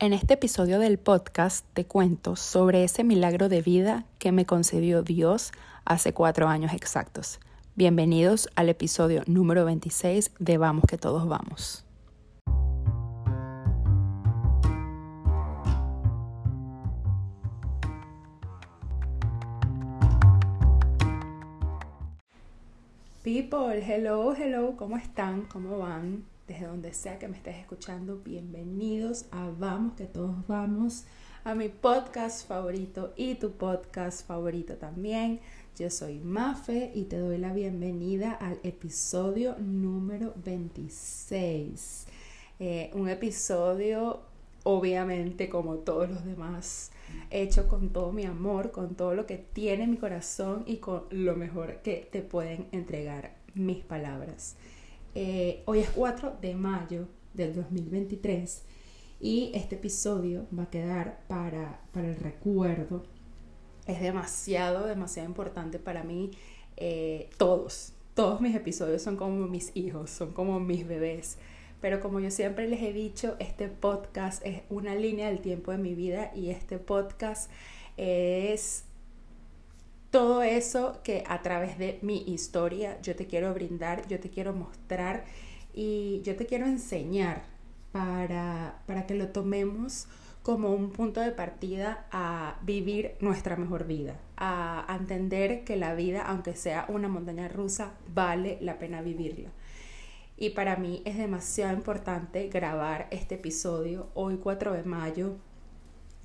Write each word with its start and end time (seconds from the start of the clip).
En 0.00 0.12
este 0.12 0.34
episodio 0.34 0.78
del 0.78 0.96
podcast 0.96 1.66
te 1.74 1.84
cuento 1.84 2.36
sobre 2.36 2.84
ese 2.84 3.02
milagro 3.02 3.48
de 3.48 3.62
vida 3.62 4.04
que 4.20 4.30
me 4.30 4.46
concedió 4.46 5.02
Dios 5.02 5.50
hace 5.84 6.14
cuatro 6.14 6.46
años 6.46 6.72
exactos. 6.72 7.40
Bienvenidos 7.74 8.48
al 8.54 8.68
episodio 8.68 9.24
número 9.26 9.64
26 9.64 10.30
de 10.38 10.56
Vamos 10.56 10.84
que 10.86 10.98
todos 10.98 11.26
vamos. 11.26 11.84
People, 23.24 23.82
hello, 23.84 24.32
hello, 24.36 24.76
¿cómo 24.76 24.96
están? 24.96 25.42
¿Cómo 25.46 25.80
van? 25.80 26.37
Desde 26.48 26.66
donde 26.66 26.94
sea 26.94 27.18
que 27.18 27.28
me 27.28 27.36
estés 27.36 27.56
escuchando, 27.56 28.22
bienvenidos 28.24 29.26
a 29.30 29.50
Vamos, 29.50 29.92
que 29.92 30.06
todos 30.06 30.34
vamos, 30.46 31.04
a 31.44 31.54
mi 31.54 31.68
podcast 31.68 32.48
favorito 32.48 33.12
y 33.16 33.34
tu 33.34 33.52
podcast 33.52 34.26
favorito 34.26 34.76
también. 34.76 35.40
Yo 35.78 35.90
soy 35.90 36.20
Mafe 36.20 36.90
y 36.94 37.04
te 37.04 37.18
doy 37.18 37.36
la 37.36 37.52
bienvenida 37.52 38.32
al 38.32 38.58
episodio 38.62 39.56
número 39.58 40.32
26. 40.42 42.06
Eh, 42.60 42.90
un 42.94 43.10
episodio, 43.10 44.22
obviamente, 44.62 45.50
como 45.50 45.74
todos 45.76 46.08
los 46.08 46.24
demás, 46.24 46.92
hecho 47.28 47.68
con 47.68 47.90
todo 47.90 48.10
mi 48.10 48.24
amor, 48.24 48.70
con 48.70 48.94
todo 48.94 49.14
lo 49.14 49.26
que 49.26 49.36
tiene 49.36 49.86
mi 49.86 49.98
corazón 49.98 50.64
y 50.66 50.78
con 50.78 51.04
lo 51.10 51.36
mejor 51.36 51.82
que 51.82 52.08
te 52.10 52.22
pueden 52.22 52.68
entregar 52.72 53.36
mis 53.54 53.84
palabras. 53.84 54.56
Eh, 55.14 55.62
hoy 55.66 55.80
es 55.80 55.90
4 55.90 56.36
de 56.40 56.54
mayo 56.54 57.08
del 57.34 57.54
2023 57.54 58.62
y 59.20 59.50
este 59.54 59.76
episodio 59.76 60.46
va 60.56 60.64
a 60.64 60.70
quedar 60.70 61.24
para, 61.28 61.80
para 61.92 62.08
el 62.08 62.16
recuerdo. 62.16 63.04
Es 63.86 64.00
demasiado, 64.00 64.86
demasiado 64.86 65.28
importante 65.28 65.78
para 65.78 66.04
mí. 66.04 66.30
Eh, 66.76 67.30
todos, 67.38 67.94
todos 68.14 68.40
mis 68.40 68.54
episodios 68.54 69.02
son 69.02 69.16
como 69.16 69.46
mis 69.48 69.74
hijos, 69.74 70.10
son 70.10 70.32
como 70.32 70.60
mis 70.60 70.86
bebés. 70.86 71.38
Pero 71.80 72.00
como 72.00 72.20
yo 72.20 72.30
siempre 72.30 72.68
les 72.68 72.82
he 72.82 72.92
dicho, 72.92 73.36
este 73.38 73.68
podcast 73.68 74.44
es 74.44 74.62
una 74.68 74.94
línea 74.94 75.28
del 75.28 75.40
tiempo 75.40 75.70
de 75.70 75.78
mi 75.78 75.94
vida 75.94 76.32
y 76.34 76.50
este 76.50 76.78
podcast 76.78 77.50
es 77.96 78.84
todo 80.10 80.42
eso 80.42 81.00
que 81.02 81.24
a 81.26 81.42
través 81.42 81.78
de 81.78 81.98
mi 82.02 82.22
historia 82.26 83.00
yo 83.02 83.14
te 83.14 83.26
quiero 83.26 83.52
brindar, 83.54 84.06
yo 84.08 84.18
te 84.20 84.30
quiero 84.30 84.52
mostrar 84.52 85.24
y 85.74 86.22
yo 86.22 86.36
te 86.36 86.46
quiero 86.46 86.66
enseñar 86.66 87.42
para, 87.92 88.82
para 88.86 89.06
que 89.06 89.14
lo 89.14 89.28
tomemos 89.28 90.08
como 90.48 90.70
un 90.70 90.92
punto 90.92 91.20
de 91.20 91.30
partida 91.30 92.06
a 92.10 92.58
vivir 92.62 93.16
nuestra 93.20 93.56
mejor 93.56 93.86
vida, 93.86 94.18
a, 94.38 94.96
entender 94.98 95.62
que 95.64 95.76
la 95.76 95.94
vida, 95.94 96.22
aunque 96.22 96.56
sea 96.56 96.86
una 96.88 97.06
montaña 97.06 97.48
rusa, 97.48 97.92
vale 98.14 98.56
la 98.62 98.78
pena 98.78 99.02
vivirla. 99.02 99.50
Y 100.38 100.50
para 100.50 100.76
mí 100.76 101.02
es 101.04 101.18
demasiado 101.18 101.74
importante 101.74 102.48
grabar 102.48 103.08
este 103.10 103.34
episodio 103.34 104.08
hoy 104.14 104.38
4 104.38 104.72
de 104.72 104.84
mayo 104.84 105.36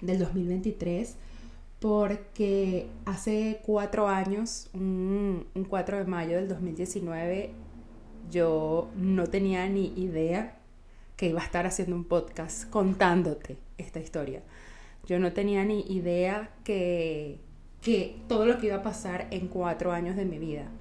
del 0.01 0.19
2023 0.19 1.17
porque 1.83 2.87
hace 3.03 3.59
cuatro 3.65 4.07
años, 4.07 4.69
un, 4.73 5.45
4 5.67 5.97
de 5.97 6.05
mayo 6.05 6.37
del 6.37 6.47
2019, 6.47 7.49
yo 8.31 8.89
no 8.95 9.27
tenía 9.27 9.67
ni 9.67 9.87
idea 9.97 10.59
que 11.17 11.27
iba 11.27 11.41
a 11.41 11.43
estar 11.43 11.65
haciendo 11.65 11.97
un 11.97 12.05
podcast 12.05 12.69
contándote 12.69 13.57
esta 13.77 13.99
historia. 13.99 14.43
Yo 15.07 15.19
no 15.19 15.33
tenía 15.33 15.65
ni 15.65 15.81
idea 15.81 16.51
que, 16.63 17.39
que 17.81 18.15
todo 18.29 18.45
lo 18.45 18.59
que 18.59 18.67
iba 18.67 18.77
a 18.77 18.81
pasar 18.81 19.27
en 19.31 19.49
cuatro 19.49 19.91
años 19.91 20.15
de 20.15 20.23
mi 20.23 20.39
vida. 20.39 20.71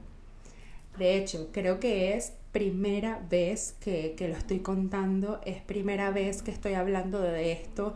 De 0.98 1.16
hecho, 1.16 1.48
creo 1.50 1.80
que 1.80 2.14
es 2.14 2.34
primera 2.52 3.26
vez 3.28 3.74
que, 3.80 4.14
que 4.16 4.28
lo 4.28 4.36
estoy 4.36 4.60
contando, 4.60 5.40
es 5.44 5.62
primera 5.62 6.12
vez 6.12 6.42
que 6.42 6.52
estoy 6.52 6.74
hablando 6.74 7.20
de 7.20 7.50
esto 7.50 7.92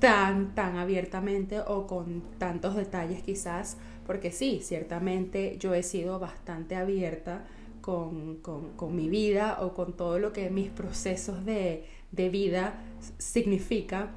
tan, 0.00 0.54
tan 0.54 0.78
abiertamente 0.78 1.60
o 1.60 1.86
con 1.86 2.22
tantos 2.38 2.74
detalles 2.74 3.22
quizás, 3.22 3.76
porque 4.06 4.32
sí, 4.32 4.60
ciertamente 4.62 5.56
yo 5.58 5.74
he 5.74 5.82
sido 5.82 6.18
bastante 6.18 6.74
abierta 6.74 7.44
con, 7.80 8.36
con, 8.38 8.96
mi 8.96 9.08
vida 9.08 9.58
o 9.60 9.74
con 9.74 9.92
todo 9.92 10.18
lo 10.18 10.32
que 10.32 10.50
mis 10.50 10.70
procesos 10.70 11.44
de, 11.44 11.84
de 12.12 12.28
vida 12.28 12.74
significa. 13.18 14.10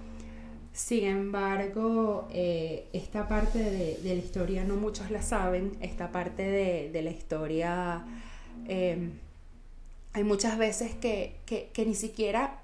Sin 0.72 1.06
embargo, 1.06 2.28
eh, 2.32 2.88
esta 2.94 3.28
parte 3.28 3.60
de, 3.60 3.98
de, 3.98 4.16
la 4.16 4.22
historia 4.22 4.64
no 4.64 4.76
muchos 4.76 5.12
la 5.12 5.22
saben, 5.22 5.78
esta 5.82 6.12
parte 6.12 6.44
de, 6.44 6.90
de 6.92 7.02
la 7.04 7.12
historia 7.12 8.06
em, 8.68 9.12
hay 10.14 10.24
muchas 10.24 10.58
veces 10.58 10.96
que, 10.96 11.36
que 11.46 11.86
ni 11.86 11.94
siquiera 11.94 12.62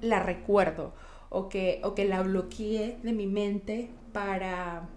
la 0.00 0.20
recuerdo 0.20 0.92
o 1.30 1.48
que, 1.48 1.80
o 1.84 1.94
que 1.94 2.04
la 2.04 2.22
bloqueé 2.22 2.98
de 3.02 3.12
mi 3.12 3.26
mente 3.26 3.90
para, 4.12 4.88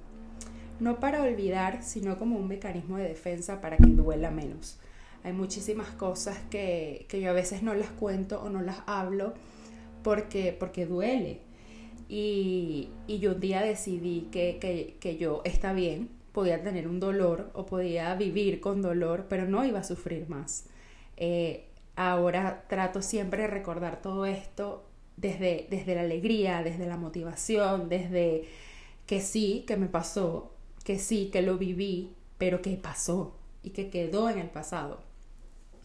no 0.80 1.00
para 1.00 1.24
olvidar, 1.24 1.84
sino 1.84 2.18
como 2.18 2.38
un 2.38 2.48
mecanismo 2.48 2.98
de 2.98 3.08
defensa 3.08 3.62
para 3.62 3.78
que 3.78 3.88
duela 3.88 4.32
menos. 4.32 4.80
Hay 5.24 5.34
muchísimas 5.34 5.90
cosas 5.90 6.38
que, 6.50 7.06
que 7.10 7.22
yo 7.22 7.30
a 7.30 7.34
veces 7.34 7.62
no 7.64 7.74
las 7.74 7.90
cuento 7.90 8.42
o 8.42 8.50
no 8.50 8.62
las 8.62 8.80
hablo 8.88 9.34
porque, 10.04 10.56
porque 10.58 10.86
duele. 10.86 11.42
Y, 12.10 12.90
y 13.08 13.20
yo 13.20 13.34
un 13.34 13.40
día 13.40 13.62
decidí 13.62 14.28
que, 14.32 14.58
que, 14.60 14.98
que 15.00 15.18
yo 15.18 15.42
está 15.46 15.74
bien, 15.74 16.10
podía 16.32 16.62
tener 16.64 16.88
un 16.88 17.00
dolor 17.00 17.52
o 17.54 17.66
podía 17.66 18.16
vivir 18.16 18.60
con 18.60 18.82
dolor, 18.82 19.28
pero 19.30 19.48
no 19.48 19.64
iba 19.66 19.80
a 19.80 19.84
sufrir 19.84 20.28
más. 20.30 20.66
Eh, 21.18 21.68
ahora 21.96 22.66
trato 22.68 23.02
siempre 23.02 23.44
de 23.44 23.48
recordar 23.48 24.02
todo 24.02 24.26
esto 24.26 24.84
desde, 25.22 25.68
desde 25.70 25.96
la 25.96 26.02
alegría, 26.02 26.64
desde 26.64 26.88
la 26.88 26.98
motivación, 26.98 27.90
desde 27.90 28.46
que 29.06 29.22
sí, 29.22 29.64
que 29.68 29.78
me 29.78 29.88
pasó, 29.88 30.52
que 30.84 30.98
sí, 30.98 31.30
que 31.32 31.42
lo 31.42 31.58
viví, 31.58 32.14
pero 32.38 32.62
que 32.62 32.76
pasó 32.76 33.36
y 33.64 33.70
que 33.70 33.90
quedó 33.90 34.30
en 34.30 34.40
el 34.40 34.50
pasado. 34.50 35.04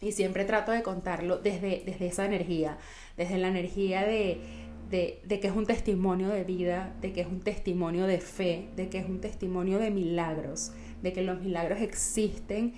Y 0.01 0.11
siempre 0.11 0.45
trato 0.45 0.71
de 0.71 0.83
contarlo 0.83 1.37
desde, 1.37 1.83
desde 1.85 2.07
esa 2.07 2.25
energía, 2.25 2.77
desde 3.15 3.37
la 3.37 3.47
energía 3.47 4.05
de, 4.05 4.41
de, 4.89 5.39
que 5.39 5.47
es 5.47 5.55
un 5.55 5.65
testimonio 5.65 6.29
de 6.29 6.43
vida, 6.43 6.95
de 7.01 7.13
que 7.13 7.21
es 7.21 7.27
un 7.27 7.41
testimonio 7.41 8.05
de 8.07 8.19
fe, 8.19 8.69
de 8.75 8.89
que 8.89 8.99
es 8.99 9.07
un 9.07 9.21
testimonio 9.21 9.79
de 9.79 9.91
milagros, 9.91 10.71
de 11.01 11.13
que 11.13 11.21
los 11.21 11.41
milagros 11.41 11.81
existen 11.81 12.73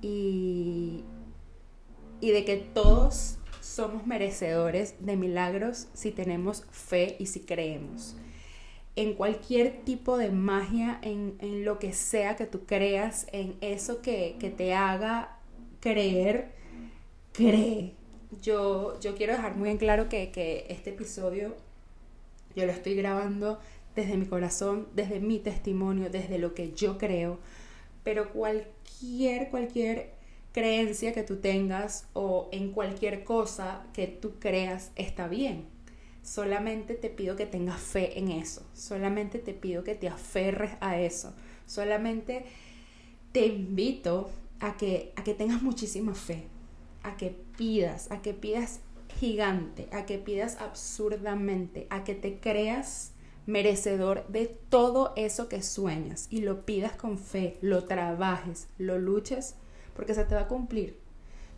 y, 0.00 1.04
y 2.20 2.30
de 2.30 2.44
que 2.44 2.56
todos 2.56 3.38
somos 3.72 4.06
merecedores 4.06 4.94
de 5.00 5.16
milagros 5.16 5.88
si 5.94 6.10
tenemos 6.10 6.64
fe 6.70 7.16
y 7.18 7.26
si 7.26 7.40
creemos. 7.40 8.14
En 8.96 9.14
cualquier 9.14 9.84
tipo 9.84 10.18
de 10.18 10.30
magia, 10.30 10.98
en, 11.00 11.64
lo 11.64 11.78
que 11.78 11.94
sea 11.94 12.36
que 12.36 12.46
tú 12.46 12.66
creas, 12.66 13.26
en 13.32 13.56
eso 13.62 14.02
que, 14.02 14.36
te 14.56 14.74
haga 14.74 15.38
creer, 15.80 16.52
cree. 17.32 17.94
Yo, 18.42 19.00
yo 19.00 19.14
quiero 19.14 19.32
dejar 19.32 19.56
muy 19.56 19.70
en 19.70 19.78
claro 19.78 20.08
que, 20.08 20.30
que 20.30 20.66
este 20.68 20.90
episodio 20.90 21.54
yo 22.54 22.66
lo 22.66 22.72
estoy 22.72 22.94
grabando 22.94 23.58
desde 23.96 24.16
mi 24.18 24.26
corazón, 24.26 24.88
desde 24.94 25.20
mi 25.20 25.38
testimonio, 25.38 26.10
desde 26.10 26.38
lo 26.38 26.52
que 26.54 26.72
yo 26.72 26.98
creo, 26.98 27.38
pero 28.04 28.30
cualquier, 28.32 29.48
cualquier 29.48 30.10
creencia 30.52 31.12
que 31.12 31.22
tú 31.22 31.36
tengas 31.36 32.06
o 32.12 32.48
en 32.52 32.72
cualquier 32.72 33.24
cosa 33.24 33.84
que 33.92 34.06
tú 34.06 34.34
creas 34.38 34.92
está 34.96 35.28
bien. 35.28 35.66
Solamente 36.22 36.94
te 36.94 37.10
pido 37.10 37.34
que 37.34 37.46
tengas 37.46 37.80
fe 37.80 38.18
en 38.18 38.30
eso. 38.30 38.62
Solamente 38.74 39.38
te 39.38 39.54
pido 39.54 39.82
que 39.82 39.94
te 39.94 40.08
aferres 40.08 40.72
a 40.80 41.00
eso. 41.00 41.34
Solamente 41.66 42.44
te 43.32 43.46
invito 43.46 44.30
a 44.60 44.76
que, 44.76 45.12
a 45.16 45.24
que 45.24 45.34
tengas 45.34 45.62
muchísima 45.62 46.14
fe. 46.14 46.44
A 47.02 47.16
que 47.16 47.34
pidas, 47.56 48.10
a 48.12 48.22
que 48.22 48.34
pidas 48.34 48.80
gigante, 49.18 49.88
a 49.90 50.06
que 50.06 50.18
pidas 50.18 50.56
absurdamente, 50.60 51.86
a 51.90 52.04
que 52.04 52.14
te 52.14 52.38
creas 52.38 53.12
merecedor 53.46 54.26
de 54.28 54.46
todo 54.46 55.12
eso 55.16 55.48
que 55.48 55.62
sueñas 55.62 56.28
y 56.30 56.42
lo 56.42 56.64
pidas 56.64 56.92
con 56.92 57.18
fe, 57.18 57.58
lo 57.60 57.84
trabajes, 57.84 58.68
lo 58.78 58.98
luches 58.98 59.56
porque 59.94 60.14
se 60.14 60.24
te 60.24 60.34
va 60.34 60.42
a 60.42 60.48
cumplir. 60.48 60.98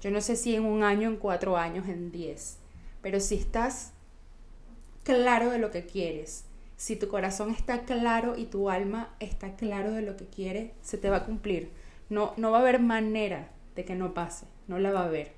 Yo 0.00 0.10
no 0.10 0.20
sé 0.20 0.36
si 0.36 0.54
en 0.54 0.64
un 0.64 0.82
año, 0.82 1.08
en 1.08 1.16
cuatro 1.16 1.56
años, 1.56 1.88
en 1.88 2.12
diez, 2.12 2.58
pero 3.02 3.20
si 3.20 3.36
estás 3.36 3.92
claro 5.02 5.50
de 5.50 5.58
lo 5.58 5.70
que 5.70 5.86
quieres, 5.86 6.44
si 6.76 6.96
tu 6.96 7.08
corazón 7.08 7.50
está 7.50 7.82
claro 7.82 8.36
y 8.36 8.46
tu 8.46 8.70
alma 8.70 9.14
está 9.20 9.54
claro 9.56 9.92
de 9.92 10.02
lo 10.02 10.16
que 10.16 10.26
quiere, 10.26 10.74
se 10.82 10.98
te 10.98 11.10
va 11.10 11.18
a 11.18 11.24
cumplir. 11.24 11.70
No, 12.10 12.34
no 12.36 12.50
va 12.50 12.58
a 12.58 12.60
haber 12.60 12.80
manera 12.80 13.48
de 13.76 13.84
que 13.84 13.94
no 13.94 14.14
pase, 14.14 14.46
no 14.68 14.78
la 14.78 14.92
va 14.92 15.00
a 15.00 15.06
haber. 15.06 15.32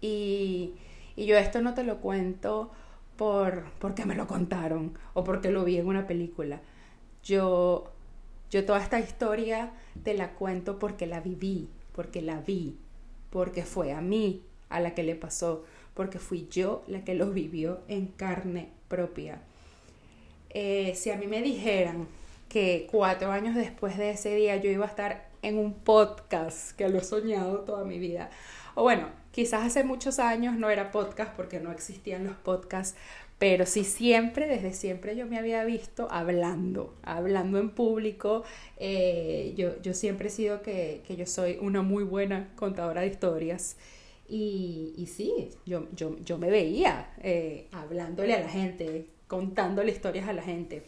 Y, 0.00 0.74
y 1.16 1.26
yo 1.26 1.38
esto 1.38 1.62
no 1.62 1.74
te 1.74 1.84
lo 1.84 2.00
cuento 2.00 2.70
por 3.16 3.64
porque 3.78 4.04
me 4.04 4.16
lo 4.16 4.26
contaron 4.26 4.98
o 5.14 5.24
porque 5.24 5.50
lo 5.50 5.64
vi 5.64 5.78
en 5.78 5.86
una 5.86 6.06
película. 6.06 6.60
Yo 7.22 7.90
yo 8.50 8.64
toda 8.64 8.80
esta 8.80 9.00
historia 9.00 9.72
te 10.02 10.14
la 10.14 10.32
cuento 10.32 10.78
porque 10.78 11.06
la 11.06 11.20
viví, 11.20 11.70
porque 11.94 12.22
la 12.22 12.40
vi, 12.40 12.76
porque 13.30 13.64
fue 13.64 13.92
a 13.92 14.00
mí 14.00 14.42
a 14.68 14.80
la 14.80 14.94
que 14.94 15.02
le 15.02 15.14
pasó, 15.14 15.64
porque 15.94 16.18
fui 16.18 16.48
yo 16.50 16.82
la 16.86 17.04
que 17.04 17.14
lo 17.14 17.30
vivió 17.30 17.80
en 17.88 18.08
carne 18.08 18.68
propia. 18.88 19.40
Eh, 20.50 20.94
si 20.94 21.10
a 21.10 21.16
mí 21.16 21.26
me 21.26 21.42
dijeran 21.42 22.08
que 22.48 22.86
cuatro 22.90 23.30
años 23.32 23.54
después 23.54 23.98
de 23.98 24.10
ese 24.10 24.34
día 24.34 24.56
yo 24.56 24.70
iba 24.70 24.84
a 24.84 24.88
estar 24.88 25.28
en 25.42 25.58
un 25.58 25.74
podcast, 25.74 26.76
que 26.76 26.88
lo 26.88 26.98
he 26.98 27.04
soñado 27.04 27.60
toda 27.60 27.84
mi 27.84 27.98
vida, 27.98 28.30
o 28.74 28.82
bueno, 28.82 29.08
quizás 29.34 29.64
hace 29.64 29.82
muchos 29.82 30.20
años 30.20 30.56
no 30.56 30.70
era 30.70 30.92
podcast 30.92 31.34
porque 31.34 31.58
no 31.58 31.72
existían 31.72 32.22
los 32.22 32.36
podcasts, 32.36 32.96
pero 33.36 33.66
sí 33.66 33.82
siempre, 33.82 34.46
desde 34.46 34.72
siempre 34.72 35.16
yo 35.16 35.26
me 35.26 35.38
había 35.38 35.64
visto 35.64 36.06
hablando, 36.08 36.94
hablando 37.02 37.58
en 37.58 37.70
público. 37.70 38.44
Eh, 38.76 39.52
yo, 39.56 39.82
yo 39.82 39.92
siempre 39.92 40.28
he 40.28 40.30
sido 40.30 40.62
que, 40.62 41.02
que, 41.04 41.16
yo 41.16 41.26
soy 41.26 41.58
una 41.60 41.82
muy 41.82 42.04
buena 42.04 42.52
contadora 42.54 43.00
de 43.00 43.08
historias. 43.08 43.76
Y, 44.28 44.94
y 44.96 45.06
sí, 45.06 45.50
yo, 45.66 45.88
yo, 45.96 46.16
yo 46.24 46.38
me 46.38 46.48
veía 46.48 47.12
eh, 47.20 47.66
hablándole 47.72 48.34
a 48.34 48.40
la 48.40 48.48
gente, 48.48 49.08
contándole 49.26 49.90
historias 49.90 50.28
a 50.28 50.32
la 50.32 50.42
gente. 50.42 50.84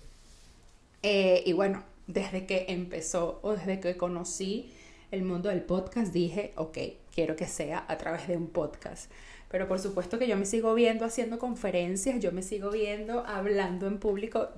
Eh, 1.03 1.43
y 1.45 1.53
bueno, 1.53 1.83
desde 2.07 2.47
que 2.47 2.67
empezó 2.69 3.41
o 3.43 3.57
desde 3.57 3.81
que 3.81 3.97
conocí 3.97 4.71
el 5.11 5.23
mundo 5.23 5.49
del 5.49 5.62
podcast, 5.62 6.12
dije, 6.12 6.53
ok, 6.56 6.79
quiero 7.14 7.37
que 7.37 7.47
sea 7.47 7.85
a 7.88 7.97
través 7.99 8.29
de 8.29 8.37
un 8.37 8.49
podcast. 8.49 9.11
Pero 9.49 9.69
por 9.69 9.79
supuesto 9.79 10.19
que 10.19 10.26
yo 10.26 10.37
me 10.37 10.44
sigo 10.44 10.75
viendo 10.75 11.05
haciendo 11.05 11.38
conferencias, 11.38 12.20
yo 12.20 12.32
me 12.32 12.43
sigo 12.43 12.70
viendo 12.70 13.25
hablando 13.26 13.87
en 13.87 13.99
público, 13.99 14.49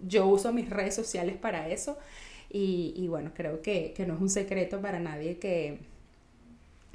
yo 0.00 0.26
uso 0.26 0.52
mis 0.52 0.68
redes 0.68 0.94
sociales 0.94 1.36
para 1.36 1.68
eso 1.68 1.98
y, 2.50 2.92
y 2.96 3.08
bueno, 3.08 3.32
creo 3.34 3.62
que, 3.62 3.92
que, 3.96 4.06
no 4.06 4.14
es 4.14 4.20
un 4.20 4.28
secreto 4.28 4.80
para 4.80 5.00
nadie 5.00 5.38
que, 5.38 5.78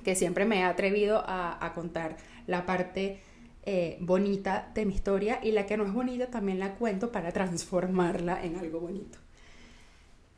que 0.03 0.15
siempre 0.15 0.45
me 0.45 0.59
he 0.59 0.63
atrevido 0.63 1.23
a, 1.25 1.65
a 1.65 1.73
contar 1.73 2.17
la 2.47 2.65
parte 2.65 3.19
eh, 3.63 3.97
bonita 3.99 4.71
de 4.73 4.85
mi 4.85 4.93
historia 4.93 5.39
y 5.43 5.51
la 5.51 5.67
que 5.67 5.77
no 5.77 5.85
es 5.85 5.93
bonita 5.93 6.27
también 6.27 6.59
la 6.59 6.75
cuento 6.75 7.11
para 7.11 7.31
transformarla 7.31 8.43
en 8.43 8.55
algo 8.55 8.79
bonito. 8.79 9.19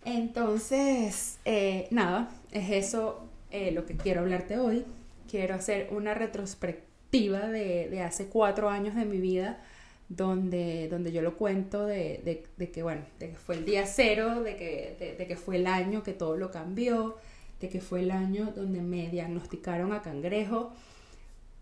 Entonces, 0.05 1.39
eh, 1.45 1.87
nada, 1.91 2.29
es 2.51 2.69
eso 2.71 3.27
eh, 3.51 3.71
lo 3.71 3.85
que 3.85 3.95
quiero 3.95 4.21
hablarte 4.21 4.57
hoy. 4.57 4.85
Quiero 5.29 5.55
hacer 5.55 5.89
una 5.91 6.13
retrospectiva 6.13 7.47
de, 7.47 7.89
de, 7.89 8.01
hace 8.01 8.27
cuatro 8.27 8.69
años 8.69 8.95
de 8.95 9.05
mi 9.05 9.19
vida, 9.19 9.61
donde, 10.09 10.87
donde 10.89 11.11
yo 11.11 11.21
lo 11.21 11.37
cuento 11.37 11.85
de, 11.85 12.43
de, 12.57 12.71
que, 12.71 12.83
bueno, 12.83 13.01
de 13.19 13.31
que 13.31 13.35
fue 13.37 13.55
el 13.55 13.65
día 13.65 13.85
cero, 13.85 14.41
de 14.41 14.55
que, 14.55 15.15
de, 15.17 15.27
que 15.27 15.37
fue 15.37 15.57
el 15.57 15.67
año 15.67 16.03
que 16.03 16.13
todo 16.13 16.37
lo 16.37 16.51
cambió, 16.51 17.17
de 17.61 17.69
que 17.69 17.79
fue 17.81 18.01
el 18.01 18.11
año 18.11 18.51
donde 18.55 18.81
me 18.81 19.09
diagnosticaron 19.09 19.93
a 19.93 20.01
cangrejo. 20.01 20.73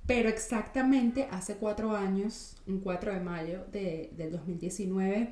Pero 0.08 0.30
exactamente 0.30 1.28
hace 1.32 1.56
cuatro 1.56 1.96
años, 1.96 2.58
un 2.68 2.80
4 2.80 3.14
de 3.14 3.20
mayo 3.20 3.66
de, 3.72 4.10
del 4.18 4.32
2019, 4.32 5.30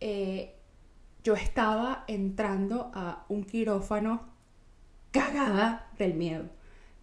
eh, 0.00 0.54
yo 1.30 1.36
estaba 1.36 2.04
entrando 2.08 2.90
a 2.92 3.24
un 3.28 3.44
quirófano 3.44 4.20
cagada 5.12 5.88
del 5.96 6.14
miedo 6.14 6.48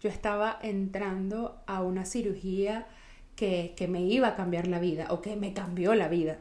yo 0.00 0.08
estaba 0.08 0.58
entrando 0.62 1.60
a 1.66 1.82
una 1.82 2.04
cirugía 2.04 2.86
que, 3.34 3.74
me 3.88 4.02
iba 4.02 4.28
a 4.28 4.36
cambiar 4.36 4.66
la 4.68 4.80
vida 4.80 5.06
o 5.10 5.22
que 5.22 5.36
me 5.36 5.52
cambió 5.52 5.94
la 5.94 6.08
vida. 6.08 6.38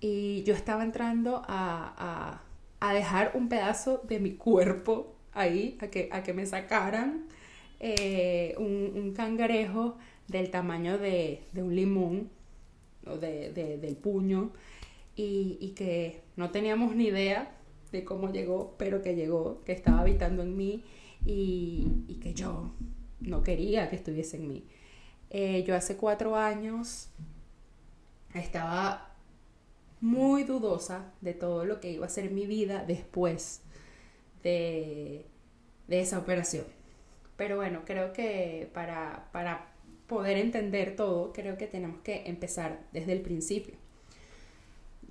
Y 0.00 0.42
yo 0.42 0.54
estaba 0.54 0.82
entrando 0.82 1.42
a, 1.46 2.42
dejar 2.92 3.32
un 3.34 3.48
pedazo 3.48 4.02
de 4.06 4.20
mi 4.20 4.32
cuerpo 4.32 5.14
ahí, 5.32 5.78
a 5.80 5.88
que, 5.88 6.08
a 6.12 6.22
que 6.22 6.32
me 6.34 6.46
sacaran 6.46 7.26
eh, 7.80 8.54
un, 8.58 9.12
cangrejo 9.14 9.96
del 10.28 10.50
tamaño 10.50 10.98
de, 10.98 11.42
un 11.54 11.74
limón 11.74 12.30
o 13.06 13.16
de, 13.16 13.52
del 13.52 13.96
puño 13.96 14.52
y, 15.16 15.72
que 15.76 16.22
no 16.36 16.50
teníamos 16.50 16.94
ni 16.94 17.06
idea 17.06 17.56
de 17.90 18.04
cómo 18.04 18.30
llegó, 18.30 18.74
pero 18.78 19.02
que 19.02 19.14
llegó, 19.14 19.62
que 19.64 19.72
estaba 19.72 20.00
habitando 20.00 20.42
en 20.42 20.56
mí 20.56 20.84
y, 21.24 22.18
que 22.20 22.34
yo 22.34 22.72
no 23.20 23.42
quería 23.42 23.88
que 23.88 23.96
estuviese 23.96 24.36
en 24.36 24.48
mí. 24.48 24.64
Eh, 25.30 25.64
yo 25.66 25.74
hace 25.74 25.96
cuatro 25.96 26.36
años 26.36 27.08
estaba 28.34 29.14
muy 30.00 30.44
dudosa 30.44 31.12
de 31.20 31.32
todo 31.32 31.64
lo 31.64 31.80
que 31.80 31.90
iba 31.90 32.06
a 32.06 32.10
ser 32.10 32.30
mi 32.30 32.46
vida 32.46 32.84
después 32.86 33.62
de, 34.42 35.26
esa 35.88 36.18
operación. 36.18 36.64
Pero 37.36 37.56
bueno, 37.56 37.82
creo 37.84 38.12
que 38.12 38.70
para, 38.74 39.28
para 39.32 39.72
poder 40.06 40.36
entender 40.38 40.96
todo, 40.96 41.32
creo 41.32 41.56
que 41.56 41.66
tenemos 41.66 42.00
que 42.00 42.24
empezar 42.26 42.80
desde 42.92 43.12
el 43.12 43.22
principio. 43.22 43.74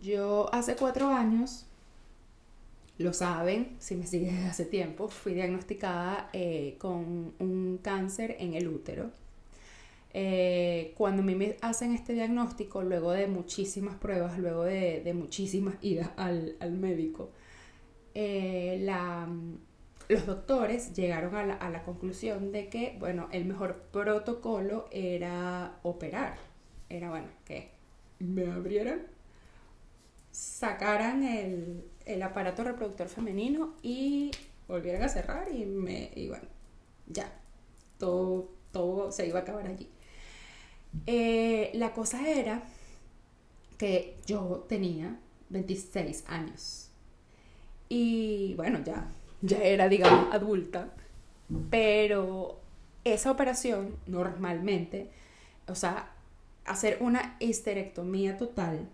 Yo 0.06 0.54
hace 0.54 0.76
cuatro 0.76 1.08
años 1.08 1.66
lo 3.00 3.12
saben, 3.12 3.76
si 3.80 3.96
me 3.96 4.06
siguen 4.06 4.36
desde 4.36 4.50
hace 4.50 4.66
tiempo, 4.66 5.08
fui 5.08 5.34
diagnosticada 5.34 6.30
eh, 6.32 6.76
con 6.78 7.34
un 7.40 7.80
cáncer 7.82 8.38
en 8.40 8.54
el 8.54 8.68
útero. 8.68 9.10
Eh, 10.14 10.94
cuando 10.96 11.24
me 11.24 11.58
hacen 11.62 11.92
este 11.94 12.14
diagnóstico, 12.14 12.84
luego 12.84 13.14
de 13.14 13.26
muchísimas 13.26 13.96
pruebas, 13.96 14.38
luego 14.38 14.64
de, 14.64 15.12
muchísimas 15.16 15.76
idas 15.82 16.12
al, 16.18 16.56
médico, 16.80 17.32
eh, 18.14 18.88
los 20.08 20.26
doctores 20.28 20.94
llegaron 20.94 21.36
a 21.36 21.46
la, 21.48 21.56
a 21.56 21.72
la, 21.72 21.82
conclusión 21.82 22.52
de 22.52 22.70
que, 22.70 22.96
bueno, 23.00 23.28
el 23.32 23.46
mejor 23.46 23.88
protocolo 23.92 24.88
era 24.92 25.80
operar. 25.82 26.38
Era, 26.90 27.10
bueno, 27.10 27.28
que 27.44 27.72
me 28.20 28.46
abrieran, 28.52 29.15
sacaran 30.36 31.24
el, 31.24 31.86
el 32.06 32.22
aparato 32.22 32.64
reproductor 32.64 33.08
femenino 33.08 33.74
y 33.82 34.32
volvieron 34.68 35.04
a 35.04 35.10
cerrar 35.10 35.48
y 35.50 35.66
me 35.66 36.12
y 36.14 36.28
bueno, 36.28 36.46
ya, 37.08 37.32
todo, 37.98 38.50
todo 38.74 39.14
se 39.14 39.28
iba 39.28 39.40
a 39.40 39.42
acabar 39.44 39.66
allí. 39.68 39.90
Eh, 41.08 41.72
la 41.76 41.94
cosa 41.94 42.28
era 42.30 42.62
que 43.78 44.18
yo 44.26 44.66
tenía 44.68 45.18
26 45.50 46.26
años 46.28 46.90
y 47.88 48.56
bueno, 48.56 48.80
ya, 48.84 49.08
ya 49.42 49.60
era, 49.60 49.88
digamos, 49.88 50.34
adulta, 50.34 50.90
pero 51.70 52.60
esa 53.06 53.32
operación 53.32 53.96
normalmente, 54.06 55.12
o 55.68 55.76
sea, 55.76 56.12
hacer 56.66 56.98
una 57.00 57.38
histerectomía 57.40 58.38
total, 58.38 58.90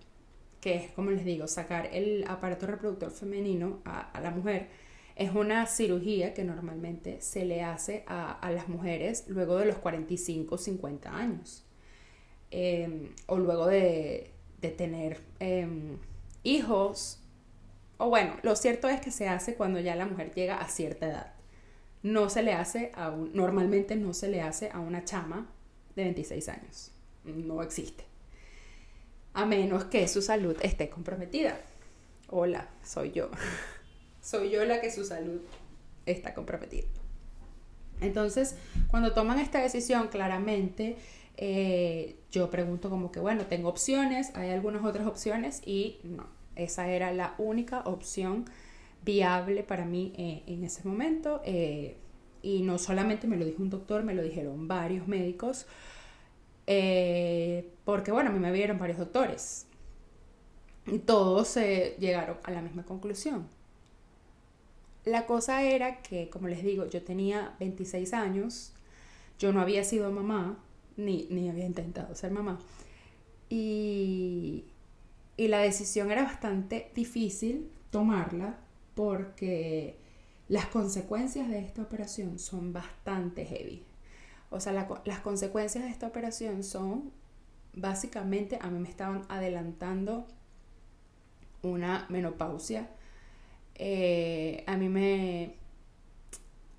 que 0.62 0.76
es, 0.76 0.92
como 0.92 1.10
les 1.10 1.26
digo, 1.26 1.48
sacar 1.48 1.90
el 1.92 2.24
aparato 2.28 2.68
reproductor 2.68 3.12
femenino 3.12 3.82
a, 3.84 4.20
la 4.22 4.30
mujer, 4.30 4.68
es 5.16 5.34
una 5.34 5.66
cirugía 5.66 6.34
que 6.34 6.44
normalmente 6.44 7.20
se 7.20 7.46
le 7.46 7.64
hace 7.64 8.06
a, 8.08 8.50
las 8.54 8.70
mujeres 8.70 9.26
luego 9.28 9.58
de 9.58 9.66
los 9.66 9.78
45 9.78 10.58
50 10.58 11.14
años. 11.14 11.66
Em, 12.52 13.10
o 13.26 13.38
luego 13.38 13.68
de, 13.68 14.32
tener 14.78 15.20
em, 15.40 15.98
hijos. 16.44 17.20
O 17.98 18.10
bueno, 18.10 18.36
lo 18.44 18.56
cierto 18.56 18.88
es 18.88 19.02
que 19.02 19.12
se 19.12 19.28
hace 19.28 19.56
cuando 19.56 19.80
ya 19.80 19.96
la 19.96 20.06
mujer 20.06 20.32
llega 20.34 20.60
a 20.60 20.70
cierta 20.70 21.08
edad. 21.08 21.34
No 22.04 22.30
se 22.30 22.44
le 22.44 22.54
hace 22.54 22.92
a 22.96 23.10
un, 23.10 23.34
normalmente 23.34 23.96
no 23.96 24.14
se 24.14 24.28
le 24.28 24.42
hace 24.42 24.70
a 24.72 24.80
una 24.80 25.06
chama 25.06 25.50
de 25.96 26.04
26 26.04 26.50
años. 26.50 26.92
No 27.24 27.62
existe 27.64 28.11
a 29.34 29.46
menos 29.46 29.86
que 29.86 30.08
su 30.08 30.22
salud 30.22 30.58
esté 30.62 30.90
comprometida. 30.90 31.60
Hola, 32.30 32.70
soy 32.84 33.12
yo. 33.12 33.30
soy 34.22 34.50
yo 34.50 34.64
la 34.66 34.82
que 34.82 34.92
su 34.92 35.06
salud 35.06 35.42
está 36.06 36.34
comprometida. 36.34 36.88
Entonces, 38.02 38.56
cuando 38.90 39.14
toman 39.14 39.40
esta 39.40 39.62
decisión, 39.62 40.08
claramente 40.08 40.98
eh, 41.38 42.18
yo 42.32 42.50
pregunto 42.50 42.90
como 42.90 43.12
que, 43.12 43.20
bueno, 43.20 43.46
tengo 43.46 43.70
opciones, 43.70 44.32
hay 44.36 44.50
algunas 44.50 44.84
otras 44.84 45.08
opciones 45.08 45.62
y 45.66 46.00
no, 46.04 46.26
esa 46.56 46.90
era 46.90 47.14
la 47.14 47.36
única 47.38 47.82
opción 47.82 48.46
viable 49.04 49.64
para 49.64 49.86
mí 49.86 50.14
eh, 50.18 50.44
en 50.48 50.64
ese 50.64 50.88
momento. 50.88 51.42
Eh, 51.46 51.98
y 52.44 52.64
no 52.64 52.80
solamente 52.80 53.28
me 53.28 53.38
lo 53.38 53.46
dijo 53.46 53.62
un 53.62 53.70
doctor, 53.70 54.04
me 54.04 54.16
lo 54.16 54.24
dijeron 54.24 54.68
varios 54.68 55.08
médicos 55.08 55.68
eh, 56.74 57.70
porque 57.84 58.14
bueno, 58.14 58.30
a 58.30 58.34
mí 58.34 58.40
me 58.40 58.50
vieron 58.50 58.80
varios 58.80 58.98
doctores 58.98 59.66
y 60.88 61.00
todos 61.00 61.58
eh, 61.58 61.98
llegaron 62.00 62.38
a 62.44 62.52
la 62.52 62.62
misma 62.62 62.84
conclusión. 62.84 63.46
La 65.04 65.26
cosa 65.26 65.64
era 65.64 66.02
que, 66.02 66.30
como 66.30 66.48
les 66.48 66.64
digo, 66.64 66.86
yo 66.86 67.04
tenía 67.04 67.56
26 67.60 68.14
años, 68.14 68.72
yo 69.38 69.52
no 69.52 69.60
había 69.60 69.84
sido 69.84 70.12
mamá, 70.12 70.64
ni, 70.96 71.28
ni 71.30 71.50
había 71.50 71.66
intentado 71.66 72.16
ser 72.16 72.32
mamá. 72.32 72.58
Y, 73.50 74.64
y 75.36 75.50
la 75.50 75.60
decisión 75.60 76.10
era 76.10 76.24
bastante 76.24 76.90
difícil 76.96 77.70
tomarla 77.90 78.60
porque 78.96 79.98
las 80.48 80.68
consecuencias 80.68 81.50
de 81.50 81.60
esta 81.60 81.82
operación 81.82 82.40
son 82.40 82.72
bastante 82.72 83.46
heavy. 83.46 83.84
O 84.52 84.60
sea, 84.60 84.74
las 85.06 85.20
consecuencias 85.22 85.86
de 85.86 85.90
esta 85.90 86.08
operación 86.08 86.64
son, 86.64 87.14
básicamente, 87.74 88.60
a 88.62 88.70
mí 88.70 88.80
me 88.80 88.90
estaban 88.90 89.24
adelantando 89.30 90.28
una 91.62 92.06
menopausia. 92.10 92.90
Eh, 93.76 94.66
a 94.68 94.76
mí 94.76 94.90
me... 94.90 95.56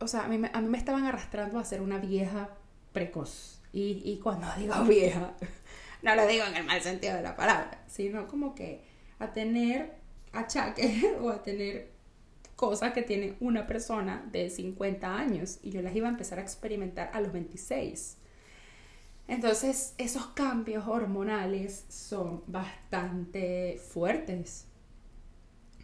O 0.00 0.06
sea, 0.06 0.24
a 0.24 0.28
mí, 0.28 0.36
me, 0.36 0.50
a 0.52 0.60
mí 0.60 0.68
me 0.68 0.76
estaban 0.76 1.06
arrastrando 1.06 1.58
a 1.58 1.64
ser 1.64 1.80
una 1.80 1.96
vieja 1.96 2.50
precoz. 2.92 3.62
Y, 3.72 4.02
y 4.04 4.18
cuando 4.18 4.46
digo 4.58 4.74
vieja, 4.84 5.32
no 6.02 6.14
lo 6.14 6.26
digo 6.26 6.44
en 6.44 6.56
el 6.56 6.64
mal 6.64 6.82
sentido 6.82 7.14
de 7.14 7.22
la 7.22 7.36
palabra, 7.36 7.82
sino 7.86 8.28
como 8.28 8.54
que 8.54 8.84
a 9.18 9.32
tener 9.32 9.94
achaques 10.32 11.04
o 11.22 11.30
a 11.30 11.42
tener 11.42 11.91
cosas 12.62 12.92
que 12.92 13.02
tiene 13.02 13.34
una 13.40 13.66
persona 13.66 14.24
de 14.30 14.48
50 14.48 15.18
años 15.18 15.58
y 15.64 15.70
yo 15.72 15.82
las 15.82 15.96
iba 15.96 16.06
a 16.06 16.12
empezar 16.12 16.38
a 16.38 16.42
experimentar 16.42 17.10
a 17.12 17.20
los 17.20 17.32
26. 17.32 18.18
Entonces, 19.26 19.94
esos 19.98 20.26
cambios 20.26 20.86
hormonales 20.86 21.84
son 21.88 22.44
bastante 22.46 23.80
fuertes 23.88 24.68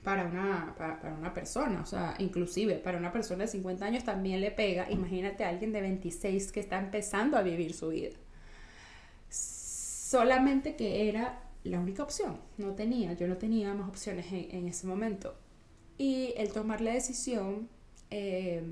para 0.04 0.24
una, 0.26 0.76
para, 0.78 1.16
una 1.18 1.34
persona, 1.34 1.80
o 1.80 1.86
sea, 1.86 2.14
inclusive 2.20 2.76
para 2.76 2.96
una 2.96 3.10
persona 3.10 3.42
de 3.42 3.48
50 3.48 3.84
años 3.84 4.04
también 4.04 4.40
le 4.40 4.52
pega, 4.52 4.88
imagínate 4.88 5.42
a 5.42 5.48
alguien 5.48 5.72
de 5.72 5.80
26 5.80 6.52
que 6.52 6.60
está 6.60 6.78
empezando 6.78 7.36
a 7.36 7.42
vivir 7.42 7.74
su 7.74 7.88
vida. 7.88 8.14
Solamente 9.28 10.76
que 10.76 11.08
era 11.08 11.42
la 11.64 11.80
única 11.80 12.04
opción, 12.04 12.38
no 12.56 12.76
tenía, 12.76 13.14
yo 13.14 13.26
no 13.26 13.36
tenía 13.36 13.74
más 13.74 13.88
opciones 13.88 14.26
en 14.30 14.68
ese 14.68 14.86
momento. 14.86 15.34
Y 15.98 16.32
el 16.36 16.52
tomar 16.52 16.80
la 16.80 16.92
decisión 16.92 17.68
eh, 18.10 18.62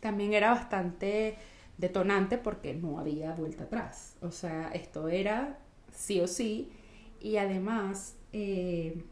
también 0.00 0.32
era 0.32 0.50
bastante 0.50 1.36
detonante 1.76 2.38
porque 2.38 2.74
no 2.74 2.98
había 2.98 3.34
vuelta 3.34 3.64
atrás. 3.64 4.16
O 4.22 4.30
sea, 4.30 4.70
esto 4.72 5.08
era 5.08 5.58
sí 5.92 6.20
o 6.20 6.26
sí. 6.26 6.70
Y 7.20 7.36
además 7.36 8.14
eh, 8.32 9.02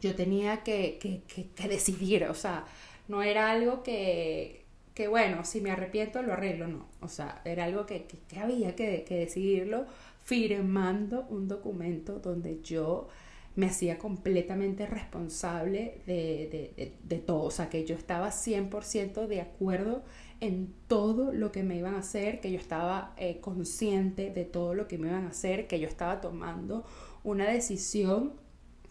yo 0.00 0.14
tenía 0.14 0.62
que, 0.62 0.98
que, 0.98 1.68
decidir. 1.68 2.24
O 2.24 2.34
sea, 2.34 2.64
no 3.08 3.22
era 3.22 3.50
algo 3.50 3.82
que, 3.82 4.64
que, 4.94 5.08
bueno, 5.08 5.44
si 5.44 5.60
me 5.60 5.70
arrepiento 5.70 6.22
lo 6.22 6.32
arreglo, 6.32 6.68
no. 6.68 6.86
O 7.00 7.08
sea, 7.08 7.40
era 7.44 7.64
algo 7.64 7.86
que, 7.86 8.06
que 8.28 8.38
había 8.38 8.74
que, 8.76 9.04
decidirlo 9.08 9.86
firmando 10.24 11.26
un 11.30 11.48
documento 11.48 12.20
donde 12.20 12.60
yo 12.62 13.08
me 13.54 13.66
hacía 13.66 13.98
completamente 13.98 14.86
responsable 14.86 16.00
de, 16.06 17.22
todo, 17.26 17.42
o 17.42 17.50
sea, 17.50 17.68
que 17.68 17.84
yo 17.84 17.94
estaba 17.94 18.28
100% 18.28 19.26
de 19.26 19.40
acuerdo 19.40 20.02
en 20.40 20.74
todo 20.88 21.32
lo 21.32 21.52
que 21.52 21.62
me 21.62 21.76
iban 21.76 21.94
a 21.94 21.98
hacer, 21.98 22.40
que 22.40 22.50
yo 22.50 22.58
estaba 22.58 23.14
eh, 23.16 23.40
consciente 23.40 24.30
de 24.30 24.44
todo 24.44 24.74
lo 24.74 24.88
que 24.88 24.98
me 24.98 25.08
iban 25.08 25.26
a 25.26 25.28
hacer, 25.28 25.66
que 25.66 25.78
yo 25.78 25.86
estaba 25.86 26.20
tomando 26.20 26.84
una 27.24 27.48
decisión 27.48 28.32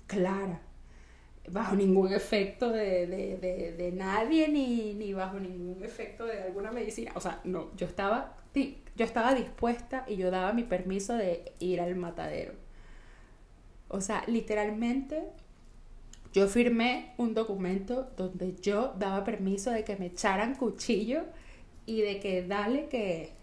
clara, 0.08 0.62
bajo 1.50 1.76
ningún 1.76 2.14
efecto 2.14 2.70
de, 2.70 3.92
nadie 3.96 4.48
ni, 4.48 4.94
ni, 4.94 5.14
bajo 5.14 5.40
ningún 5.40 5.84
efecto 5.84 6.26
de 6.26 6.44
alguna 6.44 6.72
medicina. 6.72 7.12
O 7.16 7.20
sea, 7.20 7.42
no, 7.44 7.76
yo 7.76 7.88
estaba, 7.88 8.38
yo 8.54 9.06
estaba 9.06 9.34
dispuesta 9.34 10.06
y 10.08 10.18
yo 10.18 10.30
daba 10.30 10.54
mi 10.54 10.64
permiso 10.64 11.16
de 11.16 11.54
ir 11.60 11.82
al 11.82 11.96
matadero. 11.96 12.54
O 13.94 14.00
sea, 14.00 14.24
literalmente 14.28 15.24
yo 16.34 16.48
firmé 16.48 17.14
un 17.18 17.34
documento 17.34 18.10
donde 18.16 18.56
yo 18.56 18.94
daba 18.98 19.26
permiso 19.26 19.70
de 19.70 19.84
que 19.84 19.98
me 19.98 20.06
echaran 20.08 20.56
cuchillo 20.56 21.26
y 21.86 22.02
de 22.02 22.22
que 22.22 22.48
dale 22.48 22.88
que, 22.88 23.34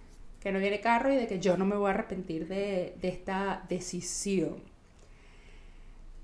no 0.50 0.58
viene 0.58 0.80
carro 0.80 1.12
y 1.12 1.16
de 1.16 1.26
que 1.26 1.38
yo 1.38 1.58
no 1.58 1.66
me 1.66 1.76
voy 1.76 1.88
a 1.88 1.90
arrepentir 1.90 2.48
de, 2.48 2.96
esta 3.02 3.66
decisión. 3.68 4.62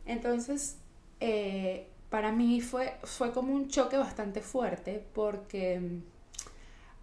Entonces, 0.07 0.78
eh, 1.21 1.87
para 2.09 2.33
mí 2.33 2.62
fue, 2.62 2.95
fue 3.02 3.31
como 3.33 3.52
un 3.52 3.69
choque 3.69 3.99
bastante 3.99 4.40
fuerte 4.40 5.04
porque 5.12 6.00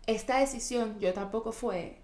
esta 0.08 0.40
decisión 0.40 1.00
yo 1.00 1.14
tampoco 1.14 1.52
fue 1.52 1.98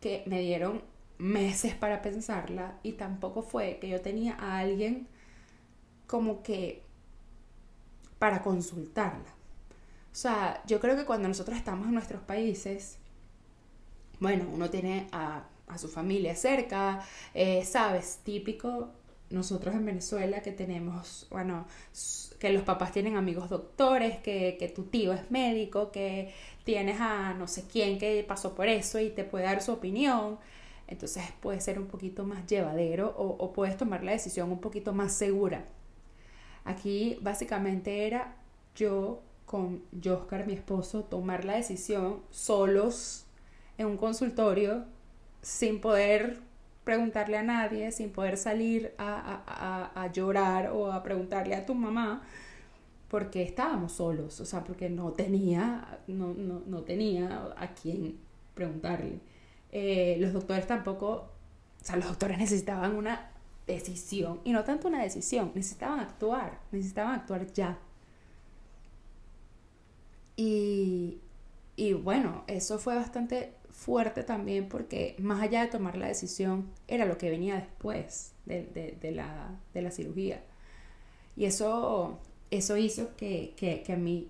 que 0.00 0.22
me 0.24 0.40
dieron 0.40 0.82
meses 1.18 1.74
para 1.74 2.02
pensarla 2.02 2.78
y 2.82 2.92
tampoco 2.92 3.42
fue 3.42 3.78
que 3.80 3.88
yo 3.88 4.00
tenía 4.00 4.34
a 4.34 4.58
alguien 4.58 5.06
como 6.06 6.42
que 6.42 6.82
para 8.18 8.42
consultarla. 8.42 9.30
O 10.12 10.14
sea, 10.14 10.62
yo 10.66 10.78
creo 10.78 10.96
que 10.96 11.04
cuando 11.04 11.28
nosotros 11.28 11.56
estamos 11.56 11.88
en 11.88 11.94
nuestros 11.94 12.22
países, 12.22 12.98
bueno, 14.20 14.46
uno 14.52 14.70
tiene 14.70 15.08
a, 15.12 15.48
su 15.78 15.88
familia 15.88 16.36
cerca, 16.36 17.02
eh, 17.32 17.64
sabes, 17.64 18.20
típico 18.22 18.90
nosotros 19.30 19.74
en 19.74 19.86
Venezuela 19.86 20.42
que 20.42 20.52
tenemos, 20.52 21.26
bueno, 21.30 21.66
que 22.38 22.52
los 22.52 22.62
papás 22.62 22.92
tienen 22.92 23.16
amigos 23.16 23.48
doctores, 23.48 24.18
que, 24.18 24.56
que, 24.58 24.68
tu 24.68 24.84
tío 24.84 25.14
es 25.14 25.30
médico, 25.30 25.90
que 25.90 26.34
tienes 26.64 27.00
a 27.00 27.32
no 27.34 27.48
sé 27.48 27.64
quién 27.66 27.98
que 27.98 28.22
pasó 28.28 28.54
por 28.54 28.68
eso 28.68 29.00
y 29.00 29.10
te 29.10 29.24
puede 29.24 29.46
dar 29.46 29.62
su 29.62 29.72
opinión. 29.72 30.38
Entonces 30.92 31.24
puede 31.40 31.58
ser 31.62 31.78
un 31.78 31.86
poquito 31.86 32.24
más 32.24 32.46
llevadero 32.46 33.14
o, 33.16 33.52
puedes 33.54 33.78
tomar 33.78 34.04
la 34.04 34.12
decisión 34.12 34.52
un 34.52 34.60
poquito 34.60 34.92
más 34.92 35.14
segura. 35.14 35.64
Aquí 36.64 37.18
básicamente 37.22 38.06
era 38.06 38.36
yo 38.76 39.22
con 39.46 39.82
Oscar, 40.06 40.46
mi 40.46 40.52
esposo, 40.52 41.04
tomar 41.04 41.46
la 41.46 41.54
decisión 41.54 42.20
solos 42.30 43.24
en 43.78 43.86
un 43.86 43.96
consultorio 43.96 44.84
sin 45.40 45.80
poder 45.80 46.40
preguntarle 46.84 47.38
a 47.38 47.42
nadie, 47.42 47.90
sin 47.90 48.10
poder 48.10 48.36
salir 48.36 48.94
a, 48.98 50.10
llorar 50.12 50.72
o 50.72 50.92
a 50.92 51.02
preguntarle 51.02 51.54
a 51.54 51.64
tu 51.64 51.74
mamá, 51.74 52.22
porque 53.08 53.42
estábamos 53.42 53.92
solos, 53.92 54.40
o 54.40 54.44
sea, 54.44 54.62
porque 54.62 54.90
no 54.90 55.12
tenía, 55.12 56.00
no, 56.06 56.34
no 56.34 56.82
tenía 56.82 57.54
a 57.56 57.68
quién 57.74 58.18
preguntarle. 58.54 59.31
Eh, 59.72 60.16
los 60.20 60.32
doctores 60.32 60.66
tampoco, 60.66 61.30
o 61.80 61.84
sea, 61.84 61.96
los 61.96 62.06
doctores 62.06 62.38
necesitaban 62.38 62.94
una 62.94 63.30
decisión, 63.66 64.40
y 64.44 64.52
no 64.52 64.64
tanto 64.64 64.88
una 64.88 65.02
decisión, 65.02 65.52
necesitaban 65.54 66.00
actuar, 66.00 66.60
necesitaban 66.72 67.14
actuar 67.14 67.46
ya. 67.52 67.78
Y, 70.36 71.20
y 71.76 71.92
bueno, 71.92 72.44
eso 72.46 72.78
fue 72.78 72.94
bastante 72.96 73.52
fuerte 73.72 74.22
también 74.22 74.68
porque 74.68 75.16
más 75.18 75.42
allá 75.42 75.62
de 75.62 75.68
tomar 75.68 75.96
la 75.96 76.06
decisión, 76.06 76.70
era 76.88 77.04
lo 77.06 77.18
que 77.18 77.30
venía 77.30 77.56
después 77.56 78.32
de, 78.46 78.96
de, 79.00 79.12
la, 79.12 79.58
de 79.74 79.82
la, 79.82 79.90
cirugía. 79.90 80.42
Y 81.36 81.46
eso, 81.46 82.20
eso 82.50 82.76
hizo 82.76 83.16
que, 83.16 83.54
que, 83.56 83.82
que, 83.82 83.92
a 83.92 83.96
mí, 83.96 84.28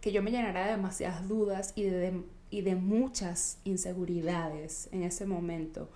que 0.00 0.12
yo 0.12 0.22
me 0.22 0.30
llenara 0.30 0.64
de 0.64 0.72
demasiadas 0.72 1.28
dudas 1.28 1.72
y 1.76 1.84
de, 1.84 2.22
y 2.52 2.60
de 2.60 2.76
muchas 2.76 3.58
inseguridades 3.64 4.90
en 4.92 5.02
ese 5.02 5.24
momento, 5.24 5.88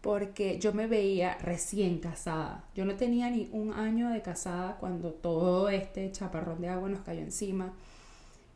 porque 0.00 0.60
yo 0.60 0.72
me 0.72 0.86
veía 0.86 1.36
recién 1.38 1.98
casada. 1.98 2.64
Yo 2.76 2.84
no 2.84 2.94
tenía 2.94 3.28
ni 3.30 3.48
un 3.52 3.72
año 3.72 4.08
de 4.10 4.22
casada 4.22 4.76
cuando 4.78 5.10
todo 5.10 5.68
este 5.68 6.10
chaparrón 6.12 6.60
de 6.60 6.68
agua 6.68 6.88
nos 6.88 7.00
cayó 7.00 7.20
encima 7.20 7.74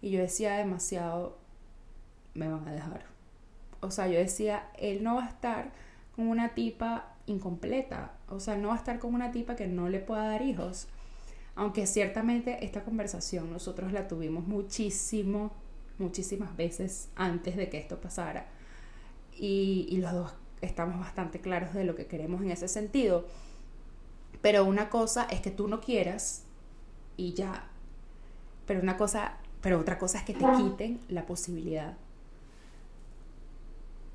y 0.00 0.10
yo 0.10 0.20
decía 0.20 0.56
demasiado, 0.56 1.36
me 2.34 2.46
van 2.46 2.66
a 2.68 2.72
dejar. 2.72 3.06
O 3.80 3.90
sea, 3.90 4.06
yo 4.06 4.20
decía, 4.20 4.70
él 4.78 5.02
no 5.02 5.16
va 5.16 5.24
a 5.24 5.28
estar 5.28 5.72
con 6.14 6.28
una 6.28 6.54
tipa 6.54 7.16
incompleta, 7.26 8.12
o 8.28 8.38
sea, 8.38 8.56
no 8.56 8.68
va 8.68 8.74
a 8.74 8.78
estar 8.78 9.00
con 9.00 9.14
una 9.14 9.32
tipa 9.32 9.56
que 9.56 9.66
no 9.66 9.88
le 9.88 9.98
pueda 9.98 10.28
dar 10.28 10.42
hijos. 10.42 10.86
Aunque 11.56 11.88
ciertamente 11.88 12.64
esta 12.64 12.84
conversación 12.84 13.50
nosotros 13.50 13.92
la 13.92 14.06
tuvimos 14.06 14.46
muchísimo 14.46 15.50
muchísimas 16.02 16.56
veces 16.56 17.08
antes 17.16 17.56
de 17.56 17.68
que 17.68 17.78
esto 17.78 18.00
pasara. 18.00 18.46
Y, 19.38 19.96
los 20.00 20.12
dos 20.12 20.34
estamos 20.60 21.00
bastante 21.00 21.40
claros 21.40 21.72
de 21.74 21.84
lo 21.84 21.94
que 21.94 22.06
queremos 22.06 22.42
en 22.42 22.50
ese 22.50 22.68
sentido. 22.68 23.26
Pero 24.40 24.64
una 24.64 24.90
cosa 24.90 25.26
es 25.30 25.40
que 25.40 25.50
tú 25.50 25.68
no 25.68 25.80
quieras 25.80 26.44
y 27.16 27.32
ya. 27.32 27.68
Pero 28.66 28.80
una 28.80 28.96
cosa, 28.96 29.38
pero 29.60 29.78
otra 29.78 29.98
cosa 29.98 30.18
es 30.18 30.24
que 30.24 30.34
te 30.34 30.44
quiten 30.56 31.00
la 31.08 31.26
posibilidad. 31.26 31.96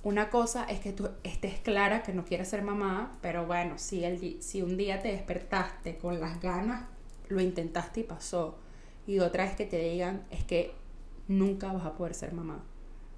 Una 0.04 0.30
cosa 0.30 0.64
es 0.66 0.80
que 0.80 0.94
tú 0.94 1.10
estés 1.24 1.60
clara 1.60 2.04
que 2.04 2.14
no 2.14 2.24
quieres 2.24 2.48
ser 2.48 2.62
mamá, 2.62 3.18
pero 3.22 3.46
bueno, 3.46 3.78
si, 3.78 4.06
el, 4.06 4.42
si 4.42 4.62
un 4.62 4.78
día 4.78 5.02
te 5.02 5.10
despertaste 5.10 5.98
con 5.98 6.22
las 6.22 6.40
ganas, 6.42 6.86
lo 7.28 7.42
intentaste 7.42 8.02
y 8.02 8.04
pasó. 8.04 8.58
Y 9.06 9.20
otra 9.20 9.46
es 9.46 9.56
que 9.56 9.66
te 9.66 9.80
digan, 9.80 10.24
es 10.30 10.44
que 10.44 10.74
nunca 11.28 11.72
vas 11.72 11.86
a 11.86 11.94
poder 11.94 12.14
ser 12.14 12.34
mamá. 12.34 12.64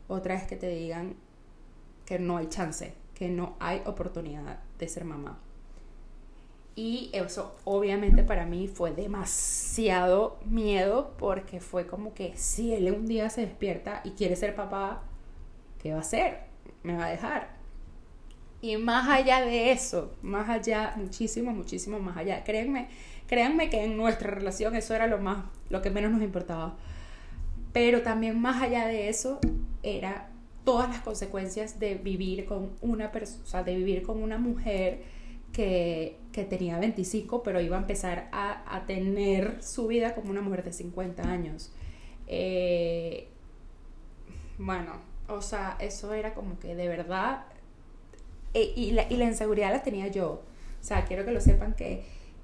Otra 0.08 0.36
es 0.36 0.44
que 0.44 0.56
te 0.56 0.70
digan 0.70 1.16
que 2.06 2.20
no 2.20 2.38
hay 2.38 2.48
chance, 2.48 2.94
que 3.14 3.30
no 3.30 3.56
hay 3.60 3.82
oportunidad 3.86 4.60
de 4.78 4.88
ser 4.88 5.06
mamá. 5.06 5.40
Y 6.76 7.10
eso 7.14 7.56
obviamente 7.66 8.24
para 8.24 8.46
mí 8.46 8.68
fue 8.68 8.92
demasiado 8.92 10.40
miedo 10.46 11.14
porque 11.18 11.60
fue 11.60 11.86
como 11.86 12.14
que 12.14 12.38
si 12.38 12.74
él 12.74 12.92
un 12.92 13.06
día 13.06 13.30
se 13.30 13.42
despierta 13.42 14.02
y 14.06 14.12
quiere 14.12 14.36
ser 14.36 14.56
papá, 14.56 15.04
¿qué 15.82 15.92
va 15.92 15.98
a 15.98 16.02
hacer? 16.02 16.40
Me 16.84 16.96
va 16.96 17.06
a 17.06 17.10
dejar. 17.10 17.60
Y 18.62 18.78
más 18.78 19.08
allá 19.10 19.42
de 19.42 19.72
eso, 19.72 20.14
más 20.22 20.50
allá, 20.50 20.94
muchísimo, 20.98 21.52
muchísimo 21.52 22.00
más 22.00 22.18
allá. 22.18 22.44
Créanme, 22.44 22.90
créanme 23.28 23.70
que 23.70 23.84
en 23.84 23.96
nuestra 23.96 24.32
relación 24.32 24.76
eso 24.76 24.94
era 24.96 25.08
lo 25.08 25.18
más, 25.18 25.46
lo 25.70 25.82
que 25.82 25.90
menos 25.90 26.12
nos 26.12 26.22
importaba. 26.22 26.76
Pero 27.80 28.02
también 28.02 28.38
más 28.38 28.62
allá 28.62 28.88
de 28.88 29.08
eso 29.08 29.40
era 29.84 30.28
todas 30.66 30.90
las 30.90 31.00
consecuencias 31.00 31.80
de 31.80 31.96
vivir 31.96 32.44
con 32.44 32.72
una 32.82 33.10
persona, 33.14 33.64
de 33.64 33.74
vivir 33.78 34.04
con 34.04 34.22
una 34.22 34.38
mujer 34.38 35.02
que, 35.54 36.18
tenía 36.50 36.78
25, 36.78 37.42
pero 37.42 37.62
iba 37.62 37.78
a 37.78 37.80
empezar 37.80 38.28
a, 38.34 38.84
tener 38.86 39.64
su 39.64 39.88
vida 39.88 40.14
como 40.14 40.30
una 40.30 40.42
mujer 40.42 40.66
de 40.66 40.74
50 40.74 41.24
años. 41.24 41.72
Eh, 42.28 43.30
bueno, 44.58 44.96
o 45.30 45.42
sea, 45.42 45.78
eso 45.80 46.14
era 46.14 46.34
como 46.34 46.60
que 46.60 46.76
de 46.76 46.90
verdad, 46.90 47.46
eh, 48.54 48.74
y, 48.76 48.92
la, 48.92 49.06
y, 49.10 49.16
la, 49.16 49.24
inseguridad 49.24 49.72
la 49.72 49.84
tenía 49.84 50.08
yo. 50.10 50.44
O 50.82 50.84
sea, 50.84 51.06
quiero 51.06 51.24
que 51.24 51.32
lo 51.32 51.40
sepan 51.40 51.76
que, 51.76 52.04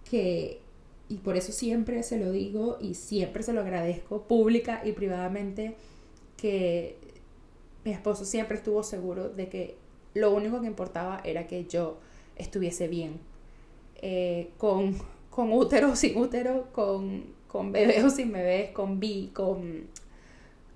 que, 0.10 0.62
y 1.08 1.18
por 1.18 1.38
eso 1.38 1.52
siempre 1.52 2.02
se 2.04 2.18
lo 2.18 2.32
digo 2.32 2.78
y 2.82 2.96
siempre 2.96 3.44
se 3.44 3.54
lo 3.54 3.62
agradezco 3.62 4.24
pública 4.24 4.82
y 4.84 4.94
privadamente, 4.94 5.76
que 6.38 6.98
mi 7.84 7.92
esposo 7.92 8.26
siempre 8.26 8.58
estuvo 8.58 8.82
seguro 8.84 9.30
de 9.30 9.48
que 9.48 9.78
lo 10.14 10.34
único 10.34 10.62
que 10.62 10.68
importaba 10.68 11.22
era 11.24 11.46
que 11.46 11.66
yo 11.66 12.00
estuviese 12.36 12.88
bien. 12.88 13.20
Eh, 14.02 14.50
con, 14.58 14.96
con 15.30 15.52
útero 15.54 15.92
o 15.92 15.96
sin 15.96 16.18
útero, 16.18 16.70
con, 16.72 17.26
con 17.48 17.72
bebé 17.72 18.04
o 18.04 18.10
sin 18.10 18.32
bebés, 18.32 18.72
con 18.72 19.00
bi, 19.00 19.30
con, 19.34 19.88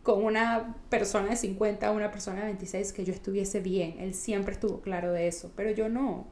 con 0.04 0.24
una 0.24 0.76
persona 0.90 1.30
de 1.30 1.36
50, 1.36 1.92
una 1.92 2.12
persona 2.12 2.42
de 2.42 2.46
26, 2.48 2.94
que 2.94 3.04
yo 3.06 3.14
estuviese 3.14 3.60
bien. 3.62 3.96
Él 4.00 4.14
siempre 4.14 4.54
estuvo 4.54 4.82
claro 4.82 5.12
de 5.12 5.28
eso, 5.28 5.52
pero 5.56 5.72
yo 5.72 5.90
no. 5.90 6.28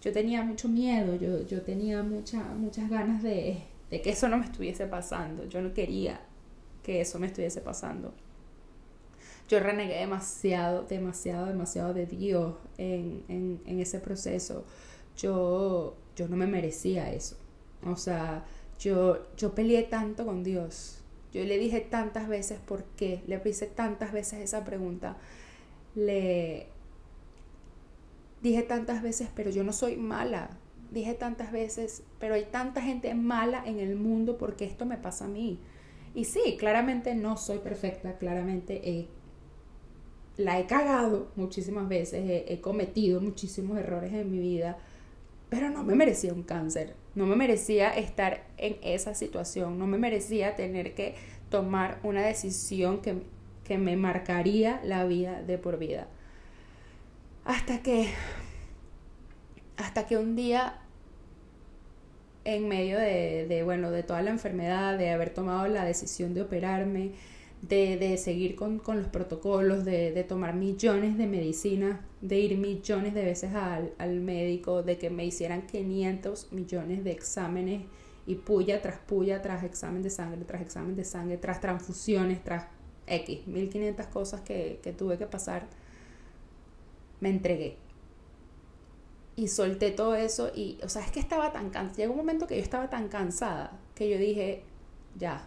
Yo 0.00 0.12
tenía 0.12 0.42
mucho 0.42 0.68
miedo, 0.68 1.14
yo, 1.16 1.46
yo 1.46 1.62
tenía 1.62 2.02
mucha, 2.02 2.42
muchas 2.54 2.88
ganas 2.88 3.22
de, 3.22 3.62
de 3.90 4.00
que 4.00 4.10
eso 4.10 4.28
no 4.28 4.38
me 4.38 4.46
estuviese 4.46 4.86
pasando. 4.86 5.44
Yo 5.48 5.60
no 5.60 5.74
quería 5.74 6.20
que 6.82 7.00
eso 7.00 7.18
me 7.18 7.26
estuviese 7.26 7.60
pasando. 7.60 8.14
Yo 9.48 9.60
renegué 9.60 9.98
demasiado, 9.98 10.84
demasiado, 10.84 11.46
demasiado 11.46 11.92
de 11.92 12.06
Dios 12.06 12.54
en, 12.78 13.24
en, 13.28 13.60
en 13.66 13.80
ese 13.80 13.98
proceso. 13.98 14.64
Yo, 15.16 15.96
yo 16.16 16.28
no 16.28 16.36
me 16.36 16.46
merecía 16.46 17.12
eso. 17.12 17.36
O 17.84 17.96
sea, 17.96 18.44
yo, 18.78 19.26
yo 19.36 19.54
peleé 19.54 19.82
tanto 19.82 20.24
con 20.24 20.44
Dios. 20.44 21.00
Yo 21.32 21.44
le 21.44 21.58
dije 21.58 21.80
tantas 21.80 22.28
veces 22.28 22.58
por 22.60 22.84
qué. 22.96 23.22
Le 23.26 23.40
hice 23.44 23.66
tantas 23.66 24.12
veces 24.12 24.40
esa 24.40 24.64
pregunta. 24.64 25.16
Le 25.94 26.68
dije 28.42 28.62
tantas 28.62 29.02
veces, 29.02 29.28
pero 29.34 29.50
yo 29.50 29.64
no 29.64 29.72
soy 29.72 29.96
mala. 29.96 30.50
Dije 30.90 31.14
tantas 31.14 31.52
veces, 31.52 32.02
pero 32.18 32.34
hay 32.34 32.46
tanta 32.46 32.82
gente 32.82 33.14
mala 33.14 33.62
en 33.64 33.78
el 33.78 33.96
mundo 33.96 34.38
porque 34.38 34.64
esto 34.64 34.86
me 34.86 34.96
pasa 34.96 35.26
a 35.26 35.28
mí. 35.28 35.60
Y 36.14 36.24
sí, 36.24 36.56
claramente 36.58 37.14
no 37.14 37.36
soy 37.36 37.58
perfecta, 37.58 38.18
claramente 38.18 38.90
he 38.90 39.08
la 40.40 40.58
he 40.58 40.66
cagado 40.66 41.30
muchísimas 41.36 41.88
veces, 41.88 42.44
he, 42.46 42.60
cometido 42.60 43.20
muchísimos 43.20 43.78
errores 43.78 44.12
en 44.12 44.30
mi 44.30 44.38
vida, 44.38 44.78
pero 45.48 45.70
no 45.70 45.84
me 45.84 45.94
merecía 45.94 46.32
un 46.32 46.42
cáncer, 46.42 46.94
no 47.14 47.26
me 47.26 47.36
merecía 47.36 47.90
estar 47.90 48.46
en 48.56 48.76
esa 48.82 49.14
situación, 49.14 49.78
no 49.78 49.86
me 49.86 49.98
merecía 49.98 50.56
tener 50.56 50.94
que 50.94 51.14
tomar 51.50 51.98
una 52.02 52.22
decisión 52.22 53.02
que, 53.02 53.22
que 53.64 53.76
me 53.76 53.96
marcaría 53.96 54.80
la 54.84 55.04
vida 55.04 55.42
de 55.42 55.58
por 55.58 55.78
vida. 55.78 56.08
Hasta 57.44 57.82
que, 57.82 58.08
hasta 59.76 60.06
que 60.06 60.16
un 60.16 60.36
día, 60.36 60.80
en 62.44 62.68
medio 62.68 62.98
de, 62.98 63.46
de, 63.48 63.62
bueno, 63.62 63.90
de 63.90 64.02
toda 64.02 64.22
la 64.22 64.30
enfermedad, 64.30 64.98
de 64.98 65.10
haber 65.10 65.30
tomado 65.30 65.66
la 65.68 65.84
decisión 65.84 66.34
de 66.34 66.42
operarme, 66.42 67.12
de, 67.62 68.16
seguir 68.16 68.56
con, 68.56 68.80
los 68.86 69.06
protocolos, 69.08 69.84
de, 69.84 70.24
tomar 70.28 70.54
millones 70.54 71.18
de 71.18 71.26
medicinas, 71.26 72.00
de 72.20 72.38
ir 72.38 72.58
millones 72.58 73.14
de 73.14 73.24
veces 73.24 73.52
al, 73.54 74.20
médico, 74.20 74.82
de 74.82 74.98
que 74.98 75.10
me 75.10 75.24
hicieran 75.24 75.66
500 75.66 76.52
millones 76.52 77.04
de 77.04 77.12
exámenes 77.12 77.82
y 78.26 78.36
puya 78.36 78.80
tras 78.80 78.98
puya, 78.98 79.42
tras 79.42 79.64
examen 79.64 80.02
de 80.02 80.10
sangre, 80.10 80.44
tras 80.44 80.62
examen 80.62 80.96
de 80.96 81.04
sangre, 81.04 81.36
tras 81.36 81.60
transfusiones, 81.60 82.42
tras 82.42 82.66
X, 83.06 83.46
1500 83.46 84.06
cosas 84.06 84.40
que, 84.42 84.80
que 84.82 84.92
tuve 84.92 85.18
que 85.18 85.26
pasar, 85.26 85.66
me 87.20 87.30
entregué. 87.30 87.76
Y 89.36 89.48
solté 89.48 89.90
todo 89.90 90.14
eso 90.14 90.50
y, 90.54 90.78
o 90.82 90.88
sea, 90.88 91.02
es 91.04 91.10
que 91.12 91.20
estaba 91.20 91.52
tan 91.52 91.70
cansada, 91.70 91.96
llegó 91.96 92.12
un 92.12 92.18
momento 92.18 92.46
que 92.46 92.56
yo 92.56 92.62
estaba 92.62 92.90
tan 92.90 93.08
cansada 93.08 93.78
que 93.94 94.10
yo 94.10 94.18
dije, 94.18 94.62
ya, 95.16 95.46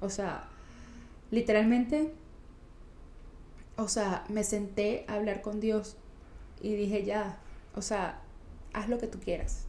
o 0.00 0.10
sea, 0.10 0.48
Literalmente, 1.32 2.12
o 3.76 3.88
sea, 3.88 4.22
me 4.28 4.44
senté 4.44 5.06
a 5.08 5.14
hablar 5.14 5.40
con 5.40 5.60
Dios 5.60 5.96
y 6.60 6.74
dije, 6.76 7.04
ya, 7.04 7.38
o 7.74 7.80
sea, 7.80 8.20
haz 8.74 8.90
lo 8.90 8.98
que 8.98 9.06
tú 9.06 9.18
quieras. 9.18 9.66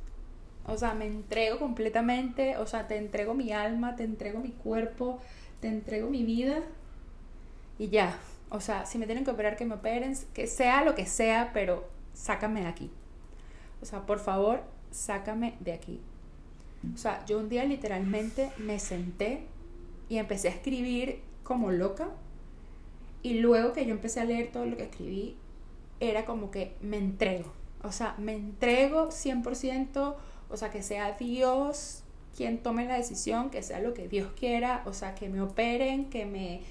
O 0.65 0.77
sea, 0.77 0.93
me 0.93 1.05
entrego 1.05 1.59
completamente, 1.59 2.57
o 2.57 2.67
sea, 2.67 2.89
te 2.89 2.97
entrego 2.97 3.33
mi 3.33 3.53
alma, 3.53 3.95
te 3.95 4.03
entrego 4.03 4.39
mi 4.41 4.49
cuerpo, 4.51 5.21
te 5.61 5.69
entrego 5.69 6.09
mi 6.09 6.23
vida 6.23 6.63
y 7.79 7.87
ya. 7.87 8.19
O 8.53 8.61
sea, 8.61 8.85
si 8.85 8.99
me 8.99 9.07
tienen 9.07 9.25
que 9.25 9.31
operar, 9.31 9.57
que 9.57 9.65
me 9.65 9.73
operen, 9.73 10.15
que 10.31 10.45
sea 10.45 10.83
lo 10.83 10.93
que 10.93 11.07
sea, 11.07 11.49
pero 11.55 11.89
sácame 12.13 12.61
de 12.61 12.67
aquí. 12.67 12.91
O 13.81 13.85
sea, 13.85 14.05
por 14.05 14.19
favor, 14.19 14.61
sácame 14.91 15.55
de 15.59 15.73
aquí. 15.73 15.99
O 16.93 16.97
sea, 16.97 17.25
yo 17.25 17.39
un 17.39 17.49
día 17.49 17.65
literalmente 17.65 18.51
me 18.59 18.77
senté 18.77 19.47
y 20.07 20.19
empecé 20.19 20.49
a 20.49 20.51
escribir 20.51 21.23
como 21.41 21.71
loca. 21.71 22.09
Y 23.23 23.39
luego 23.39 23.73
que 23.73 23.87
yo 23.87 23.91
empecé 23.91 24.19
a 24.19 24.25
leer 24.25 24.51
todo 24.51 24.67
lo 24.67 24.77
que 24.77 24.83
escribí, 24.83 25.35
era 25.99 26.23
como 26.23 26.51
que 26.51 26.75
me 26.79 26.97
entrego. 26.97 27.51
O 27.81 27.91
sea, 27.91 28.13
me 28.19 28.35
entrego 28.35 29.07
100%, 29.07 30.15
o 30.49 30.57
sea, 30.57 30.69
que 30.69 30.83
sea 30.83 31.13
Dios 31.13 32.03
quien 32.37 32.59
tome 32.59 32.85
la 32.85 32.97
decisión, 32.97 33.49
que 33.49 33.63
sea 33.63 33.79
lo 33.79 33.95
que 33.95 34.07
Dios 34.07 34.31
quiera, 34.39 34.83
o 34.85 34.93
sea, 34.93 35.15
que 35.15 35.27
me 35.27 35.41
operen, 35.41 36.11
que 36.11 36.27
me 36.27 36.61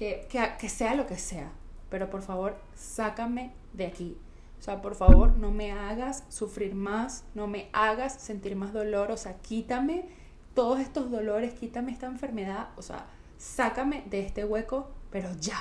que, 0.00 0.56
que, 0.58 0.68
sea 0.70 0.94
lo 0.94 1.06
que 1.06 1.18
sea. 1.18 1.52
Pero 1.90 2.08
por 2.08 2.22
favor, 2.22 2.56
sácame 2.74 3.52
de 3.74 3.84
aquí. 3.84 4.16
O 4.58 4.62
sea, 4.62 4.80
por 4.80 4.94
favor, 4.94 5.36
no 5.36 5.50
me 5.50 5.72
hagas 5.72 6.24
sufrir 6.30 6.74
más, 6.74 7.24
no 7.34 7.46
me 7.46 7.68
hagas 7.74 8.14
sentir 8.14 8.56
más 8.56 8.72
dolor, 8.72 9.10
o 9.10 9.18
sea, 9.18 9.34
quítame 9.42 10.06
todos 10.54 10.80
estos 10.80 11.10
dolores, 11.10 11.52
quítame 11.52 11.92
esta 11.92 12.06
enfermedad, 12.06 12.68
o 12.76 12.82
sea, 12.82 13.06
sácame 13.36 14.02
de 14.06 14.20
este 14.20 14.44
hueco, 14.44 14.90
pero 15.10 15.28
ya. 15.38 15.60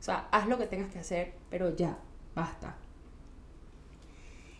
O 0.00 0.02
sea, 0.02 0.28
haz 0.32 0.48
lo 0.48 0.58
que 0.58 0.66
tengas 0.66 0.90
que 0.90 0.98
hacer, 0.98 1.34
pero 1.48 1.74
ya, 1.76 1.98
basta. 2.34 2.76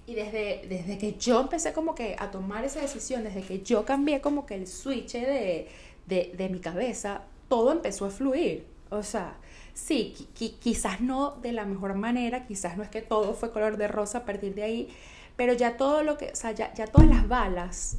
Y 0.06 0.14
desde, 0.14 0.64
desde 0.68 0.96
que 0.96 1.14
yo 1.14 1.40
empecé 1.40 1.72
como 1.72 1.96
que 1.96 2.14
a 2.18 2.30
tomar 2.30 2.64
esa 2.64 2.80
decisión, 2.80 3.24
desde 3.24 3.42
que 3.42 3.62
yo 3.62 3.84
cambié 3.84 4.20
como 4.20 4.46
que 4.46 4.54
el 4.54 4.68
switch 4.68 5.12
de, 5.12 5.68
de, 6.06 6.48
mi 6.50 6.60
cabeza, 6.60 7.22
todo 7.48 7.72
empezó 7.72 8.06
a 8.06 8.10
fluir. 8.10 8.77
O 8.90 9.02
sea, 9.02 9.36
sí, 9.74 10.14
quizás 10.34 11.00
no 11.00 11.32
de 11.42 11.52
la 11.52 11.64
mejor 11.64 11.94
manera, 11.94 12.46
quizás 12.46 12.76
no 12.76 12.82
es 12.82 12.88
que 12.88 13.02
todo 13.02 13.34
fue 13.34 13.52
color 13.52 13.76
de 13.76 13.88
rosa 13.88 14.18
a 14.18 14.24
partir 14.24 14.54
de 14.54 14.62
ahí, 14.62 14.88
pero 15.36 15.52
ya 15.52 15.76
todo 15.76 16.02
lo 16.02 16.18
que, 16.18 16.30
o 16.32 16.36
sea, 16.36 16.52
ya, 16.52 16.72
ya 16.74 16.86
todas 16.86 17.08
las 17.08 17.28
balas, 17.28 17.98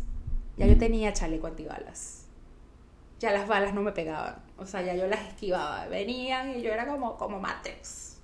ya 0.58 0.66
yo 0.66 0.78
tenía 0.78 1.14
chaleco 1.14 1.48
antibalas 1.48 2.20
ya 3.20 3.32
las 3.32 3.48
balas 3.48 3.74
no 3.74 3.82
me 3.82 3.92
pegaban. 3.92 4.38
O 4.58 4.66
sea, 4.66 4.82
ya 4.82 4.96
yo 4.96 5.08
las 5.08 5.28
esquivaba. 5.28 5.88
Venían 5.88 6.58
y 6.58 6.62
yo 6.62 6.72
era 6.72 6.88
como, 6.88 7.18
como 7.18 7.40
Matrix 7.40 8.18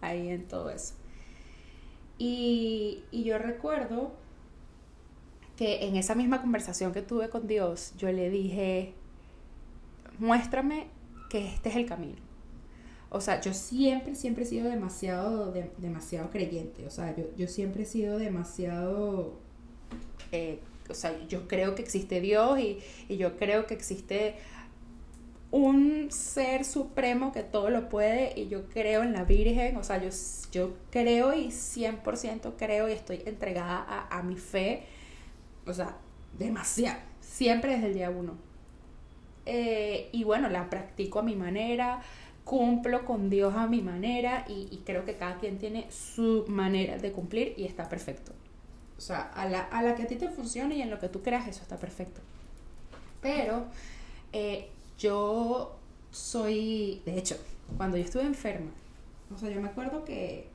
ahí 0.00 0.28
en 0.28 0.46
todo 0.46 0.70
eso. 0.70 0.94
Y, 2.18 3.04
y 3.10 3.24
yo 3.24 3.38
recuerdo 3.38 4.12
que 5.56 5.86
en 5.86 5.96
esa 5.96 6.14
misma 6.14 6.40
conversación 6.40 6.92
que 6.92 7.02
tuve 7.02 7.30
con 7.30 7.46
Dios, 7.46 7.94
yo 7.96 8.12
le 8.12 8.30
dije, 8.30 8.94
muéstrame 10.18 10.86
que 11.32 11.46
este 11.46 11.70
es 11.70 11.76
el 11.76 11.86
camino. 11.86 12.20
O 13.08 13.20
sea, 13.20 13.40
yo 13.40 13.54
siempre, 13.54 14.14
siempre 14.14 14.44
he 14.44 14.46
sido 14.46 14.68
demasiado, 14.68 15.52
demasiado 15.78 16.30
creyente. 16.30 16.86
O 16.86 16.90
sea, 16.90 17.16
yo, 17.16 17.24
yo 17.36 17.48
siempre 17.48 17.84
he 17.84 17.86
sido 17.86 18.18
demasiado 18.18 19.38
eh, 20.30 20.60
o 20.88 20.94
sea, 20.94 21.16
yo 21.28 21.48
creo 21.48 21.74
que 21.74 21.82
existe 21.82 22.20
Dios 22.20 22.58
y, 22.58 22.78
yo 23.16 23.36
creo 23.36 23.66
que 23.66 23.74
existe 23.74 24.34
un 25.50 26.10
ser 26.10 26.64
supremo 26.64 27.32
que 27.32 27.42
todo 27.42 27.70
lo 27.70 27.88
puede 27.88 28.38
y 28.38 28.48
yo 28.48 28.68
creo 28.68 29.02
en 29.02 29.12
la 29.12 29.24
Virgen, 29.24 29.76
o 29.76 29.84
sea, 29.84 30.02
yo, 30.02 30.08
yo 30.50 30.74
creo 30.90 31.34
y 31.34 31.48
100% 31.48 32.54
creo 32.56 32.88
y 32.88 32.92
estoy 32.92 33.22
entregada 33.26 33.84
a, 33.86 34.18
a 34.18 34.22
mi 34.22 34.36
fe, 34.36 34.84
o 35.66 35.74
sea, 35.74 35.96
demasiado, 36.38 37.00
siempre 37.20 37.74
desde 37.74 37.88
el 37.88 37.94
día 37.94 38.10
uno. 38.10 38.51
Eh, 39.46 40.08
y 40.12 40.24
bueno, 40.24 40.48
la 40.48 40.70
practico 40.70 41.18
a 41.18 41.22
mi 41.22 41.34
manera, 41.34 42.00
cumplo 42.44 43.04
con 43.04 43.30
Dios 43.30 43.54
a 43.54 43.66
mi 43.66 43.80
manera 43.80 44.44
y, 44.48 44.82
creo 44.84 45.04
que 45.04 45.16
cada 45.16 45.38
quien 45.38 45.58
tiene 45.58 45.90
su 45.90 46.44
manera 46.48 46.98
de 46.98 47.12
cumplir 47.12 47.54
y 47.56 47.64
está 47.64 47.88
perfecto. 47.88 48.32
O 48.98 49.00
sea, 49.00 49.22
a 49.34 49.48
la, 49.48 49.60
a 49.62 49.82
la 49.82 49.94
que 49.94 50.04
a 50.04 50.06
ti 50.06 50.16
te 50.16 50.28
funcione 50.28 50.76
y 50.76 50.82
en 50.82 50.90
lo 50.90 50.98
que 50.98 51.08
tú 51.08 51.22
creas, 51.22 51.48
eso 51.48 51.62
está 51.62 51.76
perfecto. 51.76 52.20
Pero 53.20 53.66
eh, 54.32 54.68
yo 54.98 55.76
soy, 56.10 57.02
de 57.04 57.18
hecho, 57.18 57.36
cuando 57.76 57.96
yo 57.96 58.04
estuve 58.04 58.22
enferma, 58.22 58.70
o 59.34 59.38
sea, 59.38 59.50
yo 59.50 59.60
me 59.60 59.68
acuerdo 59.68 60.04
que, 60.04 60.48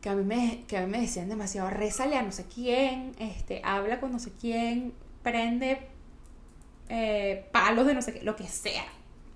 que, 0.00 0.08
a, 0.10 0.14
mí 0.14 0.24
me, 0.24 0.64
que 0.68 0.76
a 0.76 0.86
mí 0.86 0.90
me 0.90 1.00
decían 1.00 1.28
demasiado, 1.28 1.70
rézale 1.70 2.16
a 2.16 2.22
no 2.22 2.32
sé 2.32 2.44
quién, 2.52 3.12
este, 3.18 3.62
habla 3.64 4.00
con 4.00 4.12
no 4.12 4.18
sé 4.18 4.32
quién, 4.38 4.92
prende 5.22 5.88
eh, 6.88 7.46
palos 7.52 7.86
de 7.86 7.94
no 7.94 8.02
sé 8.02 8.14
qué, 8.14 8.22
lo 8.22 8.36
que 8.36 8.46
sea. 8.46 8.84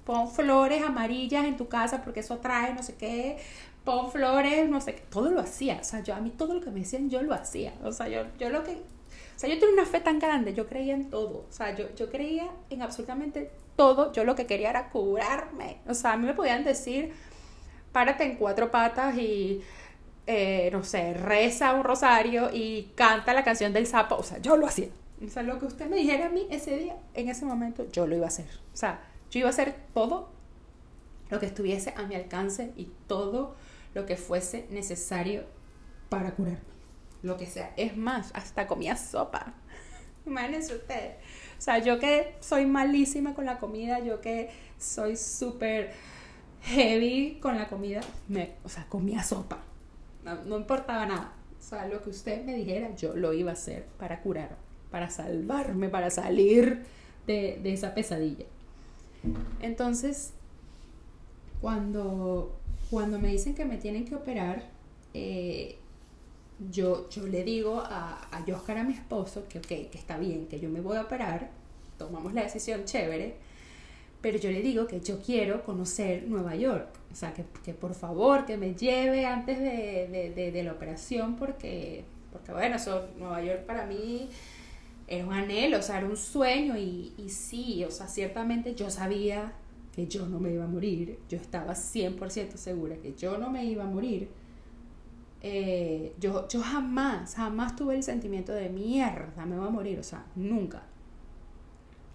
Pon 0.05 0.31
flores 0.31 0.83
amarillas 0.83 1.45
en 1.45 1.57
tu 1.57 1.69
casa 1.69 2.03
porque 2.03 2.21
eso 2.21 2.35
atrae 2.35 2.75
no 2.75 2.83
sé 2.83 2.95
qué. 2.97 3.39
Pon 3.85 4.11
flores, 4.11 4.69
no 4.69 4.81
sé 4.81 4.95
qué. 4.95 5.03
Todo 5.11 5.31
lo 5.31 5.41
hacía. 5.41 5.79
O 5.81 5.85
sea, 5.85 6.03
yo 6.03 6.15
a 6.15 6.21
mí 6.21 6.31
todo 6.31 6.55
lo 6.55 6.61
que 6.61 6.71
me 6.71 6.81
decían, 6.81 7.11
yo 7.11 7.23
lo 7.23 7.35
hacía. 7.35 7.75
O 7.85 7.93
sea, 7.93 8.09
yo, 8.09 8.23
yo 8.39 8.49
lo 8.49 8.63
que... 8.65 8.73
O 8.73 9.39
sea, 9.43 9.49
yo 9.49 9.59
tenía 9.59 9.75
una 9.75 9.87
fe 9.87 10.01
tan 10.01 10.19
grande, 10.19 10.55
yo 10.55 10.69
creía 10.69 10.95
en 10.95 11.11
todo. 11.11 11.47
O 11.49 11.53
sea, 11.53 11.75
yo, 11.75 11.93
yo 11.97 12.11
creía 12.11 12.49
en 12.71 12.83
absolutamente 12.83 13.51
todo, 13.77 14.13
yo 14.13 14.25
lo 14.25 14.37
que 14.37 14.47
quería 14.47 14.71
era 14.71 14.91
curarme. 14.91 15.79
O 15.89 15.95
sea, 15.95 16.13
a 16.13 16.17
mí 16.17 16.27
me 16.27 16.35
podían 16.35 16.65
decir, 16.65 17.13
párate 17.93 18.25
en 18.25 18.37
cuatro 18.37 18.71
patas 18.71 19.17
y, 19.17 19.63
eh, 20.27 20.69
no 20.73 20.85
sé, 20.85 21.15
reza 21.15 21.75
un 21.75 21.83
rosario 21.85 22.51
y 22.53 22.93
canta 22.95 23.33
la 23.35 23.43
canción 23.43 23.73
del 23.73 23.87
sapo. 23.87 24.17
O 24.17 24.23
sea, 24.23 24.39
yo 24.39 24.57
lo 24.57 24.67
hacía. 24.67 24.89
O 25.25 25.29
sea, 25.29 25.43
lo 25.43 25.59
que 25.59 25.67
usted 25.67 25.89
me 25.89 25.97
dijera 25.97 26.27
a 26.27 26.29
mí 26.31 26.47
ese 26.51 26.77
día, 26.77 26.97
en 27.15 27.29
ese 27.29 27.45
momento, 27.45 27.89
yo 27.91 28.07
lo 28.07 28.17
iba 28.17 28.25
a 28.25 28.29
hacer. 28.29 28.47
O 28.73 28.77
sea, 28.77 29.03
yo 29.31 29.41
iba 29.41 29.49
a 29.49 29.51
hacer 29.51 29.75
todo 29.95 30.31
lo 31.31 31.39
que 31.39 31.47
estuviese 31.47 31.95
a 31.97 32.03
mi 32.03 32.15
alcance 32.15 32.73
y 32.77 32.91
todo 33.07 33.55
lo 33.95 34.05
que 34.07 34.17
fuese 34.17 34.67
necesario 34.71 35.45
para 36.09 36.33
curarme. 36.33 36.61
Lo 37.23 37.37
que 37.37 37.47
sea. 37.47 37.73
Es 37.77 37.97
más, 37.97 38.33
hasta 38.35 38.67
comía 38.67 38.97
sopa. 38.97 39.55
Imagínense 40.27 40.75
ustedes. 40.75 41.17
O 41.59 41.63
sea, 41.63 41.79
yo 41.79 41.99
que 41.99 42.35
soy 42.41 42.67
malísima 42.67 43.35
con 43.35 43.47
la 43.47 43.59
comida, 43.59 44.01
yo 44.01 44.21
que 44.21 44.51
soy 44.79 45.17
súper 45.17 45.93
heavy 46.63 47.39
con 47.41 47.57
la 47.57 47.69
comida, 47.69 48.01
me, 48.29 48.55
o 48.65 48.69
sea, 48.69 48.87
comía 48.89 49.23
sopa. 49.23 49.59
No, 50.25 50.57
importaba 50.57 51.07
nada. 51.07 51.33
O 51.59 51.63
sea, 51.63 51.87
lo 51.87 52.03
que 52.03 52.11
usted 52.11 52.45
me 52.45 52.55
dijera, 52.55 52.95
yo 52.95 53.15
lo 53.15 53.33
iba 53.33 53.51
a 53.51 53.55
hacer 53.55 53.87
para 53.99 54.21
curar, 54.21 54.57
para 54.93 55.11
salvarme, 55.11 55.89
para 55.89 56.11
salir 56.11 56.85
de, 57.27 57.61
esa 57.65 57.95
pesadilla. 57.95 58.47
Entonces, 59.61 60.33
cuando, 61.61 62.57
cuando 62.91 63.19
me 63.19 63.29
dicen 63.29 63.57
que 63.57 63.65
me 63.65 63.79
tienen 63.79 64.05
que 64.05 64.15
operar, 64.15 64.69
eh, 65.15 65.79
yo, 66.71 67.09
yo 67.11 67.27
le 67.27 67.43
digo 67.43 67.81
a, 67.81 68.29
a 68.31 68.45
Oscar, 68.55 68.79
a 68.79 68.85
mi 68.85 68.93
esposo, 68.93 69.49
que 69.49 69.61
que 69.61 69.91
está 69.95 70.17
bien, 70.19 70.47
que 70.47 70.61
yo 70.61 70.69
me 70.69 70.81
voy 70.81 70.97
a 70.97 71.03
operar, 71.03 71.51
tomamos 71.99 72.33
la 72.35 72.43
decisión 72.43 72.85
chévere, 72.85 73.35
pero 74.23 74.39
yo 74.39 74.51
le 74.51 74.63
digo 74.63 74.87
que 74.87 75.01
yo 75.01 75.21
quiero 75.21 75.65
conocer 75.65 76.25
Nueva 76.29 76.55
York, 76.55 76.89
o 77.11 77.15
sea, 77.15 77.35
que, 77.35 77.45
que 77.65 77.75
por 77.75 77.95
favor, 77.95 78.47
que 78.47 78.57
me 78.57 78.75
lleve 78.75 79.27
antes 79.27 79.59
de, 79.59 80.33
de, 80.35 80.53
de, 80.53 80.63
la 80.63 80.73
operación, 80.73 81.35
porque, 81.37 82.05
porque 82.33 82.53
bueno, 82.53 82.77
eso, 82.77 83.09
Nueva 83.19 83.43
York 83.43 83.65
para 83.67 83.85
mí 83.85 84.31
era 85.17 85.27
un 85.27 85.33
anhelo, 85.33 85.79
o 85.79 85.83
sea, 85.83 85.99
era 85.99 86.07
un 86.07 86.17
sueño 86.17 86.77
y, 86.77 87.13
y 87.17 87.29
sí, 87.29 87.85
o 87.85 87.91
sea, 87.91 88.09
ciertamente 88.09 88.75
yo 88.75 88.91
sabía 88.91 89.53
que 89.95 90.07
yo 90.07 90.27
no 90.27 90.39
me 90.41 90.53
iba 90.53 90.65
a 90.65 90.69
morir, 90.69 91.19
yo 91.29 91.37
estaba 91.37 91.75
100% 91.75 92.57
segura 92.57 92.97
que 92.97 93.15
yo 93.15 93.39
no 93.39 93.51
me 93.51 93.65
iba 93.65 93.85
a 93.85 93.87
morir 93.87 94.31
eh, 95.45 96.15
yo, 96.21 96.47
yo 96.47 96.63
jamás, 96.63 97.35
jamás 97.35 97.75
tuve 97.75 97.97
el 97.97 98.05
sentimiento 98.05 98.53
de 98.53 98.69
mierda, 98.69 99.45
me 99.45 99.59
voy 99.59 99.67
a 99.67 99.71
morir, 99.71 99.99
o 99.99 100.03
sea, 100.05 100.25
nunca. 100.37 100.83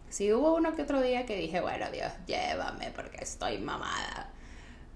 Sí 0.09 0.31
hubo 0.31 0.55
uno 0.55 0.73
que 0.73 0.83
otro 0.83 1.01
día 1.01 1.25
que 1.25 1.37
dije, 1.37 1.59
bueno, 1.59 1.91
Dios, 1.91 2.09
llévame 2.25 2.91
porque 2.95 3.17
estoy 3.21 3.57
mamada. 3.57 4.31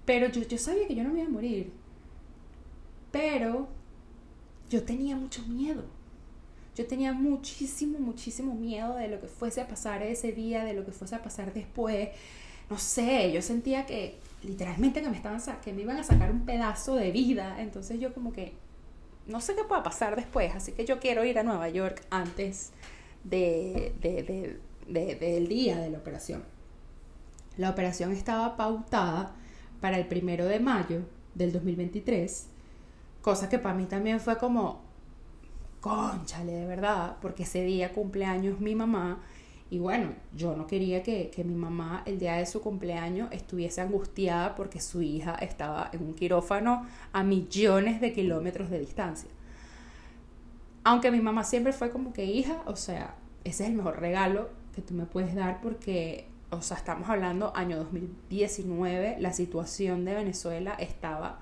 Pero 0.06 0.28
yo, 0.28 0.40
yo 0.42 0.56
sabía 0.56 0.88
que 0.88 0.94
yo 0.94 1.04
no 1.04 1.10
me 1.10 1.20
iba 1.20 1.28
a 1.28 1.32
morir. 1.32 1.72
Pero 3.10 3.68
yo 4.70 4.82
tenía 4.82 5.14
mucho 5.14 5.42
miedo. 5.42 5.84
Yo 6.74 6.86
tenía 6.86 7.12
muchísimo, 7.12 7.98
muchísimo 7.98 8.54
miedo 8.54 8.94
de 8.96 9.08
lo 9.08 9.20
que 9.20 9.26
fuese 9.26 9.60
a 9.60 9.68
pasar 9.68 10.02
ese 10.02 10.32
día, 10.32 10.64
de 10.64 10.72
lo 10.72 10.84
que 10.84 10.92
fuese 10.92 11.14
a 11.14 11.22
pasar 11.22 11.52
después. 11.52 12.08
No 12.70 12.78
sé, 12.78 13.30
yo 13.32 13.42
sentía 13.42 13.84
que 13.84 14.18
literalmente 14.42 15.02
que 15.02 15.08
me 15.08 15.16
estaban 15.16 15.40
que 15.60 15.72
me 15.72 15.82
iban 15.82 15.98
a 15.98 16.04
sacar 16.04 16.30
un 16.30 16.44
pedazo 16.44 16.94
de 16.94 17.10
vida, 17.12 17.60
entonces 17.60 18.00
yo 18.00 18.14
como 18.14 18.32
que 18.32 18.54
no 19.26 19.40
sé 19.40 19.54
qué 19.54 19.64
pueda 19.64 19.82
pasar 19.82 20.16
después, 20.16 20.54
así 20.54 20.72
que 20.72 20.84
yo 20.84 20.98
quiero 20.98 21.24
ir 21.24 21.38
a 21.38 21.42
Nueva 21.42 21.68
York 21.68 22.02
antes 22.10 22.72
de, 23.24 23.92
del 24.88 25.48
día 25.48 25.78
de 25.78 25.90
la 25.90 25.98
operación. 25.98 26.42
La 27.56 27.70
operación 27.70 28.12
estaba 28.12 28.56
pautada 28.56 29.34
para 29.80 29.98
el 29.98 30.06
primero 30.06 30.46
de 30.46 30.58
mayo 30.58 31.02
del 31.34 31.52
2023, 31.52 32.46
cosa 33.20 33.48
que 33.48 33.58
para 33.58 33.74
mí 33.74 33.84
también 33.84 34.20
fue 34.20 34.38
como, 34.38 34.82
conchale, 35.82 36.52
de 36.52 36.66
verdad, 36.66 37.16
porque 37.20 37.42
ese 37.42 37.62
día 37.62 37.92
cumpleaños 37.92 38.60
mi 38.60 38.74
mamá 38.74 39.20
y 39.72 39.78
bueno, 39.78 40.10
yo 40.36 40.54
no 40.54 40.66
quería 40.66 41.02
que, 41.02 41.32
mi 41.46 41.54
mamá 41.54 42.02
el 42.04 42.18
día 42.18 42.34
de 42.34 42.44
su 42.44 42.60
cumpleaños 42.60 43.30
estuviese 43.32 43.80
angustiada 43.80 44.54
porque 44.54 44.80
su 44.80 45.00
hija 45.00 45.34
estaba 45.36 45.88
en 45.94 46.02
un 46.02 46.12
quirófano 46.12 46.86
a 47.10 47.22
millones 47.22 47.98
de 48.02 48.12
kilómetros 48.12 48.68
de 48.68 48.78
distancia. 48.78 49.30
Aunque 50.84 51.10
mi 51.10 51.20
mamá 51.20 51.42
siempre 51.42 51.72
fue 51.72 51.90
como 51.90 52.12
que 52.12 52.26
hija, 52.26 52.60
o 52.66 52.76
sea, 52.76 53.14
ese 53.44 53.62
es 53.62 53.70
el 53.70 53.76
mejor 53.76 53.98
regalo 53.98 54.50
que 54.74 54.82
tú 54.82 54.92
me 54.92 55.06
puedes 55.06 55.34
dar 55.34 55.62
porque, 55.62 56.28
o 56.50 56.60
sea, 56.60 56.76
estamos 56.76 57.08
hablando 57.08 57.56
año 57.56 57.78
2019, 57.78 59.16
la 59.20 59.32
situación 59.32 60.04
de 60.04 60.12
Venezuela 60.12 60.74
estaba 60.74 61.38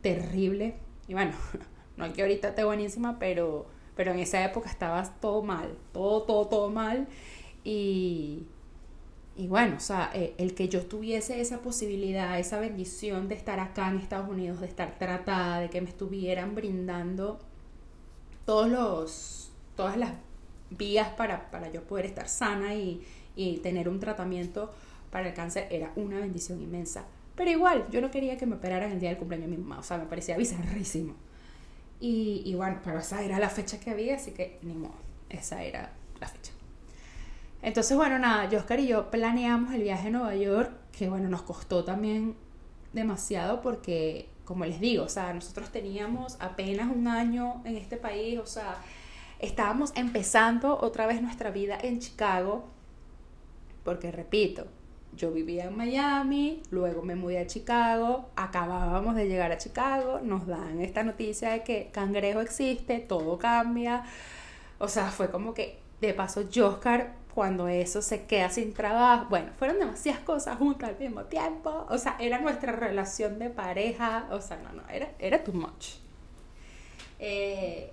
terrible. 0.00 0.76
Y 1.06 1.12
bueno, 1.12 1.32
no 1.98 2.12
que 2.12 2.22
ahorita 2.22 2.50
esté 2.50 2.64
buenísima, 2.64 3.18
pero, 3.18 3.66
pero 3.96 4.12
en 4.12 4.20
esa 4.20 4.44
época 4.44 4.70
estaba 4.70 5.02
todo 5.20 5.42
mal, 5.42 5.76
todo, 5.92 6.22
todo, 6.22 6.46
todo 6.46 6.70
mal. 6.70 7.08
Y, 7.64 8.46
bueno, 9.36 9.76
o 9.76 9.80
sea, 9.80 10.10
eh, 10.14 10.34
el 10.38 10.54
que 10.54 10.68
yo 10.68 10.86
tuviese 10.86 11.40
esa 11.40 11.58
posibilidad, 11.58 12.38
esa 12.38 12.58
bendición 12.60 13.28
de 13.28 13.34
estar 13.34 13.60
acá 13.60 13.88
en 13.88 13.98
Estados 13.98 14.28
Unidos, 14.28 14.60
de 14.60 14.66
estar 14.66 14.98
tratada, 14.98 15.60
de 15.60 15.70
que 15.70 15.80
me 15.80 15.88
estuvieran 15.88 16.54
brindando 16.54 17.38
todos 18.46 18.68
los, 18.68 19.50
todas 19.76 19.96
las 19.96 20.12
vías 20.70 21.08
para, 21.10 21.50
para 21.50 21.70
yo 21.70 21.82
poder 21.82 22.06
estar 22.06 22.28
sana 22.28 22.74
y, 22.74 23.02
y 23.36 23.58
tener 23.58 23.88
un 23.88 24.00
tratamiento 24.00 24.72
para 25.10 25.28
el 25.28 25.34
cáncer, 25.34 25.66
era 25.70 25.92
una 25.96 26.20
bendición 26.20 26.60
inmensa. 26.60 27.04
Pero 27.34 27.50
igual, 27.50 27.86
yo 27.90 28.00
no 28.00 28.10
quería 28.10 28.36
que 28.36 28.46
me 28.46 28.56
operaran 28.56 28.92
el 28.92 29.00
día 29.00 29.10
del 29.10 29.18
cumpleaños 29.18 29.50
de 29.50 29.56
mi 29.56 29.62
mamá, 29.62 29.80
o 29.80 29.82
sea, 29.82 29.98
me 29.98 30.06
parecía 30.06 30.36
bizarrísimo. 30.36 31.14
Y, 32.00 32.54
bueno, 32.54 32.80
pero 32.84 33.00
esa 33.00 33.22
era 33.22 33.38
la 33.40 33.48
fecha 33.48 33.80
que 33.80 33.90
había, 33.90 34.16
así 34.16 34.30
que 34.30 34.58
ni 34.62 34.74
modo, 34.74 34.94
esa 35.28 35.62
era 35.64 35.92
la 36.20 36.28
fecha. 36.28 36.52
Entonces, 37.60 37.96
bueno, 37.96 38.18
nada, 38.20 38.48
Oscar 38.56 38.78
y 38.78 38.86
yo 38.86 39.10
planeamos 39.10 39.74
el 39.74 39.82
viaje 39.82 40.08
a 40.08 40.10
Nueva 40.10 40.36
York, 40.36 40.70
que 40.92 41.08
bueno, 41.08 41.28
nos 41.28 41.42
costó 41.42 41.84
también 41.84 42.36
demasiado 42.92 43.60
porque, 43.62 44.28
como 44.44 44.64
les 44.64 44.78
digo, 44.78 45.04
o 45.04 45.08
sea, 45.08 45.32
nosotros 45.34 45.70
teníamos 45.70 46.36
apenas 46.40 46.88
un 46.88 47.08
año 47.08 47.62
en 47.64 47.76
este 47.76 47.96
país, 47.96 48.38
o 48.38 48.46
sea, 48.46 48.76
estábamos 49.40 49.92
empezando 49.96 50.78
otra 50.80 51.06
vez 51.06 51.20
nuestra 51.20 51.50
vida 51.50 51.78
en 51.82 51.98
Chicago, 51.98 52.64
porque 53.84 54.12
repito, 54.12 54.66
yo 55.16 55.32
vivía 55.32 55.64
en 55.64 55.76
Miami, 55.76 56.62
luego 56.70 57.02
me 57.02 57.16
mudé 57.16 57.40
a 57.40 57.46
Chicago, 57.46 58.30
acabábamos 58.36 59.14
de 59.14 59.28
llegar 59.28 59.52
a 59.52 59.58
Chicago, 59.58 60.20
nos 60.22 60.46
dan 60.46 60.80
esta 60.80 61.02
noticia 61.02 61.50
de 61.50 61.62
que 61.62 61.90
cangrejo 61.92 62.40
existe, 62.40 63.00
todo 63.00 63.38
cambia, 63.38 64.04
o 64.78 64.88
sea, 64.88 65.10
fue 65.10 65.30
como 65.30 65.54
que 65.54 65.78
de 66.00 66.14
paso 66.14 66.44
Oscar 66.62 67.14
cuando 67.34 67.68
eso 67.68 68.02
se 68.02 68.24
queda 68.24 68.50
sin 68.50 68.72
trabajo. 68.72 69.26
Bueno, 69.30 69.50
fueron 69.58 69.78
demasiadas 69.78 70.22
cosas 70.22 70.58
juntas 70.58 70.90
al 70.90 70.98
mismo 70.98 71.22
tiempo. 71.24 71.86
O 71.88 71.98
sea, 71.98 72.16
era 72.18 72.40
nuestra 72.40 72.72
relación 72.72 73.38
de 73.38 73.50
pareja. 73.50 74.26
O 74.30 74.40
sea, 74.40 74.56
no, 74.56 74.72
no, 74.72 74.82
era, 74.88 75.12
era 75.18 75.44
too 75.44 75.52
much. 75.52 75.98
Eh, 77.20 77.92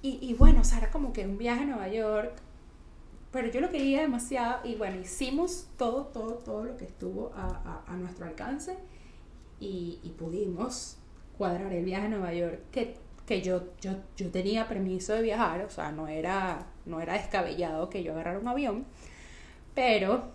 y, 0.00 0.18
y, 0.22 0.34
bueno, 0.34 0.62
o 0.62 0.64
sea, 0.64 0.78
era 0.78 0.90
como 0.90 1.12
que 1.12 1.26
un 1.26 1.38
viaje 1.38 1.64
a 1.64 1.66
Nueva 1.66 1.88
York 1.88 2.32
pero 3.32 3.48
yo 3.48 3.60
lo 3.60 3.70
quería 3.70 4.02
demasiado 4.02 4.60
y 4.64 4.74
bueno, 4.74 5.00
hicimos 5.00 5.68
todo, 5.78 6.04
todo, 6.06 6.34
todo 6.34 6.64
lo 6.64 6.76
que 6.76 6.84
estuvo 6.84 7.32
a, 7.34 7.82
a, 7.86 7.96
nuestro 7.96 8.26
alcance 8.26 8.76
y, 9.58 9.98
y, 10.02 10.10
pudimos 10.10 10.98
cuadrar 11.38 11.72
el 11.72 11.84
viaje 11.84 12.06
a 12.06 12.08
Nueva 12.10 12.34
York, 12.34 12.60
que, 12.70 12.96
que 13.26 13.40
yo, 13.40 13.72
yo, 13.80 13.92
yo, 14.16 14.30
tenía 14.30 14.68
permiso 14.68 15.14
de 15.14 15.22
viajar, 15.22 15.62
o 15.62 15.70
sea, 15.70 15.92
no 15.92 16.08
era, 16.08 16.66
no 16.84 17.00
era 17.00 17.14
descabellado 17.14 17.88
que 17.88 18.02
yo 18.02 18.12
agarrara 18.12 18.38
un 18.38 18.48
avión, 18.48 18.84
pero, 19.74 20.30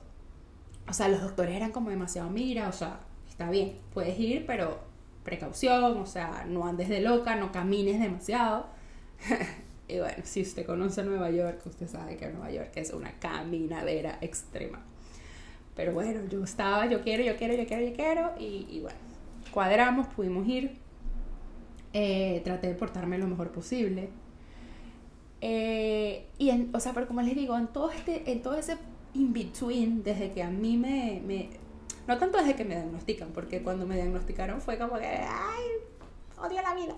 o 0.89 0.93
sea, 0.93 1.07
los 1.07 1.21
doctores 1.21 1.55
eran 1.55 1.71
como 1.71 1.91
demasiado, 1.91 2.29
mira, 2.31 2.67
o 2.67 2.73
sea, 2.73 3.01
está 3.29 3.49
bien, 3.51 3.77
puedes 3.93 4.19
ir, 4.19 4.45
pero 4.47 4.79
precaución, 5.23 5.97
o 5.97 6.05
sea, 6.05 6.45
no 6.47 6.65
andes 6.65 6.89
de 6.89 7.01
loca, 7.01 7.36
no 7.36 7.51
camines 7.51 7.99
demasiado. 7.99 8.67
y 9.88 10.00
bueno, 10.00 10.17
si 10.23 10.41
usted 10.41 10.65
conoce 10.65 11.04
Nueva 11.04 11.30
York, 11.32 11.62
usted 11.65 11.88
sabe 11.88 12.17
que 12.17 12.28
Nueva 12.28 12.52
York 12.52 12.71
es 12.76 12.91
una 12.91 13.12
caminadera 13.19 14.17
extrema. 14.21 14.84
Pero 15.76 15.93
bueno, 15.93 16.28
yo 16.30 16.43
estaba, 16.43 16.88
yo 16.88 17.02
quiero, 17.02 17.23
yo 17.23 17.38
quiero, 17.38 17.54
yo 17.54 17.65
quiero, 17.65 17.86
yo 17.86 17.93
quiero, 17.93 18.32
y, 18.39 18.80
bueno, 18.82 18.97
cuadramos, 19.52 20.08
pudimos 20.08 20.47
ir. 20.47 20.78
Eh, 21.93 22.41
traté 22.43 22.67
de 22.67 22.76
portarme 22.76 23.17
lo 23.17 23.28
mejor 23.28 23.52
posible. 23.52 24.10
Eh, 25.39 26.28
y 26.38 26.50
en, 26.50 26.69
o 26.73 26.80
sea, 26.80 26.93
pero 26.93 27.08
como 27.08 27.21
les 27.21 27.36
digo, 27.36 27.58
en 27.58 27.67
todo 27.67 27.91
este, 27.91 28.30
en 28.32 28.41
todo 28.41 28.56
ese 28.56 28.78
in-between, 29.13 30.04
desde 30.04 30.32
que 30.32 30.43
a 30.43 30.50
mí 30.50 30.78
me, 30.78 31.21
me 31.26 31.50
no 32.08 32.17
tanto 32.17 32.38
desde 32.38 32.56
que 32.56 32.65
me 32.65 32.76
diagnostican, 32.76 33.30
porque 33.30 33.62
cuando 33.62 33.86
me 33.86 33.95
diagnosticaron 33.95 34.62
fue 34.62 34.78
como 34.78 34.97
que, 34.97 35.06
ay, 35.06 35.63
odio 36.39 36.62
la 36.62 36.73
vida. 36.73 36.95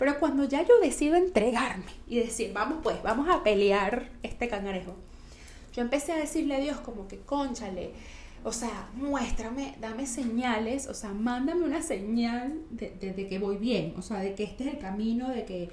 Pero 0.00 0.18
cuando 0.18 0.44
ya 0.44 0.62
yo 0.66 0.80
decido 0.80 1.14
entregarme 1.14 1.84
y 2.08 2.18
decir, 2.20 2.54
vamos 2.54 2.78
pues, 2.82 3.02
vamos 3.02 3.28
a 3.28 3.42
pelear 3.42 4.08
este 4.22 4.48
cangrejo, 4.48 4.94
yo 5.74 5.82
empecé 5.82 6.12
a 6.12 6.16
decirle 6.16 6.56
a 6.56 6.58
Dios 6.58 6.80
como 6.80 7.06
que, 7.06 7.18
conchale, 7.18 7.90
o 8.42 8.50
sea, 8.50 8.88
muéstrame, 8.94 9.74
dame 9.78 10.06
señales, 10.06 10.86
o 10.86 10.94
sea, 10.94 11.10
mándame 11.12 11.66
una 11.66 11.82
señal 11.82 12.62
de, 12.70 12.88
de, 12.98 13.28
que 13.28 13.38
voy 13.38 13.58
bien, 13.58 13.92
o 13.98 14.00
sea, 14.00 14.20
de 14.20 14.34
que 14.34 14.44
este 14.44 14.64
es 14.64 14.72
el 14.72 14.78
camino, 14.78 15.28
de 15.28 15.44
que 15.44 15.68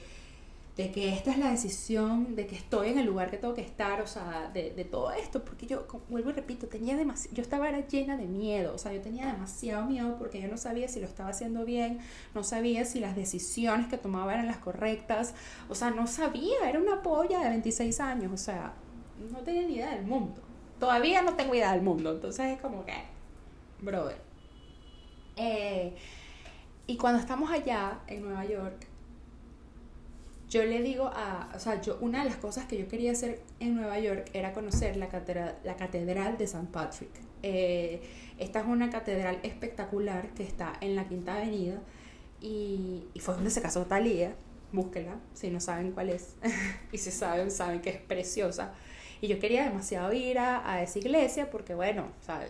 de 0.78 0.92
que 0.92 1.10
esta 1.10 1.32
es 1.32 1.40
la 1.40 1.50
decisión, 1.50 2.36
de 2.36 2.46
que 2.46 2.56
estoy 2.56 2.90
en 2.90 3.00
el 3.00 3.08
lugar 3.08 3.32
que 3.32 3.38
tengo 3.38 3.56
que 3.56 3.64
estar, 3.64 4.00
o 4.00 4.06
sea, 4.06 4.52
de, 4.54 4.72
de 4.76 4.86
todo 4.86 5.12
esto, 5.12 5.44
porque 5.44 5.66
yo, 5.66 5.88
vuelvo 6.08 6.30
y 6.30 6.34
repito, 6.34 6.68
tenía 6.68 6.96
demasiado, 6.96 7.36
yo 7.36 7.42
estaba 7.42 7.72
llena 7.72 8.16
de 8.16 8.28
miedo, 8.28 8.76
o 8.76 8.78
sea, 8.78 8.94
yo 8.94 9.02
tenía 9.02 9.26
demasiado 9.26 9.88
miedo 9.88 10.16
porque 10.20 10.40
yo 10.40 10.48
no 10.48 10.58
sabía 10.58 10.88
si 10.88 11.00
lo 11.00 11.08
estaba 11.08 11.30
haciendo 11.30 11.66
bien, 11.66 11.98
no 12.36 12.44
sabía 12.44 12.86
si 12.86 13.00
las 13.00 13.16
decisiones 13.16 13.88
que 13.88 13.98
tomaba 13.98 14.36
eran 14.36 14.46
las 14.46 14.60
correctas, 14.60 15.34
o 15.68 15.74
sea, 15.74 15.90
no 15.90 16.06
sabía, 16.06 16.70
era 16.70 16.80
una 16.80 17.02
polla 17.02 17.40
de 17.40 17.50
26 17.50 18.00
años, 18.00 18.32
o 18.32 18.38
sea, 18.38 18.74
no 19.32 19.40
tenía 19.40 19.64
ni 19.64 19.74
idea 19.74 19.96
del 19.96 20.06
mundo, 20.06 20.44
todavía 20.80 21.24
no 21.24 21.34
tengo 21.34 21.56
idea 21.56 21.72
del 21.72 21.82
mundo, 21.82 22.12
entonces 22.12 22.54
es 22.54 22.62
como 22.62 22.86
que, 22.86 22.94
brother. 23.82 24.22
Eh, 25.38 25.96
y 26.86 26.98
cuando 26.98 27.20
estamos 27.20 27.50
allá 27.50 28.00
en 28.06 28.22
Nueva 28.22 28.46
York, 28.46 28.88
yo 30.50 30.64
le 30.64 30.82
digo 30.82 31.12
a, 31.14 31.50
o 31.56 31.60
sea, 31.60 31.82
yo, 31.82 31.98
una 32.00 32.24
de 32.24 32.30
las 32.30 32.38
cosas 32.38 32.66
que 32.66 32.78
yo 32.78 32.88
quería 32.88 33.12
hacer 33.12 33.42
en 33.60 33.76
Nueva 33.76 34.00
York 34.00 34.30
era 34.34 34.54
conocer 34.54 34.96
la 34.96 35.10
catedral, 35.10 35.58
la 35.64 35.76
catedral 35.76 36.38
de 36.38 36.46
St. 36.46 36.68
Patrick. 36.72 37.10
Eh, 37.44 38.02
esta 38.38 38.62
es 38.62 38.66
una 38.66 38.90
catedral 38.90 39.40
espectacular 39.44 40.30
que 40.34 40.44
está 40.44 40.74
en 40.80 40.96
la 40.96 41.08
Quinta 41.08 41.36
Avenida 41.36 41.82
y, 42.40 43.06
y 43.14 43.20
fue 43.20 43.34
donde 43.36 43.50
se 43.50 43.62
casó 43.62 43.86
Talía. 43.86 44.36
Búsquela, 44.72 45.20
si 45.34 45.50
no 45.50 45.60
saben 45.60 45.92
cuál 45.92 46.10
es. 46.10 46.36
y 46.92 46.98
si 46.98 47.12
saben, 47.12 47.52
saben 47.52 47.82
que 47.82 47.90
es 47.90 48.02
preciosa. 48.02 48.74
Y 49.20 49.28
yo 49.28 49.40
quería 49.40 49.66
demasiado 49.66 50.14
ir 50.14 50.40
a, 50.40 50.70
a 50.72 50.82
esa 50.84 51.00
iglesia 51.00 51.50
porque, 51.50 51.74
bueno, 51.74 52.12
o 52.22 52.24
sea, 52.24 52.48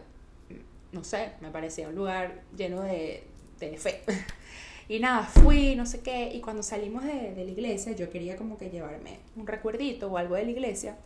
no 0.91 1.03
sé, 1.03 1.31
me 1.41 1.49
parecía 1.49 1.87
un 1.89 1.95
lugar 1.95 2.43
lleno 2.55 2.81
de, 2.81 3.23
de 3.59 3.77
fe. 3.77 4.01
Y 4.89 4.99
nada, 4.99 5.23
fui, 5.23 5.75
no 5.75 5.85
sé 5.85 5.99
qué, 6.01 6.31
y 6.33 6.39
cuando 6.39 6.63
salimos 6.63 7.03
de, 7.03 7.33
de, 7.33 7.43
la 7.43 7.51
iglesia, 7.51 7.91
yo 7.91 8.09
quería 8.09 8.37
como 8.37 8.57
que 8.57 8.69
llevarme 8.69 9.19
un 9.35 9.45
recuerdito 9.45 10.09
o 10.09 10.17
algo 10.17 10.35
de 10.35 10.45
la 10.45 10.51
iglesia, 10.51 10.97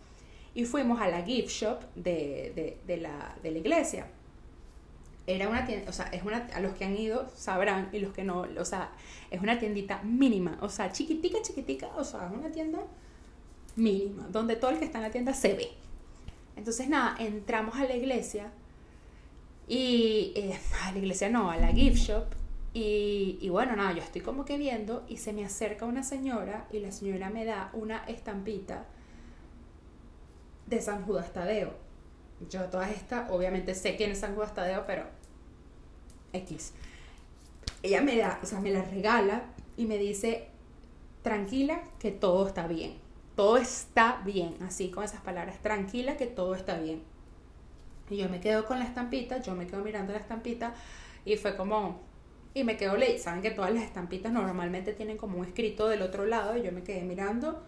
y 0.54 0.66
fuimos 0.66 1.02
a 1.02 1.08
la 1.08 1.24
gift 1.24 1.50
shop 1.50 1.80
de, 1.96 2.52
de, 2.56 2.78
de 2.86 2.98
la, 2.98 3.36
iglesia. 3.44 4.08
Era 5.26 5.50
una 5.50 5.66
tienda, 5.66 5.90
o 5.90 5.94
sea, 5.94 6.08
es 6.08 6.24
una, 6.24 6.48
a 6.54 6.60
los 6.60 6.74
que 6.76 6.86
han 6.86 6.96
ido 6.96 7.28
sabrán, 7.36 7.90
y 7.92 8.00
los 8.00 8.14
que 8.14 8.24
no, 8.24 8.46
o 8.56 8.66
sea, 8.66 8.92
es 9.32 9.42
una 9.42 9.58
tiendita 9.58 10.04
mínima, 10.04 10.60
o 10.62 10.70
sea, 10.70 10.92
chiquitica, 10.92 11.42
chiquitica, 11.42 11.88
o 11.96 12.04
sea, 12.04 12.28
es 12.28 12.38
una 12.38 12.52
tienda 12.52 12.80
mínima, 13.76 14.28
donde 14.30 14.58
todo 14.58 14.70
el 14.72 14.78
que 14.78 14.86
está 14.86 15.00
en 15.00 15.06
la 15.06 15.12
tienda 15.12 15.34
se 15.34 15.56
ve. 15.56 15.70
Entonces, 16.56 16.88
nada, 16.88 17.16
entramos 17.18 17.76
a 17.78 17.86
la 17.86 17.96
iglesia 17.96 18.52
y 19.68 20.34
eh, 20.36 20.60
a 20.84 20.92
la 20.92 21.00
iglesia 21.00 21.30
no, 21.30 21.50
a 21.50 21.58
la 21.58 21.70
gift 21.70 21.98
shop 21.98 22.41
y, 22.74 23.50
bueno, 23.50 23.76
nada, 23.76 23.92
yo 23.92 24.02
estoy 24.02 24.22
como 24.22 24.46
que 24.46 24.58
viendo 24.58 25.04
y 25.10 25.18
se 25.18 25.34
me 25.34 25.44
acerca 25.44 25.86
una 25.86 26.04
señora 26.04 26.68
y 26.72 26.80
la 26.80 26.92
señora 26.92 27.30
me 27.30 27.44
da 27.44 27.70
una 27.74 28.06
estampita 28.06 28.86
de 30.68 30.82
San 30.82 31.04
Judas 31.04 31.34
Tadeo. 31.34 31.74
Yo 32.50 32.64
todas 32.70 32.92
estas, 32.92 33.30
obviamente 33.30 33.76
sé 33.76 33.98
quién 33.98 34.12
es 34.12 34.20
San 34.20 34.36
Judas 34.36 34.54
Tadeo, 34.54 34.86
pero 34.88 35.04
X. 36.32 36.74
Ella 37.84 38.02
me 38.02 38.16
da, 38.16 38.40
o 38.42 38.46
sea, 38.46 38.62
me 38.62 38.72
la 38.72 38.84
regala 38.84 39.44
y 39.76 39.86
me 39.86 39.98
dice, 39.98 40.48
tranquila 41.24 41.82
que 42.00 42.12
todo 42.12 42.48
está 42.48 42.68
bien. 42.68 42.96
Todo 43.36 43.58
está 43.58 44.22
bien, 44.24 44.56
así 44.62 44.92
con 44.92 45.04
esas 45.04 45.22
palabras, 45.22 45.62
tranquila 45.62 46.16
que 46.16 46.28
todo 46.28 46.56
está 46.56 46.80
bien. 46.80 47.04
Y 48.10 48.18
yo 48.18 48.30
me 48.30 48.40
quedo 48.40 48.66
con 48.66 48.80
la 48.80 48.86
estampita, 48.86 49.42
yo 49.42 49.56
me 49.56 49.68
quedo 49.68 49.84
mirando 49.84 50.14
la 50.14 50.20
estampita 50.20 50.74
y 51.26 51.36
fue 51.38 51.56
como, 51.56 52.02
y 52.54 52.64
me 52.64 52.78
quedo 52.78 52.98
leyendo. 52.98 53.24
Saben 53.24 53.42
que 53.42 53.52
todas 53.52 53.74
las 53.74 53.84
estampitas 53.84 54.32
normalmente 54.32 54.94
tienen 54.94 55.18
como 55.18 55.38
un 55.38 55.46
escrito 55.46 55.88
del 55.88 56.02
otro 56.02 56.26
lado 56.26 56.58
y 56.58 56.64
yo 56.64 56.72
me 56.72 56.84
quedé 56.84 57.02
mirando. 57.04 57.64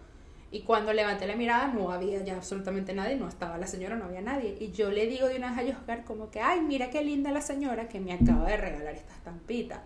Y 0.50 0.60
cuando 0.60 0.92
levanté 0.92 1.26
la 1.26 1.34
mirada 1.34 1.68
no 1.68 1.90
había 1.90 2.22
ya 2.22 2.36
absolutamente 2.36 2.94
nadie, 2.94 3.16
no 3.16 3.28
estaba 3.28 3.58
la 3.58 3.66
señora, 3.66 3.96
no 3.96 4.04
había 4.04 4.20
nadie. 4.20 4.56
Y 4.60 4.70
yo 4.70 4.90
le 4.90 5.06
digo 5.06 5.26
de 5.26 5.36
una 5.36 5.54
vez 5.54 5.74
a 5.74 5.78
Oscar 5.78 6.04
como 6.04 6.30
que, 6.30 6.40
ay, 6.40 6.60
mira 6.60 6.90
qué 6.90 7.02
linda 7.02 7.32
la 7.32 7.40
señora 7.40 7.88
que 7.88 7.98
me 7.98 8.12
acaba 8.12 8.48
de 8.48 8.56
regalar 8.56 8.94
esta 8.94 9.14
estampita. 9.14 9.82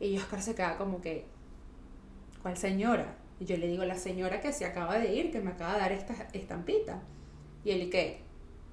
Y 0.00 0.16
Oscar 0.18 0.42
se 0.42 0.54
queda 0.54 0.76
como 0.76 1.00
que, 1.00 1.26
¿cuál 2.42 2.56
señora? 2.56 3.14
Y 3.38 3.44
yo 3.44 3.56
le 3.56 3.68
digo, 3.68 3.84
la 3.84 3.96
señora 3.96 4.40
que 4.40 4.52
se 4.52 4.64
acaba 4.64 4.98
de 4.98 5.14
ir, 5.14 5.30
que 5.30 5.40
me 5.40 5.50
acaba 5.50 5.74
de 5.74 5.80
dar 5.80 5.92
esta 5.92 6.14
estampita. 6.32 7.00
Y 7.64 7.70
él, 7.70 7.88
¿qué? 7.90 8.22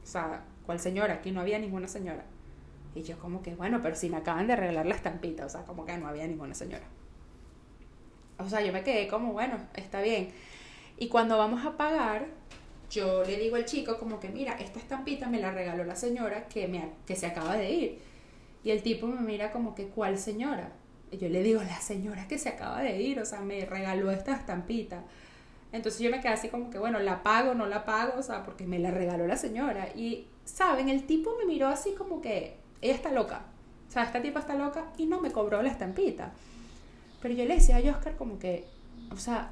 O 0.04 0.08
sea, 0.08 0.46
¿cuál 0.66 0.80
señora? 0.80 1.16
Aquí 1.16 1.32
no 1.32 1.42
había 1.42 1.60
ninguna 1.60 1.88
señora. 1.88 2.26
Y 2.96 3.04
yo 3.04 3.18
como 3.18 3.42
que, 3.42 3.56
bueno, 3.56 3.80
pero 3.82 3.96
si 3.96 4.10
me 4.10 4.18
acaban 4.18 4.48
de 4.48 4.56
regalar 4.56 4.86
la 4.86 4.96
estampita, 4.96 5.46
o 5.46 5.50
sea, 5.50 5.64
como 5.64 5.86
que 5.86 5.98
no 5.98 6.08
había 6.08 6.28
ninguna 6.28 6.54
señora. 6.54 6.86
O 8.38 8.48
sea, 8.48 8.62
yo 8.62 8.74
me 8.74 8.84
quedé 8.84 9.08
como, 9.08 9.34
bueno, 9.34 9.58
está 9.76 10.02
bien. 10.02 10.30
Y 10.98 11.08
cuando 11.08 11.38
vamos 11.38 11.66
a 11.66 11.76
pagar, 11.76 12.28
yo 12.90 13.24
le 13.24 13.38
digo 13.38 13.56
al 13.56 13.66
chico 13.66 13.98
como 13.98 14.20
que, 14.20 14.30
mira, 14.30 14.54
esta 14.54 14.80
estampita 14.80 15.28
me 15.28 15.40
la 15.40 15.52
regaló 15.52 15.84
la 15.84 15.96
señora 15.96 16.48
que, 16.48 16.68
me, 16.68 16.92
que 17.08 17.16
se 17.16 17.26
acaba 17.26 17.56
de 17.56 17.72
ir. 17.72 18.00
Y 18.64 18.72
el 18.72 18.84
tipo 18.84 19.08
me 19.08 19.22
mira 19.22 19.52
como 19.52 19.74
que, 19.76 19.88
¿cuál 19.88 20.18
señora? 20.18 20.72
Y 21.12 21.18
yo 21.18 21.30
le 21.30 21.44
digo, 21.44 21.62
la 21.62 21.80
señora 21.80 22.28
que 22.28 22.38
se 22.38 22.50
acaba 22.50 22.82
de 22.82 23.02
ir, 23.02 23.20
o 23.20 23.26
sea, 23.26 23.42
me 23.42 23.66
regaló 23.66 24.12
esta 24.12 24.34
estampita. 24.34 25.04
Entonces 25.72 26.02
yo 26.02 26.12
me 26.12 26.22
quedé 26.22 26.34
así 26.34 26.50
como 26.50 26.70
que, 26.70 26.78
bueno, 26.78 27.00
la 27.00 27.24
pago, 27.24 27.56
no 27.56 27.66
la 27.66 27.84
pago, 27.84 28.20
o 28.20 28.24
sea, 28.24 28.44
porque 28.44 28.66
me 28.66 28.80
la 28.80 28.92
regaló 28.92 29.26
la 29.26 29.38
señora. 29.38 29.90
Y, 29.96 30.28
¿saben? 30.46 30.90
El 30.90 31.06
tipo 31.06 31.36
me 31.38 31.46
miró 31.46 31.68
así 31.68 31.94
como 31.94 32.22
que, 32.22 32.58
ella 32.84 32.96
está 32.96 33.12
loca. 33.12 33.46
O 33.88 33.91
sea, 33.91 34.04
esta 34.04 34.22
tipa 34.22 34.39
está 34.39 34.56
loca 34.56 34.91
y 34.98 35.06
no 35.06 35.22
me 35.22 35.32
cobró 35.32 35.62
la 35.62 35.69
estampita. 35.69 36.34
Pero 37.22 37.34
yo 37.34 37.46
le 37.46 37.56
decía 37.56 37.78
a 37.78 37.96
Oscar 37.96 38.15
como 38.17 38.38
que, 38.38 38.65
o 39.12 39.17
sea, 39.17 39.52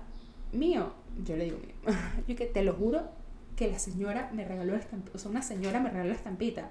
mío, 0.51 0.93
yo 1.23 1.37
le 1.37 1.45
digo 1.45 1.57
mío, 1.59 1.75
yo 2.27 2.35
que 2.35 2.45
te 2.45 2.63
lo 2.63 2.73
juro 2.73 3.09
que 3.55 3.69
la 3.69 3.79
señora 3.79 4.29
me 4.33 4.43
regaló 4.45 4.73
la 4.73 4.79
estampita, 4.79 5.15
o 5.15 5.19
sea, 5.19 5.31
una 5.31 5.41
señora 5.41 5.79
me 5.79 5.89
regaló 5.89 6.09
la 6.09 6.15
estampita. 6.15 6.69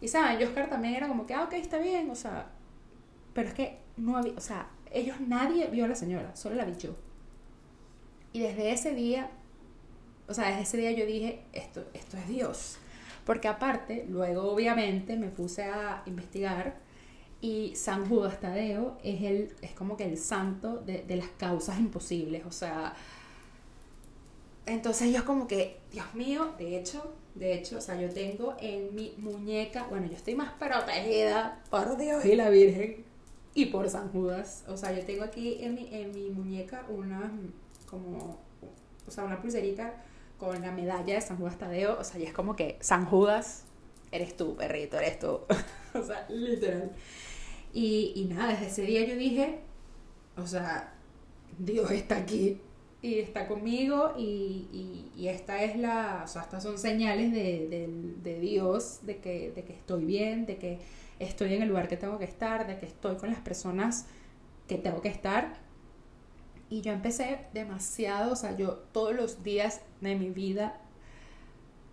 Y 0.00 0.08
saben, 0.08 0.46
Oscar 0.46 0.68
también 0.68 0.94
era 0.94 1.08
como 1.08 1.26
que, 1.26 1.34
ah, 1.34 1.44
ok, 1.44 1.54
está 1.54 1.78
bien, 1.78 2.10
o 2.10 2.14
sea, 2.14 2.46
pero 3.32 3.48
es 3.48 3.54
que 3.54 3.78
no 3.96 4.16
había, 4.16 4.34
o 4.36 4.40
sea, 4.40 4.68
ellos 4.92 5.20
nadie 5.20 5.66
vio 5.68 5.86
a 5.86 5.88
la 5.88 5.94
señora, 5.94 6.36
solo 6.36 6.54
la 6.54 6.64
vi 6.64 6.76
yo. 6.76 6.94
Y 8.32 8.40
desde 8.40 8.70
ese 8.70 8.94
día, 8.94 9.30
o 10.28 10.34
sea, 10.34 10.48
desde 10.48 10.62
ese 10.62 10.76
día 10.76 10.92
yo 10.92 11.06
dije, 11.06 11.42
esto, 11.52 11.84
esto 11.94 12.16
es 12.18 12.28
Dios. 12.28 12.78
Porque 13.26 13.48
aparte, 13.48 14.06
luego 14.08 14.52
obviamente 14.52 15.16
me 15.16 15.26
puse 15.26 15.64
a 15.64 16.02
investigar 16.06 16.76
y 17.40 17.74
San 17.74 18.08
Judas 18.08 18.40
Tadeo 18.40 18.98
es, 19.02 19.20
el, 19.22 19.54
es 19.60 19.72
como 19.72 19.96
que 19.96 20.04
el 20.04 20.16
santo 20.16 20.78
de, 20.78 21.02
de 21.02 21.16
las 21.16 21.28
causas 21.36 21.78
imposibles. 21.80 22.46
O 22.46 22.52
sea, 22.52 22.94
entonces 24.64 25.12
yo 25.12 25.24
como 25.24 25.48
que, 25.48 25.80
Dios 25.90 26.14
mío, 26.14 26.54
de 26.56 26.78
hecho, 26.78 27.14
de 27.34 27.54
hecho, 27.54 27.78
o 27.78 27.80
sea, 27.80 28.00
yo 28.00 28.08
tengo 28.10 28.56
en 28.60 28.94
mi 28.94 29.12
muñeca, 29.18 29.88
bueno, 29.90 30.06
yo 30.06 30.14
estoy 30.14 30.36
más 30.36 30.52
protegida 30.52 31.62
por 31.68 31.96
Dios 31.98 32.24
y 32.24 32.36
la 32.36 32.48
Virgen 32.48 33.04
y 33.54 33.66
por 33.66 33.90
San 33.90 34.08
Judas. 34.12 34.64
O 34.68 34.76
sea, 34.76 34.92
yo 34.92 35.04
tengo 35.04 35.24
aquí 35.24 35.58
en 35.60 35.74
mi, 35.74 35.88
en 35.92 36.12
mi 36.12 36.30
muñeca 36.30 36.86
una, 36.88 37.32
como, 37.90 38.38
o 39.04 39.10
sea, 39.10 39.24
una 39.24 39.42
pulserita 39.42 39.94
con 40.38 40.60
la 40.62 40.70
medalla 40.70 41.14
de 41.14 41.20
San 41.20 41.38
Judas 41.38 41.58
Tadeo, 41.58 41.98
o 41.98 42.04
sea, 42.04 42.20
ya 42.20 42.28
es 42.28 42.34
como 42.34 42.56
que 42.56 42.76
San 42.80 43.06
Judas, 43.06 43.64
eres 44.12 44.36
tú, 44.36 44.56
perrito, 44.56 44.98
eres 44.98 45.18
tú. 45.18 45.40
o 45.94 46.02
sea, 46.02 46.26
literal. 46.28 46.92
Y, 47.72 48.12
y 48.14 48.24
nada, 48.26 48.52
desde 48.52 48.66
ese 48.66 48.82
día 48.82 49.06
yo 49.06 49.16
dije, 49.16 49.60
o 50.36 50.46
sea, 50.46 50.94
Dios 51.58 51.90
está 51.90 52.16
aquí 52.16 52.60
y 53.02 53.18
está 53.18 53.46
conmigo 53.46 54.14
y, 54.16 54.68
y, 54.72 55.12
y, 55.16 55.28
esta 55.28 55.62
es 55.62 55.76
la, 55.76 56.22
o 56.24 56.28
sea, 56.28 56.42
estas 56.42 56.62
son 56.62 56.78
señales 56.78 57.32
de, 57.32 57.68
de, 57.68 57.88
de 58.22 58.40
Dios, 58.40 59.00
de 59.02 59.18
que, 59.18 59.52
de 59.52 59.64
que 59.64 59.72
estoy 59.72 60.04
bien, 60.04 60.46
de 60.46 60.56
que 60.56 60.78
estoy 61.18 61.54
en 61.54 61.62
el 61.62 61.68
lugar 61.68 61.88
que 61.88 61.96
tengo 61.96 62.18
que 62.18 62.24
estar, 62.24 62.66
de 62.66 62.78
que 62.78 62.86
estoy 62.86 63.16
con 63.16 63.30
las 63.30 63.40
personas 63.40 64.06
que 64.66 64.76
tengo 64.76 65.00
que 65.00 65.08
estar. 65.08 65.65
Y 66.68 66.80
yo 66.80 66.92
empecé 66.92 67.46
demasiado, 67.54 68.32
o 68.32 68.36
sea, 68.36 68.56
yo 68.56 68.74
todos 68.92 69.14
los 69.14 69.42
días 69.42 69.82
de 70.00 70.16
mi 70.16 70.30
vida, 70.30 70.80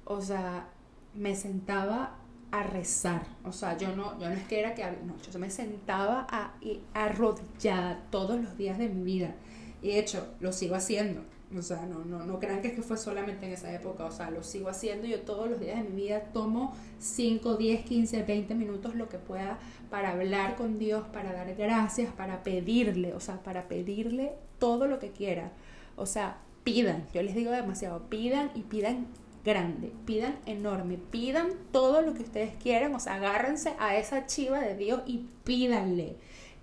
o 0.05 0.19
sea, 0.21 0.69
me 1.13 1.35
sentaba 1.35 2.17
a 2.51 2.63
rezar. 2.63 3.25
O 3.43 3.51
sea, 3.51 3.77
yo 3.77 3.95
no, 3.95 4.19
yo 4.19 4.29
no 4.29 4.35
es 4.35 4.43
que 4.43 4.59
era 4.59 4.75
que, 4.75 4.83
no, 4.83 5.15
yo 5.31 5.39
me 5.39 5.49
sentaba 5.49 6.27
a, 6.29 6.53
arrodillada 6.93 8.03
todos 8.11 8.39
los 8.39 8.57
días 8.57 8.77
de 8.77 8.89
mi 8.89 9.03
vida. 9.03 9.35
Y 9.81 9.89
de 9.89 9.99
hecho, 9.99 10.27
lo 10.39 10.51
sigo 10.53 10.75
haciendo. 10.75 11.21
O 11.57 11.61
sea, 11.61 11.85
no, 11.85 12.05
no, 12.05 12.25
no 12.25 12.39
crean 12.39 12.61
que 12.61 12.69
es 12.69 12.73
que 12.73 12.81
fue 12.81 12.97
solamente 12.97 13.45
en 13.45 13.53
esa 13.53 13.73
época. 13.73 14.05
O 14.05 14.11
sea, 14.11 14.31
lo 14.31 14.43
sigo 14.43 14.69
haciendo. 14.69 15.07
Yo 15.07 15.21
todos 15.21 15.49
los 15.49 15.59
días 15.59 15.83
de 15.83 15.89
mi 15.89 16.03
vida 16.03 16.21
tomo 16.33 16.75
5, 16.99 17.57
10, 17.57 17.85
15, 17.85 18.23
20 18.23 18.55
minutos, 18.55 18.95
lo 18.95 19.09
que 19.09 19.17
pueda, 19.17 19.59
para 19.89 20.11
hablar 20.11 20.55
con 20.55 20.79
Dios, 20.79 21.05
para 21.07 21.33
dar 21.33 21.53
gracias, 21.55 22.13
para 22.13 22.43
pedirle. 22.43 23.13
O 23.13 23.19
sea, 23.19 23.41
para 23.43 23.67
pedirle 23.67 24.33
todo 24.59 24.87
lo 24.87 24.99
que 24.99 25.11
quiera. 25.11 25.51
O 25.95 26.05
sea, 26.05 26.37
pidan. 26.63 27.07
Yo 27.13 27.21
les 27.21 27.35
digo 27.35 27.51
demasiado. 27.51 28.09
Pidan 28.09 28.51
y 28.55 28.61
pidan 28.61 29.07
grande, 29.43 29.91
pidan 30.05 30.39
enorme, 30.45 30.97
pidan 30.97 31.49
todo 31.71 32.01
lo 32.01 32.13
que 32.13 32.23
ustedes 32.23 32.55
quieran, 32.61 32.95
o 32.95 32.99
sea, 32.99 33.15
agárrense 33.15 33.73
a 33.77 33.97
esa 33.97 34.25
chiva 34.25 34.59
de 34.59 34.75
Dios 34.75 35.01
y 35.05 35.25
pídanle, 35.43 36.15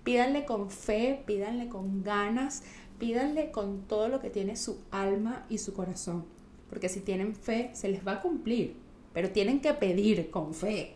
pídanle 0.03 0.45
con 0.45 0.71
fe, 0.71 1.21
pídanle 1.27 1.69
con 1.69 2.03
ganas, 2.03 2.63
pídanle 2.97 3.51
con 3.51 3.81
todo 3.83 4.07
lo 4.07 4.19
que 4.19 4.29
tiene 4.29 4.55
su 4.55 4.79
alma 4.89 5.45
y 5.49 5.59
su 5.59 5.73
corazón. 5.73 6.25
Porque 6.69 6.89
si 6.89 7.01
tienen 7.01 7.35
fe, 7.35 7.69
se 7.73 7.89
les 7.89 8.05
va 8.05 8.13
a 8.13 8.21
cumplir. 8.21 8.75
Pero 9.13 9.29
tienen 9.31 9.59
que 9.59 9.73
pedir 9.73 10.31
con 10.31 10.53
fe. 10.53 10.95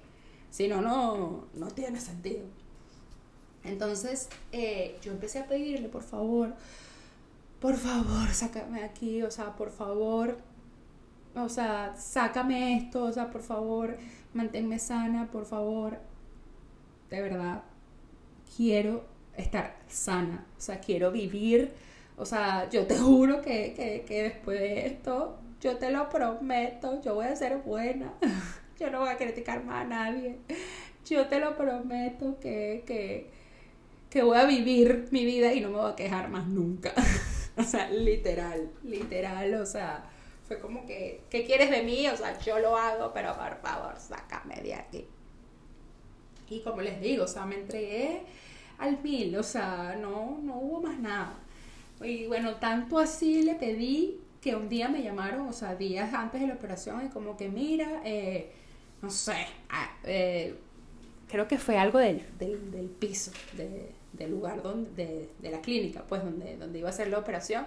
Si 0.50 0.68
no, 0.70 0.82
no, 0.82 1.46
no 1.54 1.68
tiene 1.68 2.00
sentido. 2.00 2.46
Entonces, 3.64 4.30
eh, 4.54 4.98
yo 5.04 5.12
empecé 5.12 5.40
a 5.40 5.48
pedirle, 5.48 5.90
por 5.90 6.04
favor, 6.04 6.54
por 7.60 7.76
favor, 7.76 8.30
sácame 8.34 8.84
aquí, 8.84 9.22
o 9.24 9.32
sea, 9.32 9.56
por 9.56 9.72
favor, 9.72 10.38
o 11.36 11.50
sea, 11.50 11.96
sácame 11.98 12.78
esto, 12.78 13.04
o 13.04 13.12
sea, 13.12 13.30
por 13.30 13.42
favor, 13.42 13.98
manténme 14.34 14.80
sana, 14.80 15.30
por 15.32 15.46
favor. 15.46 16.00
De 17.10 17.22
verdad, 17.22 17.64
quiero 18.56 19.06
estar 19.38 19.78
sana, 19.88 20.46
o 20.58 20.62
sea, 20.62 20.80
quiero 20.80 21.12
vivir 21.12 21.74
o 22.18 22.26
sea, 22.26 22.70
yo 22.70 22.86
te 22.88 22.98
juro 22.98 23.42
que, 23.42 23.74
que, 23.74 24.06
que 24.08 24.24
después 24.24 24.60
de 24.60 24.88
esto, 24.88 25.38
yo 25.62 25.78
te 25.78 25.92
lo 25.92 26.10
prometo, 26.10 27.02
yo 27.02 27.16
voy 27.16 27.26
a 27.26 27.36
ser 27.36 27.58
buena. 27.58 28.14
yo 28.80 28.90
no 28.90 29.02
voy 29.02 29.10
a 29.10 29.18
criticar 29.18 29.64
más 29.64 29.86
a 29.86 29.88
nadie. 29.88 30.38
Yo 31.06 31.28
te 31.28 31.40
lo 31.40 31.56
prometo 31.58 32.40
que, 32.40 32.84
que, 32.88 33.30
que 34.10 34.24
voy 34.24 34.38
a 34.38 34.46
vivir 34.46 35.10
mi 35.12 35.26
vida 35.26 35.54
y 35.54 35.62
no 35.62 35.70
me 35.70 35.78
voy 35.78 35.92
a 35.92 35.96
quejar 35.96 36.30
más 36.30 36.48
nunca. 36.48 36.94
o 37.58 37.64
sea, 37.64 37.90
literal, 37.90 38.72
literal, 38.84 39.54
o 39.56 39.66
sea, 39.66 40.04
fue 40.48 40.60
como 40.60 40.86
que, 40.86 41.22
¿qué 41.30 41.46
quieres 41.46 41.70
de 41.70 41.84
mí? 41.84 42.08
O 42.08 42.16
sea, 42.16 42.38
yo 42.40 42.60
lo 42.60 42.78
hago, 42.78 43.12
pero 43.14 43.36
por 43.36 43.58
favor, 43.62 43.96
sácame 43.98 44.56
de 44.62 44.76
aquí. 44.76 45.06
Y 46.50 46.60
como 46.62 46.82
les 46.82 47.02
digo, 47.02 47.24
o 47.24 47.28
sea, 47.28 47.46
me 47.46 47.56
entregué 47.56 48.22
al 48.78 49.02
mil, 49.02 49.36
o 49.38 49.44
sea, 49.44 49.98
no, 50.00 50.40
no 50.44 50.58
hubo 50.58 50.82
más 50.82 51.00
nada. 51.00 51.34
Y 52.02 52.28
bueno, 52.28 52.56
tanto 52.56 53.00
así 53.00 53.42
le 53.42 53.56
pedí 53.56 54.20
que 54.42 54.56
un 54.56 54.70
día 54.70 54.90
me 54.90 55.02
llamaron, 55.02 55.48
o 55.48 55.54
sea, 55.54 55.76
días 55.76 56.14
antes 56.14 56.42
de 56.42 56.48
la 56.48 56.54
operación, 56.54 57.06
y 57.06 57.10
como 57.10 57.36
que 57.36 57.50
mira, 57.50 58.02
eh, 58.06 58.52
no 59.02 59.10
sé, 59.10 59.48
ah, 59.70 59.98
eh, 60.04 60.56
creo 61.28 61.48
que 61.48 61.58
fue 61.58 61.78
algo 61.78 61.98
del, 61.98 62.24
del, 62.38 62.90
piso, 63.00 63.32
del 64.18 64.32
lugar 64.32 64.62
donde, 64.62 65.30
de, 65.40 65.52
la 65.52 65.62
clínica, 65.62 66.04
pues 66.08 66.24
donde, 66.24 66.58
donde 66.58 66.80
iba 66.80 66.90
a 66.90 66.94
ser 66.94 67.10
la 67.10 67.20
operación. 67.20 67.66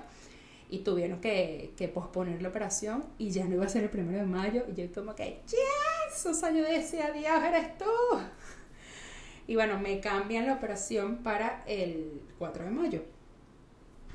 Y 0.71 0.81
tuvieron 0.81 1.21
que, 1.21 1.73
que, 1.77 1.89
posponer 1.89 2.43
la 2.43 2.51
operación 2.51 3.05
y 3.17 3.31
ya 3.31 3.47
no 3.47 3.55
iba 3.55 3.65
a 3.65 3.69
ser 3.71 3.85
el 3.85 3.91
primero 3.91 4.19
de 4.19 4.27
mayo. 4.27 4.65
Y 4.71 4.75
yo 4.75 4.93
como 4.93 5.15
que, 5.15 5.41
yes, 5.47 6.27
o 6.27 6.35
sea, 6.35 6.51
yo 6.51 6.63
decía, 6.63 7.11
Dios, 7.11 7.43
eres 7.43 7.79
tú. 7.79 7.85
Y 9.47 9.55
bueno, 9.55 9.79
me 9.81 9.99
cambian 10.01 10.47
la 10.47 10.55
operación 10.55 11.19
para 11.23 11.65
el 11.67 12.21
4 12.39 12.65
de 12.65 12.71
mayo 12.71 13.03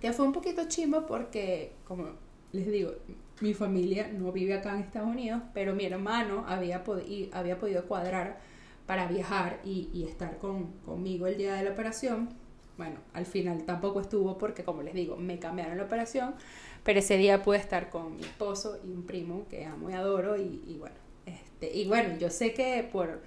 que 0.04 0.12
fue 0.12 0.26
un 0.26 0.34
poquito 0.34 0.68
chimbo 0.68 1.06
porque, 1.06 1.72
como 1.86 2.10
les 2.52 2.70
digo, 2.70 2.92
mi 3.40 3.54
familia 3.54 4.10
no 4.12 4.34
vive 4.34 4.54
acá 4.54 4.74
en 4.74 4.82
Estados 4.82 5.08
Unidos, 5.08 5.42
pero 5.54 5.74
mi 5.76 5.86
hermano 5.86 6.44
había, 6.46 6.84
había 7.32 7.58
podido 7.58 7.86
cuadrar 7.88 8.42
para 8.86 9.08
viajar 9.08 9.60
y, 9.64 10.06
estar 10.08 10.38
con, 10.38 10.74
conmigo 10.86 11.28
el 11.28 11.38
día 11.38 11.56
de 11.56 11.64
la 11.64 11.72
operación. 11.72 12.30
Bueno, 12.78 13.00
al 13.14 13.26
final 13.26 13.64
tampoco 13.64 14.02
estuvo 14.02 14.38
porque, 14.38 14.64
como 14.64 14.82
les 14.82 14.94
digo, 14.94 15.16
me 15.16 15.40
cambiaron 15.40 15.78
la 15.78 15.84
operación, 15.84 16.36
pero 16.84 17.00
ese 17.00 17.18
día 17.18 17.44
pude 17.44 17.58
estar 17.58 17.90
con 17.90 18.16
mi 18.16 18.24
esposo 18.24 18.80
y 18.84 18.92
un 18.92 19.04
primo 19.04 19.46
que 19.50 19.66
amo 19.66 19.90
y 19.90 19.94
adoro 19.94 20.38
y, 20.38 20.64
y 20.68 20.78
bueno, 20.80 20.96
este, 21.26 21.76
y 21.76 21.88
bueno, 21.88 22.18
yo 22.18 22.30
sé 22.30 22.54
que 22.54 22.88
por 22.92 23.22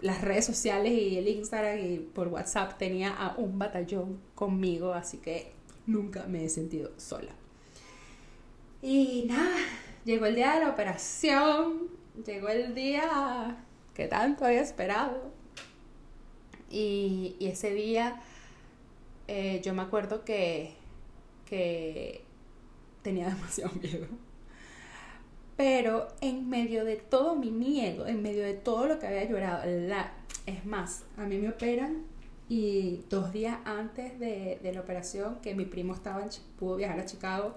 las 0.00 0.22
redes 0.22 0.46
sociales 0.46 0.92
y 0.92 1.16
el 1.16 1.28
Instagram 1.28 1.78
y 1.78 1.98
por 1.98 2.28
WhatsApp 2.28 2.78
tenía 2.78 3.14
a 3.14 3.36
un 3.36 3.58
batallón 3.58 4.20
conmigo, 4.34 4.94
así 4.94 5.18
que 5.18 5.52
nunca 5.86 6.26
me 6.26 6.44
he 6.44 6.48
sentido 6.48 6.90
sola. 6.96 7.32
Y 8.82 9.26
nada, 9.28 9.56
llegó 10.04 10.26
el 10.26 10.34
día 10.34 10.54
de 10.54 10.60
la 10.60 10.70
operación, 10.70 11.88
llegó 12.24 12.48
el 12.48 12.74
día 12.74 13.64
tanto 14.08 14.44
había 14.44 14.60
esperado. 14.60 15.30
Y, 16.70 17.36
ese 17.40 17.74
día 17.74 18.20
eh, 19.28 19.60
yo 19.64 19.74
me 19.74 19.82
acuerdo 19.82 20.24
que, 20.24 20.74
que 21.46 22.22
tenía 23.02 23.28
demasiado 23.34 23.72
miedo. 23.80 24.06
Pero 25.56 26.08
en 26.20 26.48
medio 26.48 26.84
de 26.84 26.96
todo 26.96 27.36
mi 27.36 27.50
miedo, 27.50 28.06
en 28.06 28.22
medio 28.22 28.44
de 28.44 28.54
todo 28.54 28.86
lo 28.86 28.98
que 28.98 29.06
había 29.06 29.24
llorado, 29.24 29.64
es 30.46 30.64
más, 30.64 31.04
a 31.18 31.26
mí 31.26 31.36
me 31.36 31.50
operan 31.50 32.04
y 32.48 33.04
dos 33.10 33.32
días 33.32 33.58
antes 33.64 34.18
de 34.18 34.72
la 34.74 34.80
operación, 34.80 35.38
que 35.42 35.54
mi 35.54 35.66
primo 35.66 35.94
estaba 35.94 36.24
pudo 36.58 36.76
viajar 36.76 36.98
a 36.98 37.04
Chicago, 37.04 37.54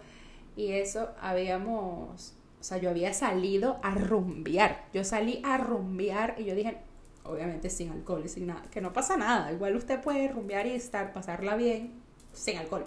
y 0.56 0.74
eso 0.74 1.10
habíamos, 1.20 2.34
o 2.64 2.66
sea, 2.66 2.78
yo 2.78 2.90
había 2.90 3.14
salido 3.14 3.78
a 3.84 3.94
rumbear. 3.94 4.86
Yo 4.94 5.04
salí 5.04 5.42
a 5.44 5.58
rumbear 5.58 6.36
y 6.38 6.46
yo 6.46 6.56
dije, 6.56 6.78
obviamente 7.26 7.70
sin 7.70 7.92
alcohol 7.92 8.22
y 8.24 8.30
sin 8.30 8.48
nada, 8.48 8.64
que 8.72 8.80
no 8.80 8.94
pasa 8.94 9.18
nada, 9.18 9.52
igual 9.52 9.76
usted 9.76 10.00
puede 10.00 10.30
rumbear 10.30 10.66
y 10.68 10.72
estar, 10.72 11.12
pasarla 11.12 11.58
bien 11.58 11.92
sin 12.32 12.58
alcohol. 12.58 12.86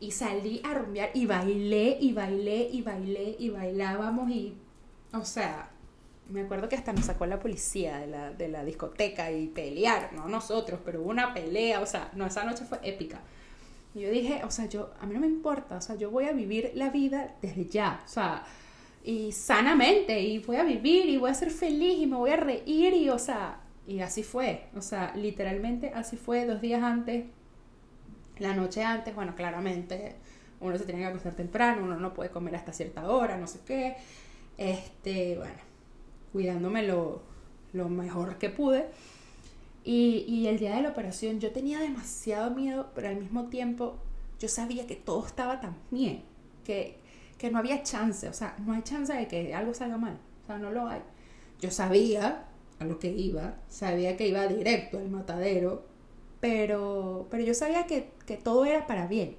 Y 0.00 0.12
salí 0.12 0.62
a 0.64 0.72
rumbear 0.72 1.10
y 1.12 1.26
bailé 1.26 1.98
y 2.00 2.14
bailé 2.14 2.70
y 2.72 2.80
bailé 2.80 3.36
y 3.38 3.50
bailábamos 3.50 4.30
y, 4.30 4.56
o 5.12 5.26
sea, 5.26 5.68
me 6.30 6.40
acuerdo 6.40 6.70
que 6.70 6.76
hasta 6.76 6.94
nos 6.94 7.04
sacó 7.04 7.26
la 7.26 7.38
policía 7.38 7.98
de 7.98 8.06
la, 8.06 8.30
de 8.30 8.48
la 8.48 8.64
discoteca 8.64 9.30
y 9.30 9.48
pelear, 9.48 10.14
no 10.14 10.26
nosotros, 10.26 10.80
pero 10.82 11.02
hubo 11.02 11.10
una 11.10 11.34
pelea, 11.34 11.82
o 11.82 11.86
sea, 11.86 12.10
no, 12.14 12.24
esa 12.24 12.44
noche 12.44 12.64
fue 12.64 12.80
épica. 12.82 13.20
Y 13.94 14.00
yo 14.00 14.10
dije, 14.10 14.40
o 14.42 14.50
sea, 14.50 14.64
yo, 14.70 14.94
a 15.02 15.04
mí 15.04 15.12
no 15.12 15.20
me 15.20 15.26
importa, 15.26 15.76
o 15.76 15.80
sea, 15.82 15.96
yo 15.96 16.10
voy 16.10 16.24
a 16.24 16.32
vivir 16.32 16.72
la 16.74 16.88
vida 16.88 17.34
desde 17.42 17.66
ya, 17.66 18.00
o 18.02 18.08
sea, 18.08 18.42
y 19.06 19.30
sanamente, 19.30 20.20
y 20.20 20.40
voy 20.40 20.56
a 20.56 20.64
vivir, 20.64 21.06
y 21.06 21.16
voy 21.16 21.30
a 21.30 21.34
ser 21.34 21.52
feliz, 21.52 21.96
y 22.00 22.06
me 22.06 22.16
voy 22.16 22.30
a 22.30 22.36
reír, 22.36 22.92
y, 22.92 23.08
o 23.08 23.20
sea, 23.20 23.60
y 23.86 24.00
así 24.00 24.24
fue, 24.24 24.64
o 24.74 24.82
sea, 24.82 25.14
literalmente 25.14 25.92
así 25.94 26.16
fue 26.16 26.44
dos 26.44 26.60
días 26.60 26.82
antes, 26.82 27.24
la 28.38 28.52
noche 28.54 28.82
antes, 28.82 29.14
bueno, 29.14 29.36
claramente, 29.36 30.16
uno 30.60 30.76
se 30.76 30.84
tiene 30.84 31.02
que 31.02 31.06
acostar 31.06 31.34
temprano, 31.34 31.84
uno 31.84 31.96
no 32.00 32.14
puede 32.14 32.30
comer 32.30 32.56
hasta 32.56 32.72
cierta 32.72 33.08
hora, 33.08 33.38
no 33.38 33.46
sé 33.46 33.60
qué, 33.64 33.96
este, 34.58 35.36
bueno, 35.36 35.54
cuidándome 36.32 36.82
lo, 36.82 37.22
mejor 37.72 38.38
que 38.38 38.50
pude. 38.50 38.86
Y, 39.84 40.48
el 40.48 40.58
día 40.58 40.74
de 40.74 40.82
la 40.82 40.88
operación 40.88 41.38
yo 41.38 41.52
tenía 41.52 41.78
demasiado 41.78 42.50
miedo, 42.50 42.88
pero 42.92 43.08
al 43.08 43.16
mismo 43.16 43.44
tiempo 43.50 43.98
yo 44.40 44.48
sabía 44.48 44.84
que 44.88 44.96
todo 44.96 45.24
estaba 45.24 45.60
tan 45.60 45.76
bien, 45.92 46.22
que, 46.64 46.98
que 47.38 47.50
no 47.50 47.58
había 47.58 47.82
chance, 47.82 48.28
o 48.28 48.32
sea, 48.32 48.56
no 48.64 48.72
hay 48.72 48.82
chance 48.82 49.12
de 49.12 49.28
que 49.28 49.54
algo 49.54 49.74
salga 49.74 49.98
mal, 49.98 50.18
o 50.44 50.46
sea, 50.46 50.58
no 50.58 50.70
lo 50.70 50.88
hay. 50.88 51.02
Yo 51.60 51.70
sabía 51.70 52.44
a 52.78 52.84
lo 52.84 52.98
que 52.98 53.10
iba, 53.10 53.56
sabía 53.68 54.16
que 54.16 54.28
iba 54.28 54.46
directo 54.46 54.98
al 54.98 55.08
matadero, 55.08 55.86
pero, 56.40 57.28
pero 57.30 57.42
yo 57.42 57.54
sabía 57.54 57.86
que, 57.86 58.10
que 58.26 58.36
todo 58.36 58.64
era 58.64 58.86
para 58.86 59.06
bien. 59.06 59.36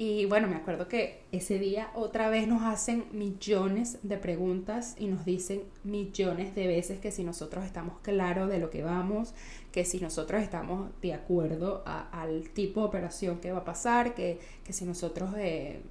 Y 0.00 0.26
bueno, 0.26 0.46
me 0.46 0.54
acuerdo 0.54 0.86
que 0.86 1.24
ese 1.32 1.58
día 1.58 1.90
otra 1.96 2.30
vez 2.30 2.46
nos 2.46 2.62
hacen 2.62 3.06
millones 3.10 3.98
de 4.04 4.16
preguntas 4.16 4.94
y 4.96 5.08
nos 5.08 5.24
dicen 5.24 5.64
millones 5.82 6.54
de 6.54 6.68
veces 6.68 7.00
que 7.00 7.10
si 7.10 7.24
nosotros 7.24 7.64
estamos 7.64 7.98
claros 8.02 8.48
de 8.48 8.60
lo 8.60 8.70
que 8.70 8.84
vamos, 8.84 9.34
que 9.72 9.84
si 9.84 9.98
nosotros 9.98 10.40
estamos 10.40 10.88
de 11.02 11.14
acuerdo 11.14 11.82
al 11.84 12.48
tipo 12.50 12.80
de 12.82 12.86
operación 12.86 13.40
que 13.40 13.50
va 13.50 13.58
a 13.58 13.64
pasar, 13.64 14.14
que, 14.14 14.38
que 14.62 14.72
si 14.72 14.84
nosotros 14.84 15.30
eh, 15.36 15.82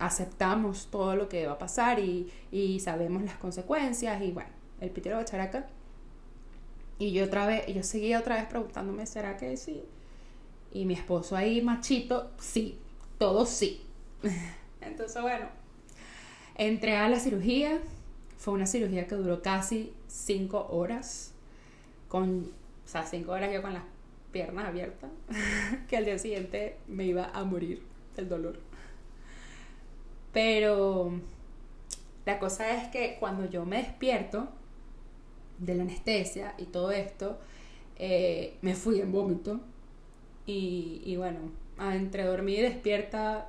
aceptamos 0.00 0.88
todo 0.90 1.14
lo 1.14 1.28
que 1.28 1.46
va 1.46 1.52
a 1.52 1.58
pasar 1.58 2.00
y, 2.00 2.32
y 2.50 2.80
sabemos 2.80 3.22
las 3.22 3.36
consecuencias 3.36 4.20
y 4.22 4.32
bueno, 4.32 4.50
el 4.80 4.90
pitero 4.90 5.18
de 5.18 5.24
characa. 5.24 5.68
Y 6.98 7.12
yo 7.12 7.24
otra 7.24 7.46
vez, 7.46 7.66
yo 7.66 7.82
seguía 7.82 8.18
otra 8.18 8.36
vez 8.36 8.46
preguntándome, 8.46 9.06
¿será 9.06 9.36
que 9.36 9.56
sí? 9.56 9.82
Y 10.72 10.84
mi 10.84 10.94
esposo 10.94 11.36
ahí, 11.36 11.62
machito, 11.62 12.30
sí, 12.38 12.78
todo 13.18 13.46
sí. 13.46 13.82
Entonces, 14.80 15.20
bueno, 15.20 15.46
entré 16.56 16.96
a 16.96 17.08
la 17.08 17.18
cirugía. 17.18 17.80
Fue 18.38 18.54
una 18.54 18.66
cirugía 18.66 19.06
que 19.06 19.14
duró 19.14 19.42
casi 19.42 19.92
cinco 20.08 20.66
horas. 20.70 21.32
Con, 22.08 22.50
o 22.84 22.88
sea, 22.88 23.06
cinco 23.06 23.32
horas 23.32 23.52
yo 23.52 23.62
con 23.62 23.74
las 23.74 23.84
piernas 24.32 24.66
abiertas. 24.66 25.10
que 25.88 25.96
al 25.96 26.04
día 26.04 26.18
siguiente 26.18 26.76
me 26.86 27.04
iba 27.06 27.30
a 27.30 27.44
morir 27.44 27.82
del 28.16 28.28
dolor. 28.28 28.69
Pero 30.32 31.12
la 32.26 32.38
cosa 32.38 32.70
es 32.76 32.88
que 32.88 33.16
cuando 33.18 33.48
yo 33.48 33.64
me 33.64 33.78
despierto 33.78 34.48
de 35.58 35.74
la 35.74 35.82
anestesia 35.82 36.54
y 36.58 36.64
todo 36.64 36.90
esto, 36.90 37.38
eh, 37.96 38.56
me 38.62 38.74
fui 38.74 39.00
en 39.00 39.12
vómito 39.12 39.60
y, 40.46 41.14
bueno, 41.16 41.38
entre 41.78 42.24
dormir 42.24 42.58
y 42.58 42.62
despierta, 42.62 43.48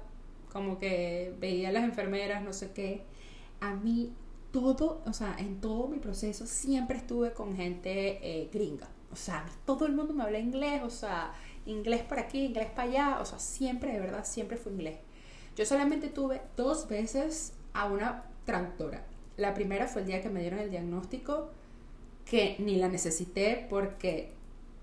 como 0.52 0.78
que 0.78 1.34
veía 1.40 1.70
a 1.70 1.72
las 1.72 1.84
enfermeras, 1.84 2.44
no 2.44 2.54
sé 2.54 2.72
qué. 2.74 3.02
A 3.60 3.74
mí 3.74 4.14
todo, 4.52 5.02
o 5.06 5.14
sea, 5.14 5.36
en 5.40 5.62
todo 5.62 5.88
mi 5.88 5.98
proceso 5.98 6.46
siempre 6.46 6.98
estuve 6.98 7.34
con 7.34 7.56
gente 7.56 8.20
eh, 8.22 8.50
gringa. 8.54 8.88
O 9.12 9.16
sea, 9.16 9.46
todo 9.66 9.86
el 9.88 9.94
mundo 9.94 10.14
me 10.14 10.24
habla 10.24 10.40
inglés, 10.40 10.84
o 10.84 10.90
sea, 10.90 11.34
inglés 11.66 12.04
para 12.04 12.22
aquí, 12.24 12.46
inglés 12.46 12.70
para 12.70 12.90
allá, 12.90 13.20
o 13.22 13.26
sea, 13.26 13.40
siempre, 13.40 13.94
de 13.94 14.00
verdad, 14.00 14.24
siempre 14.26 14.58
fue 14.58 14.72
inglés. 14.72 15.00
Yo 15.56 15.66
solamente 15.66 16.08
tuve 16.08 16.42
dos 16.56 16.88
veces 16.88 17.54
a 17.74 17.86
una 17.86 18.24
traductora. 18.46 19.06
La 19.38 19.54
primera 19.54 19.88
fue 19.88 20.02
el 20.02 20.08
día 20.08 20.22
que 20.22 20.30
me 20.30 20.42
dieron 20.42 20.60
el 20.60 20.70
diagnóstico, 20.70 21.52
que 22.26 22.56
ni 22.60 22.76
la 22.76 22.88
necesité 22.88 23.68
porque 23.70 24.34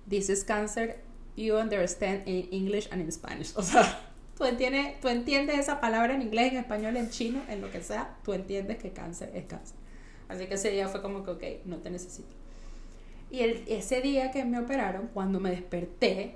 this 0.09 0.29
is 0.29 0.45
cancer 0.45 1.01
you 1.37 1.57
understand 1.57 2.27
in 2.27 2.49
English 2.51 2.89
and 2.91 3.01
in 3.01 3.13
Spanish. 3.13 3.53
O 3.57 3.63
sea, 3.63 4.01
tú 4.37 4.45
entiendes, 4.45 5.01
tú 5.01 5.09
entiendes 5.09 5.59
esa 5.59 5.81
palabra 5.81 6.15
en 6.15 6.23
inglés, 6.23 6.53
en 6.53 6.59
español, 6.59 6.97
en 6.97 7.11
chino, 7.11 7.43
en 7.49 7.61
lo 7.61 7.71
que 7.71 7.83
sea, 7.83 8.17
tú 8.25 8.33
entiendes 8.33 8.79
que 8.79 8.91
cáncer 8.91 9.31
es 9.35 9.45
cáncer. 9.47 9.77
Así 10.29 10.47
que 10.47 10.55
ese 10.55 10.71
día 10.71 10.89
fue 10.89 11.01
como 11.01 11.25
que, 11.25 11.31
ok, 11.31 11.67
no 11.67 11.79
te 11.79 11.91
necesito. 11.91 12.35
Y 13.31 13.41
el, 13.41 13.65
ese 13.69 14.01
día 14.01 14.31
que 14.31 14.45
me 14.45 14.59
operaron, 14.59 15.09
cuando 15.15 15.41
me 15.41 15.51
desperté, 15.51 16.35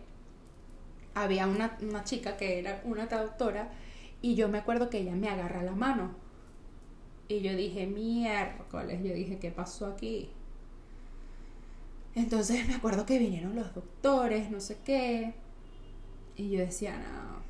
había 1.15 1.47
una, 1.47 1.77
una 1.83 2.05
chica 2.05 2.37
que 2.37 2.59
era 2.59 2.81
una 2.85 3.09
traductora 3.09 3.71
y 4.23 4.37
yo 4.37 4.49
me 4.49 4.59
acuerdo 4.59 4.89
que 4.89 4.99
ella 4.99 5.15
me 5.15 5.29
agarra 5.29 5.63
la 5.63 5.73
mano. 5.73 6.15
Y 7.29 7.41
yo 7.41 7.55
dije, 7.55 7.87
miércoles, 7.87 9.01
yo 9.03 9.13
dije, 9.13 9.39
¿qué 9.39 9.51
pasó 9.51 9.87
aquí? 9.87 10.31
Entonces 12.15 12.67
me 12.69 12.75
acuerdo 12.75 13.05
que 13.05 13.19
vinieron 13.19 13.57
los 13.57 13.75
doctores, 13.75 14.51
no 14.51 14.61
sé 14.61 14.79
qué. 14.85 15.35
Y 16.37 16.51
yo 16.51 16.61
decía, 16.61 16.97
no. 16.97 17.43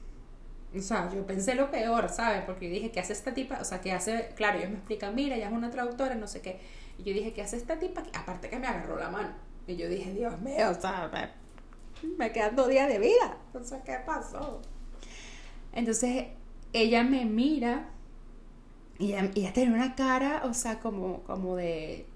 O 0.79 0.81
sea, 0.81 1.13
yo 1.13 1.27
pensé 1.27 1.55
lo 1.55 1.71
peor, 1.71 2.09
¿sabes? 2.09 2.45
Porque 2.45 2.69
yo 2.69 2.75
dije, 2.75 2.91
¿qué 2.91 3.01
hace 3.01 3.13
esta 3.13 3.35
tipa? 3.35 3.59
O 3.61 3.65
sea, 3.65 3.81
¿qué 3.81 3.93
hace? 3.93 4.33
Claro, 4.37 4.59
ellos 4.59 4.71
me 4.71 4.77
explican, 4.77 5.15
mira, 5.15 5.37
ella 5.37 5.49
es 5.49 5.53
una 5.53 5.71
traductora, 5.71 6.15
no 6.15 6.27
sé 6.27 6.41
qué. 6.41 6.61
Y 6.97 7.03
yo 7.03 7.13
dije, 7.13 7.33
¿qué 7.33 7.43
hace 7.43 7.57
esta 7.57 7.79
tipa? 7.79 8.03
Aparte 8.15 8.49
que 8.49 8.59
me 8.59 8.67
agarró 8.67 8.99
la 8.99 9.11
mano. 9.11 9.35
Y 9.67 9.77
yo 9.77 9.89
dije, 9.89 10.13
Dios 10.13 10.41
mío, 10.41 10.71
o 10.71 10.81
sea, 10.81 11.11
me, 12.19 12.33
quedan 12.33 12.57
dos 12.57 12.69
días 12.69 12.89
de 12.89 12.99
vida. 12.99 13.37
O 13.53 13.63
sea, 13.63 13.83
¿qué 13.83 13.99
pasó? 14.07 14.63
Entonces, 15.73 16.29
ella 16.73 17.03
me 17.05 17.25
mira 17.25 17.91
y 18.99 19.13
ella, 19.13 19.31
ella 19.35 19.53
tiene 19.53 19.75
una 19.75 19.95
cara, 19.95 20.43
o 20.45 20.55
sea, 20.55 20.81
como, 20.81 21.23
como 21.25 21.57
de 21.57 22.07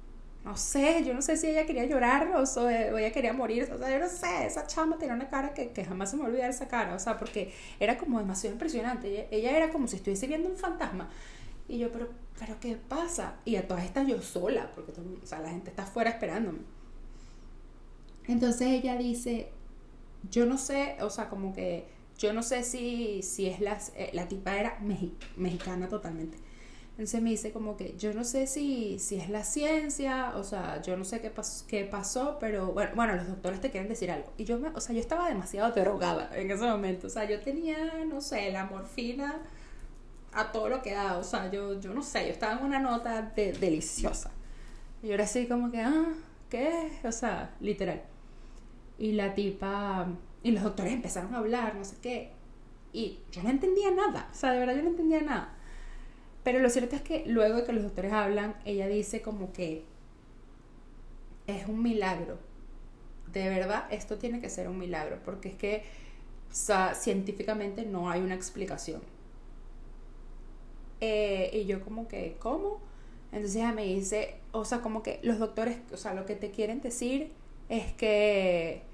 no 0.47 0.57
sé, 0.57 1.03
yo 1.05 1.13
no 1.13 1.23
sé 1.23 1.37
si 1.37 1.49
ella 1.49 1.67
quería 1.67 1.87
llorar 1.87 2.29
o, 2.37 2.45
o 2.45 2.69
ella 2.69 3.11
quería 3.11 3.33
morir, 3.33 3.65
o 3.65 3.79
sea, 3.79 3.91
yo 3.91 3.99
no 3.99 4.09
sé, 4.09 4.47
esa 4.47 4.65
chama 4.69 4.97
tenía 4.97 5.13
una 5.13 5.29
cara 5.29 5.53
que, 5.53 5.71
que 5.71 5.85
jamás 5.85 6.13
se 6.13 6.17
me 6.17 6.23
olvidar 6.23 6.49
esa 6.49 6.69
cara, 6.69 6.95
o 6.95 7.01
sea, 7.01 7.19
porque 7.19 7.53
era 7.81 7.99
como 7.99 8.21
demasiado 8.21 8.55
impresionante, 8.55 9.27
ella, 9.33 9.57
era 9.57 9.71
como 9.73 9.89
si 9.89 9.97
estuviese 9.97 10.29
viendo 10.29 10.49
un 10.49 10.57
fantasma. 10.57 11.11
Y 11.67 11.79
yo, 11.79 11.91
pero, 11.91 12.11
pero 12.39 12.61
¿qué 12.61 12.77
pasa? 12.77 13.41
Y 13.45 13.57
a 13.57 13.67
todas 13.67 13.85
estas 13.85 14.07
yo 14.07 14.23
sola, 14.23 14.71
porque 14.77 14.93
o 14.93 15.27
sea, 15.27 15.41
la 15.41 15.51
gente 15.51 15.71
está 15.71 15.83
afuera 15.83 16.11
esperándome. 16.11 16.61
Entonces 18.29 18.69
ella 18.69 18.97
dice, 18.97 19.51
yo 20.31 20.47
no 20.47 20.59
sé, 20.59 20.97
o 21.01 21.11
sea, 21.11 21.29
como 21.29 21.53
que 21.53 21.89
yo 22.19 22.33
no 22.33 22.43
sé 22.43 22.63
si, 22.63 23.23
si 23.23 23.47
es 23.47 23.61
la, 23.61 23.79
eh, 23.97 24.11
la 24.13 24.29
tipa 24.29 24.57
era 24.57 24.79
mexicana 25.37 25.89
totalmente. 25.89 26.39
Entonces 26.97 27.21
me 27.21 27.29
dice 27.29 27.53
como 27.53 27.77
que 27.77 27.95
yo 27.99 28.15
no 28.15 28.25
sé 28.25 28.47
si, 28.47 28.99
si 28.99 29.17
es 29.17 29.29
la 29.29 29.45
ciencia, 29.45 30.33
o 30.35 30.43
sea, 30.43 30.81
yo 30.81 30.97
no 30.97 31.05
sé 31.05 31.21
qué, 31.21 31.31
qué 31.69 31.85
pasó, 31.85 32.39
pero 32.41 32.73
bueno, 32.73 32.93
bueno, 32.95 33.17
los 33.17 33.29
doctores 33.29 33.61
te 33.61 33.71
quieren 33.71 33.91
decir 33.91 34.11
algo. 34.11 34.33
Y 34.39 34.45
yo, 34.45 34.59
me, 34.59 34.69
o 34.69 34.81
sea, 34.81 34.95
yo 34.95 35.01
estaba 35.01 35.29
demasiado 35.29 35.73
drogada 35.73 36.31
en 36.35 36.51
ese 36.51 36.65
momento, 36.65 37.09
o 37.09 37.11
sea, 37.11 37.29
yo 37.29 37.39
tenía, 37.41 38.03
no 38.07 38.23
sé, 38.23 38.51
la 38.51 38.65
morfina 38.65 39.43
a 40.33 40.53
todo 40.53 40.71
lo 40.71 40.81
que 40.81 40.93
da, 40.93 41.19
o 41.19 41.23
sea, 41.23 41.51
yo, 41.51 41.79
yo 41.81 41.93
no 41.93 42.03
sé, 42.03 42.25
yo 42.25 42.33
estaba 42.33 42.59
en 42.59 42.65
una 42.65 42.79
nota 42.79 43.21
de, 43.37 43.53
deliciosa. 43.53 44.31
Y 45.03 45.09
yo 45.09 45.15
era 45.15 45.25
así 45.25 45.47
como 45.47 45.71
que, 45.71 45.83
ah, 45.83 46.15
¿qué? 46.49 46.93
O 47.05 47.13
sea, 47.13 47.55
literal. 47.61 48.05
Y 48.99 49.13
la 49.13 49.35
tipa, 49.35 50.09
y 50.47 50.53
los 50.53 50.63
doctores 50.63 50.93
empezaron 50.93 51.35
a 51.35 51.39
hablar, 51.39 51.75
no 51.75 51.85
sé 51.85 51.97
qué. 52.01 52.31
Y 52.93 53.19
yo 53.33 53.43
no 53.43 53.51
entendía 53.51 53.91
nada, 53.91 54.29
o 54.31 54.35
sea, 54.35 54.53
de 54.53 54.61
verdad 54.61 54.77
yo 54.77 54.83
no 54.83 54.91
entendía 54.91 55.21
nada. 55.21 55.53
Pero 56.45 56.61
lo 56.61 56.71
cierto 56.71 56.95
es 56.95 57.03
que 57.03 57.25
luego 57.27 57.57
de 57.57 57.65
que 57.65 57.73
los 57.73 57.83
doctores 57.83 58.13
hablan, 58.13 58.55
ella 58.65 58.87
dice 58.87 59.23
como 59.23 59.53
que 59.53 59.83
es 61.49 61.67
un 61.67 61.83
milagro. 61.83 62.39
De 63.33 63.49
verdad, 63.49 63.93
esto 63.93 64.19
tiene 64.19 64.41
que 64.41 64.49
ser 64.49 64.69
un 64.69 64.79
milagro, 64.79 65.19
porque 65.25 65.49
es 65.49 65.57
que 65.57 65.83
científicamente 66.95 67.85
no 67.85 68.09
hay 68.09 68.21
una 68.21 68.37
explicación. 68.37 69.03
Eh, 71.01 71.51
y 71.55 71.67
yo 71.67 71.83
como 71.83 72.07
que, 72.07 72.37
¿cómo? 72.39 72.79
Entonces 73.33 73.57
ella 73.57 73.73
me 73.73 73.85
dice, 73.85 74.37
o 74.53 74.65
sea, 74.65 74.81
como 74.81 75.03
que 75.03 75.19
los 75.25 75.41
doctores, 75.41 75.79
o 75.93 75.97
sea, 75.97 76.15
lo 76.15 76.25
que 76.25 76.37
te 76.37 76.53
quieren 76.53 76.81
decir 76.81 77.33
es 77.69 77.93
que 77.95 78.85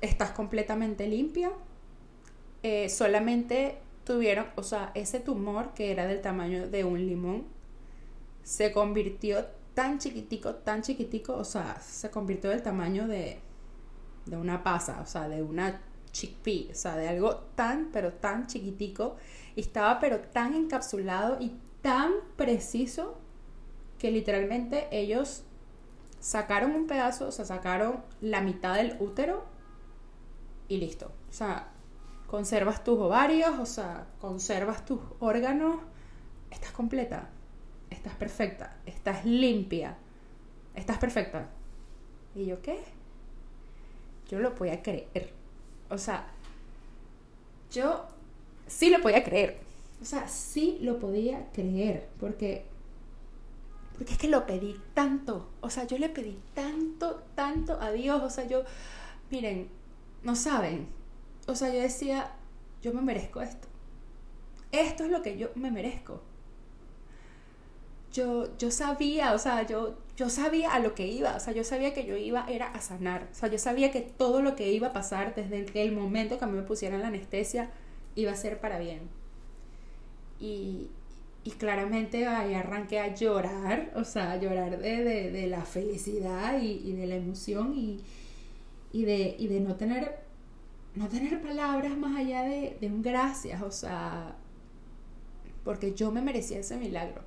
estás 0.00 0.30
completamente 0.30 1.06
limpia, 1.06 1.50
eh, 2.62 2.88
solamente 2.88 3.78
tuvieron, 4.04 4.46
o 4.56 4.62
sea, 4.62 4.90
ese 4.94 5.20
tumor 5.20 5.74
que 5.74 5.92
era 5.92 6.06
del 6.06 6.20
tamaño 6.20 6.68
de 6.68 6.84
un 6.84 7.06
limón, 7.06 7.46
se 8.42 8.72
convirtió 8.72 9.46
tan 9.74 9.98
chiquitico, 9.98 10.54
tan 10.56 10.82
chiquitico, 10.82 11.34
o 11.34 11.44
sea, 11.44 11.80
se 11.80 12.10
convirtió 12.10 12.50
del 12.50 12.62
tamaño 12.62 13.06
de, 13.06 13.38
de 14.26 14.36
una 14.36 14.62
pasa, 14.62 15.00
o 15.02 15.06
sea, 15.06 15.28
de 15.28 15.42
una 15.42 15.80
chickpea, 16.10 16.72
o 16.72 16.74
sea, 16.74 16.96
de 16.96 17.08
algo 17.08 17.36
tan, 17.54 17.90
pero 17.92 18.14
tan 18.14 18.46
chiquitico, 18.46 19.16
y 19.54 19.60
estaba 19.60 20.00
pero 20.00 20.20
tan 20.20 20.54
encapsulado 20.54 21.36
y 21.40 21.52
tan 21.82 22.12
preciso 22.36 23.18
que 23.98 24.10
literalmente 24.10 24.88
ellos 24.90 25.44
sacaron 26.20 26.72
un 26.72 26.86
pedazo, 26.86 27.28
o 27.28 27.32
sea, 27.32 27.44
sacaron 27.44 28.02
la 28.20 28.40
mitad 28.40 28.74
del 28.74 28.96
útero 29.00 29.44
y 30.68 30.76
listo. 30.76 31.10
O 31.28 31.32
sea, 31.32 31.68
conservas 32.26 32.84
tus 32.84 32.98
ovarios, 32.98 33.58
o 33.58 33.66
sea, 33.66 34.06
conservas 34.20 34.84
tus 34.84 35.00
órganos, 35.18 35.76
estás 36.50 36.72
completa, 36.72 37.30
estás 37.90 38.14
perfecta, 38.14 38.76
estás 38.86 39.24
limpia, 39.24 39.96
estás 40.74 40.98
perfecta. 40.98 41.48
¿Y 42.34 42.46
yo 42.46 42.60
qué? 42.62 42.78
Yo 44.28 44.38
lo 44.40 44.54
podía 44.54 44.82
creer. 44.82 45.32
O 45.90 45.96
sea, 45.96 46.26
yo 47.70 48.06
sí 48.66 48.90
lo 48.90 49.00
podía 49.00 49.24
creer. 49.24 49.58
O 50.00 50.04
sea, 50.04 50.28
sí 50.28 50.78
lo 50.82 50.98
podía 50.98 51.50
creer. 51.52 52.08
Porque, 52.20 52.64
porque 53.96 54.12
es 54.12 54.18
que 54.18 54.28
lo 54.28 54.46
pedí 54.46 54.78
tanto. 54.94 55.48
O 55.60 55.70
sea, 55.70 55.84
yo 55.84 55.98
le 55.98 56.10
pedí 56.10 56.38
tanto, 56.54 57.22
tanto 57.34 57.80
a 57.80 57.90
Dios. 57.90 58.22
O 58.22 58.30
sea, 58.30 58.46
yo, 58.46 58.62
miren, 59.30 59.68
no 60.28 60.36
saben 60.36 60.98
o 61.48 61.54
sea, 61.54 61.72
yo 61.72 61.80
decía, 61.80 62.30
yo 62.82 62.92
me 62.92 63.00
merezco 63.00 63.40
esto. 63.40 63.66
Esto 64.70 65.04
es 65.04 65.10
lo 65.10 65.22
que 65.22 65.38
yo 65.38 65.48
me 65.54 65.70
merezco. 65.70 66.22
yo, 68.12 68.56
yo 68.58 68.70
sabía, 68.70 69.32
o 69.32 69.38
sea, 69.38 69.66
yo, 69.66 69.96
yo 70.16 70.28
sabía 70.28 70.74
a 70.74 70.78
lo 70.78 70.94
que 70.94 71.06
iba, 71.06 71.36
o 71.36 71.40
sea, 71.40 71.54
yo 71.54 71.64
sabía 71.64 71.94
que 71.94 72.04
yo 72.04 72.16
iba 72.16 72.44
era 72.48 72.66
a 72.66 72.80
sanar, 72.80 73.28
o 73.32 73.34
sea, 73.34 73.48
yo 73.48 73.58
sabía 73.58 73.90
que 73.90 74.00
todo 74.00 74.42
lo 74.42 74.56
que 74.56 74.70
iba 74.72 74.88
a 74.88 74.92
pasar 74.92 75.34
desde 75.34 75.82
el 75.82 75.92
momento 75.92 76.38
que 76.38 76.44
a 76.44 76.48
mí 76.48 76.56
me 76.56 76.62
pusieran 76.64 77.00
la 77.00 77.08
anestesia 77.08 77.70
iba 78.14 78.32
a 78.32 78.36
ser 78.36 78.60
para 78.60 78.78
bien. 78.78 79.08
Y, 80.40 80.88
y 81.44 81.52
claramente 81.52 82.26
ahí 82.26 82.54
arranqué 82.54 83.00
a 83.00 83.14
llorar, 83.14 83.92
o 83.96 84.04
sea, 84.04 84.32
a 84.32 84.36
llorar 84.36 84.78
de, 84.78 85.30
de, 85.30 85.46
la 85.46 85.64
felicidad 85.64 86.60
y, 86.60 86.72
y, 86.84 86.92
de 86.92 87.06
la 87.06 87.16
emoción 87.16 87.74
y, 87.74 88.00
y, 88.92 89.04
de, 89.04 89.36
y 89.38 89.48
de 89.48 89.60
no 89.60 89.76
tener, 89.76 90.20
no 90.94 91.08
tener 91.08 91.40
palabras 91.42 91.96
más 91.96 92.16
allá 92.16 92.42
de, 92.42 92.76
de 92.80 92.86
un 92.86 93.02
gracias, 93.02 93.62
o 93.62 93.70
sea, 93.70 94.36
porque 95.64 95.94
yo 95.94 96.10
me 96.10 96.22
merecía 96.22 96.58
ese 96.58 96.76
milagro, 96.76 97.22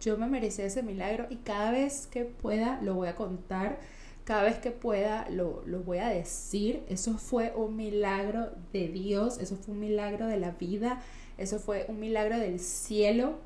yo 0.00 0.16
me 0.18 0.26
merecía 0.26 0.66
ese 0.66 0.82
milagro 0.82 1.26
y 1.30 1.36
cada 1.36 1.70
vez 1.70 2.06
que 2.06 2.24
pueda 2.24 2.80
lo 2.82 2.94
voy 2.94 3.08
a 3.08 3.16
contar, 3.16 3.78
cada 4.24 4.42
vez 4.42 4.58
que 4.58 4.72
pueda 4.72 5.28
lo, 5.30 5.62
lo 5.66 5.80
voy 5.84 5.98
a 5.98 6.08
decir, 6.08 6.82
eso 6.88 7.16
fue 7.16 7.52
un 7.54 7.76
milagro 7.76 8.50
de 8.72 8.88
Dios, 8.88 9.38
eso 9.38 9.56
fue 9.56 9.74
un 9.74 9.80
milagro 9.80 10.26
de 10.26 10.38
la 10.38 10.50
vida, 10.50 11.00
eso 11.38 11.58
fue 11.58 11.86
un 11.88 12.00
milagro 12.00 12.38
del 12.38 12.58
cielo 12.58 13.38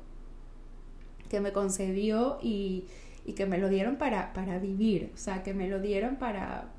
que 1.29 1.39
me 1.39 1.51
concedió 1.53 2.39
y, 2.41 2.87
que 3.35 3.45
me 3.45 3.57
lo 3.57 3.69
dieron 3.69 3.95
para, 3.95 4.33
para 4.33 4.59
vivir, 4.59 5.11
o 5.13 5.17
sea, 5.17 5.41
que 5.41 5.53
me 5.53 5.69
lo 5.69 5.79
dieron 5.79 6.17
para, 6.17 6.69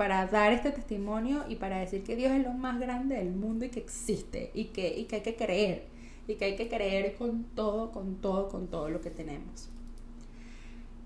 para 0.00 0.26
dar 0.28 0.50
este 0.50 0.70
testimonio 0.70 1.44
y 1.46 1.56
para 1.56 1.76
decir 1.76 2.02
que 2.02 2.16
Dios 2.16 2.32
es 2.32 2.42
lo 2.42 2.52
más 2.52 2.80
grande 2.80 3.16
del 3.16 3.32
mundo 3.32 3.66
y 3.66 3.68
que 3.68 3.80
existe 3.80 4.50
y 4.54 4.68
que, 4.68 4.88
y 4.98 5.04
que 5.04 5.16
hay 5.16 5.20
que 5.20 5.36
creer 5.36 5.84
y 6.26 6.36
que 6.36 6.46
hay 6.46 6.56
que 6.56 6.70
creer 6.70 7.16
con 7.16 7.44
todo, 7.54 7.92
con 7.92 8.16
todo, 8.22 8.48
con 8.48 8.68
todo 8.68 8.88
lo 8.88 9.02
que 9.02 9.10
tenemos. 9.10 9.68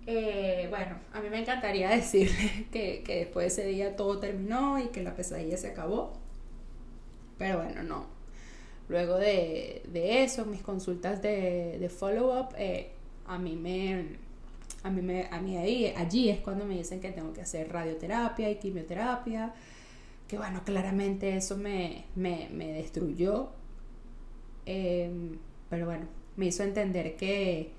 Eh, 0.06 0.68
bueno, 0.70 0.94
a 1.12 1.20
mí 1.20 1.28
me 1.28 1.40
encantaría 1.40 1.90
decirle 1.96 2.68
que, 2.70 3.02
que, 3.02 3.16
después 3.16 3.56
de 3.56 3.62
ese 3.62 3.68
día 3.68 3.96
todo 3.96 4.20
terminó 4.20 4.78
y 4.78 4.86
que 4.90 5.02
la 5.02 5.16
pesadilla 5.16 5.56
se 5.56 5.70
acabó, 5.70 6.12
pero 7.36 7.64
bueno, 7.64 7.82
no. 7.82 8.06
Luego 8.88 9.16
de, 9.16 9.82
de 9.88 10.22
eso, 10.22 10.46
mis 10.46 10.62
consultas 10.62 11.20
de, 11.20 11.78
de 11.80 11.88
follow-up, 11.88 12.54
eh, 12.56 12.92
a 13.26 13.38
mí 13.38 13.56
me 13.56 14.18
a 14.84 14.90
mí, 14.90 15.00
me, 15.00 15.26
a 15.30 15.40
mí 15.40 15.56
ahí, 15.56 15.86
allí 15.96 16.28
es 16.28 16.40
cuando 16.40 16.66
me 16.66 16.76
dicen 16.76 17.00
que 17.00 17.10
tengo 17.10 17.32
que 17.32 17.40
hacer 17.40 17.72
radioterapia 17.72 18.50
y 18.50 18.56
quimioterapia, 18.56 19.54
que 20.28 20.36
bueno, 20.36 20.62
claramente 20.62 21.36
eso 21.36 21.56
me, 21.56 22.04
me, 22.14 22.50
me 22.52 22.70
destruyó, 22.70 23.48
em, 24.66 25.38
pero 25.70 25.86
bueno, 25.86 26.06
me 26.36 26.46
hizo 26.46 26.62
entender 26.62 27.16
que, 27.16 27.72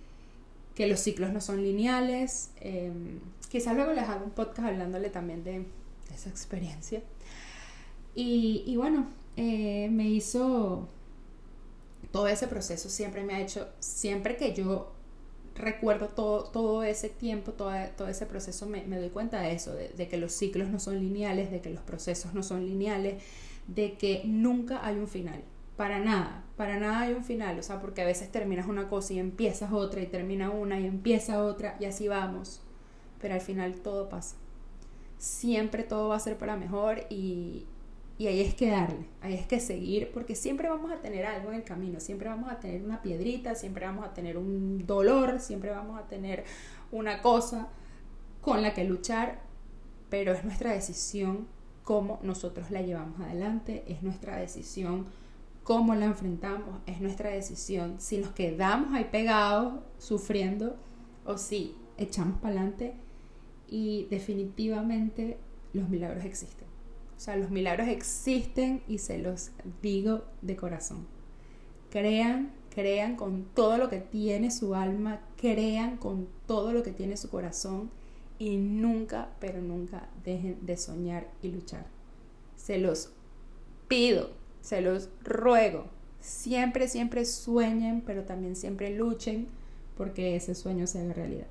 que 0.74 0.88
los 0.88 1.00
ciclos 1.00 1.32
no 1.32 1.42
son 1.42 1.62
lineales, 1.62 2.50
em, 2.60 3.20
quizás 3.50 3.76
luego 3.76 3.94
les 3.94 4.10
hago 4.10 4.26
un 4.26 4.32
podcast 4.32 4.68
hablándole 4.70 5.12
también 5.12 5.44
de, 5.44 5.64
esa 6.12 6.30
experiencia. 6.30 7.04
Y, 8.16 8.64
y 8.66 8.78
bueno, 8.78 9.08
eh, 9.38 9.90
me 9.92 10.10
hizo 10.10 10.88
todo 12.12 12.28
ese 12.28 12.48
proceso, 12.48 12.90
siempre 12.90 13.24
me 13.24 13.36
ha 13.36 13.42
hecho, 13.42 13.68
siempre 13.80 14.38
que 14.38 14.56
yo 14.56 14.95
recuerdo 15.56 16.10
todo, 16.10 16.44
todo 16.44 16.84
ese 16.84 17.10
tiempo, 17.10 17.54
todo, 17.54 17.72
todo 17.98 18.08
ese 18.08 18.26
proceso, 18.26 18.66
me, 18.68 18.84
doy 18.84 19.10
cuenta 19.10 19.42
de 19.42 19.54
eso, 19.54 19.74
de, 19.74 20.08
que 20.08 20.18
los 20.18 20.34
ciclos 20.34 20.70
no 20.70 20.80
son 20.80 21.00
lineales, 21.00 21.50
de 21.50 21.62
que 21.62 21.70
los 21.70 21.82
procesos 21.82 22.34
no 22.34 22.44
son 22.44 22.66
lineales, 22.66 23.24
de 23.68 23.94
que 23.94 24.22
nunca 24.26 24.86
hay 24.86 24.98
un 24.98 25.08
final. 25.08 25.44
Para 25.78 26.00
nada, 26.00 26.44
para 26.56 26.80
nada 26.80 27.02
hay 27.02 27.14
un 27.14 27.24
final, 27.24 27.60
o 27.60 27.64
sea, 27.64 27.82
porque 27.82 28.02
a 28.02 28.06
veces 28.06 28.32
terminas 28.32 28.68
una 28.68 28.88
cosa 28.88 29.14
y 29.14 29.20
empiezas 29.20 29.72
otra 29.74 30.02
y 30.02 30.08
termina 30.08 30.50
una 30.50 30.80
y 30.80 30.86
empieza 30.86 31.44
otra 31.44 31.76
y 31.80 31.86
así 31.86 32.08
vamos, 32.08 32.62
pero 33.20 33.34
al 33.34 33.42
final 33.42 33.76
todo 33.76 34.08
pasa. 34.08 34.36
Siempre 35.18 35.84
todo 35.84 36.10
va 36.10 36.18
a 36.18 36.20
ser 36.20 36.38
para 36.38 36.56
mejor 36.56 37.06
y, 37.10 37.66
y 38.18 38.28
ahí 38.28 38.40
es 38.42 38.56
que 38.56 38.70
darle, 38.70 39.06
ahí 39.22 39.34
es 39.34 39.46
que 39.46 39.60
seguir, 39.60 40.12
porque 40.14 40.36
siempre 40.36 40.70
vamos 40.70 40.92
a 40.92 41.02
tener 41.02 41.26
algo 41.26 41.50
en 41.50 41.56
el 41.56 41.64
camino, 41.64 42.00
siempre 42.00 42.30
vamos 42.30 42.50
a 42.50 42.60
tener 42.60 42.84
una 42.84 43.02
piedrita, 43.02 43.56
siempre 43.56 43.86
vamos 43.86 44.06
a 44.06 44.14
tener 44.14 44.38
un 44.38 44.86
dolor, 44.86 45.40
siempre 45.40 45.72
vamos 45.72 46.00
a 46.00 46.08
tener 46.08 46.46
una 46.92 47.22
cosa 47.22 47.68
con 48.42 48.62
la 48.62 48.74
que 48.74 48.86
luchar, 48.86 49.42
pero 50.10 50.32
es 50.32 50.46
nuestra 50.46 50.72
decisión 50.72 51.48
cómo 51.84 52.20
nosotros 52.24 52.72
la 52.72 52.82
llevamos 52.82 53.20
adelante, 53.20 53.84
es 53.88 54.02
nuestra 54.02 54.38
decisión 54.38 55.08
cómo 55.64 55.94
la 55.96 56.06
enfrentamos, 56.06 56.80
es 56.86 57.02
nuestra 57.02 57.32
decisión 57.32 57.96
si 58.00 58.20
nos 58.20 58.32
quedamos 58.32 58.94
ahí 58.94 59.06
pegados 59.12 59.80
sufriendo 59.98 60.78
o 61.26 61.38
si 61.38 61.76
echamos 61.98 62.40
para 62.40 62.56
adelante 62.56 62.94
y 63.68 64.08
definitivamente 64.10 65.38
los 65.74 65.90
milagros 65.90 66.24
existen. 66.24 66.65
O 67.18 67.20
sea, 67.20 67.36
los 67.38 67.50
milagros 67.50 67.88
existen 67.88 68.82
y 68.88 68.98
se 68.98 69.18
los 69.18 69.52
digo 69.82 70.24
de 70.42 70.56
corazón. 70.56 71.08
Crean, 71.90 72.52
crean 72.74 73.16
con 73.16 73.46
todo 73.54 73.78
lo 73.78 73.90
que 73.90 74.00
tiene 74.00 74.52
su 74.52 74.76
alma, 74.76 75.22
crean 75.38 75.98
con 75.98 76.28
todo 76.46 76.74
lo 76.74 76.84
que 76.84 76.92
tiene 76.92 77.16
su 77.16 77.30
corazón 77.30 77.90
y 78.38 78.58
nunca, 78.58 79.30
pero 79.40 79.62
nunca 79.62 80.10
dejen 80.26 80.66
de 80.66 80.76
soñar 80.76 81.28
y 81.42 81.52
luchar. 81.52 81.86
Se 82.58 82.80
los 82.80 83.12
pido, 83.88 84.32
se 84.62 84.82
los 84.82 85.10
ruego. 85.24 85.86
Siempre, 86.20 86.90
siempre 86.90 87.24
sueñen, 87.24 88.02
pero 88.02 88.24
también 88.24 88.56
siempre 88.58 88.94
luchen 88.96 89.48
porque 89.96 90.36
ese 90.36 90.54
sueño 90.54 90.86
se 90.86 91.00
haga 91.00 91.14
realidad. 91.14 91.48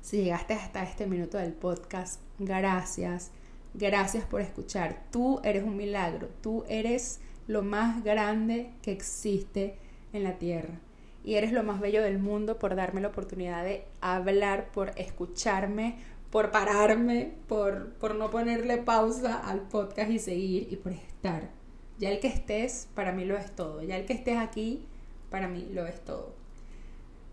Si 0.00 0.22
llegaste 0.22 0.54
hasta 0.54 0.82
este 0.84 1.06
minuto 1.06 1.36
del 1.36 1.52
podcast, 1.52 2.20
gracias 2.38 3.30
Gracias 3.74 4.24
por 4.24 4.40
escuchar. 4.40 5.04
Tú 5.10 5.40
eres 5.44 5.62
un 5.62 5.76
milagro. 5.76 6.28
Tú 6.42 6.64
eres 6.68 7.20
lo 7.46 7.62
más 7.62 8.02
grande 8.02 8.70
que 8.82 8.92
existe 8.92 9.76
en 10.12 10.24
la 10.24 10.38
tierra. 10.38 10.80
Y 11.22 11.34
eres 11.34 11.52
lo 11.52 11.62
más 11.62 11.80
bello 11.80 12.02
del 12.02 12.18
mundo 12.18 12.58
por 12.58 12.74
darme 12.74 13.00
la 13.00 13.08
oportunidad 13.08 13.64
de 13.64 13.84
hablar, 14.00 14.70
por 14.72 14.92
escucharme, 14.96 15.98
por 16.30 16.50
pararme, 16.50 17.34
por, 17.46 17.92
por 17.94 18.14
no 18.14 18.30
ponerle 18.30 18.78
pausa 18.78 19.38
al 19.38 19.62
podcast 19.62 20.10
y 20.10 20.18
seguir 20.18 20.68
y 20.70 20.76
por 20.76 20.92
estar. 20.92 21.50
Ya 21.98 22.10
el 22.10 22.20
que 22.20 22.28
estés, 22.28 22.88
para 22.94 23.12
mí 23.12 23.24
lo 23.24 23.36
es 23.36 23.54
todo. 23.54 23.82
Ya 23.82 23.96
el 23.96 24.06
que 24.06 24.14
estés 24.14 24.38
aquí, 24.38 24.86
para 25.28 25.48
mí 25.48 25.68
lo 25.72 25.86
es 25.86 26.00
todo. 26.04 26.39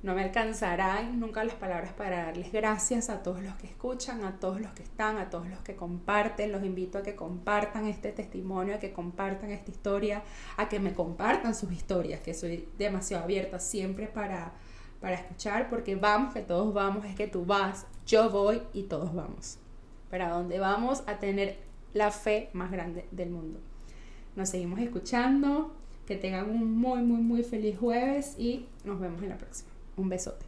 No 0.08 0.16
me 0.16 0.24
alcanzarán 0.24 1.20
nunca 1.20 1.44
las 1.44 1.56
palabras 1.56 1.92
para 1.92 2.28
darles 2.28 2.54
gracias 2.54 3.10
a 3.10 3.24
todos 3.24 3.44
los 3.44 3.54
que 3.56 3.68
escuchan, 3.68 4.24
a 4.24 4.40
todos 4.40 4.62
los 4.62 4.72
que 4.72 4.82
están, 4.82 5.18
a 5.18 5.30
todos 5.30 5.50
los 5.50 5.60
que 5.60 5.76
comparten. 5.76 6.54
Los 6.54 6.64
invito 6.64 7.00
a 7.00 7.04
que 7.04 7.14
compartan 7.14 7.88
este 7.88 8.14
testimonio, 8.14 8.76
a 8.76 8.80
que 8.80 8.94
compartan 8.94 9.52
esta 9.52 9.70
historia, 9.70 10.24
a 10.56 10.70
que 10.70 10.80
me 10.80 10.94
compartan 10.94 11.54
sus 11.54 11.74
historias, 11.74 12.22
que 12.22 12.34
soy 12.34 12.70
demasiado 12.78 13.26
abierta 13.26 13.60
siempre 13.60 14.08
para, 14.08 14.54
para 15.02 15.16
escuchar, 15.16 15.70
porque 15.70 15.98
vamos, 15.98 16.34
que 16.34 16.42
todos 16.42 16.74
vamos, 16.74 17.04
es 17.04 17.14
que 17.14 17.28
tú 17.28 17.44
vas, 17.44 17.86
yo 18.06 18.30
voy 18.30 18.62
y 18.72 18.84
todos 18.84 19.14
vamos. 19.14 19.58
Para 20.10 20.30
donde 20.30 20.58
vamos 20.58 21.04
a 21.06 21.20
tener 21.20 21.58
la 21.94 22.12
fe 22.12 22.50
más 22.54 22.72
grande 22.72 23.10
del 23.12 23.30
mundo. 23.30 23.60
Nos 24.38 24.48
seguimos 24.48 24.80
escuchando, 24.80 25.76
que 26.06 26.16
tengan 26.16 26.50
un 26.50 26.78
muy, 26.78 27.02
muy, 27.02 27.22
muy 27.22 27.44
feliz 27.44 27.78
jueves 27.78 28.36
y 28.40 28.68
nos 28.86 29.02
vemos 29.02 29.22
en 29.22 29.28
la 29.28 29.38
próxima. 29.38 29.77
Un 29.98 30.10
besote. 30.10 30.47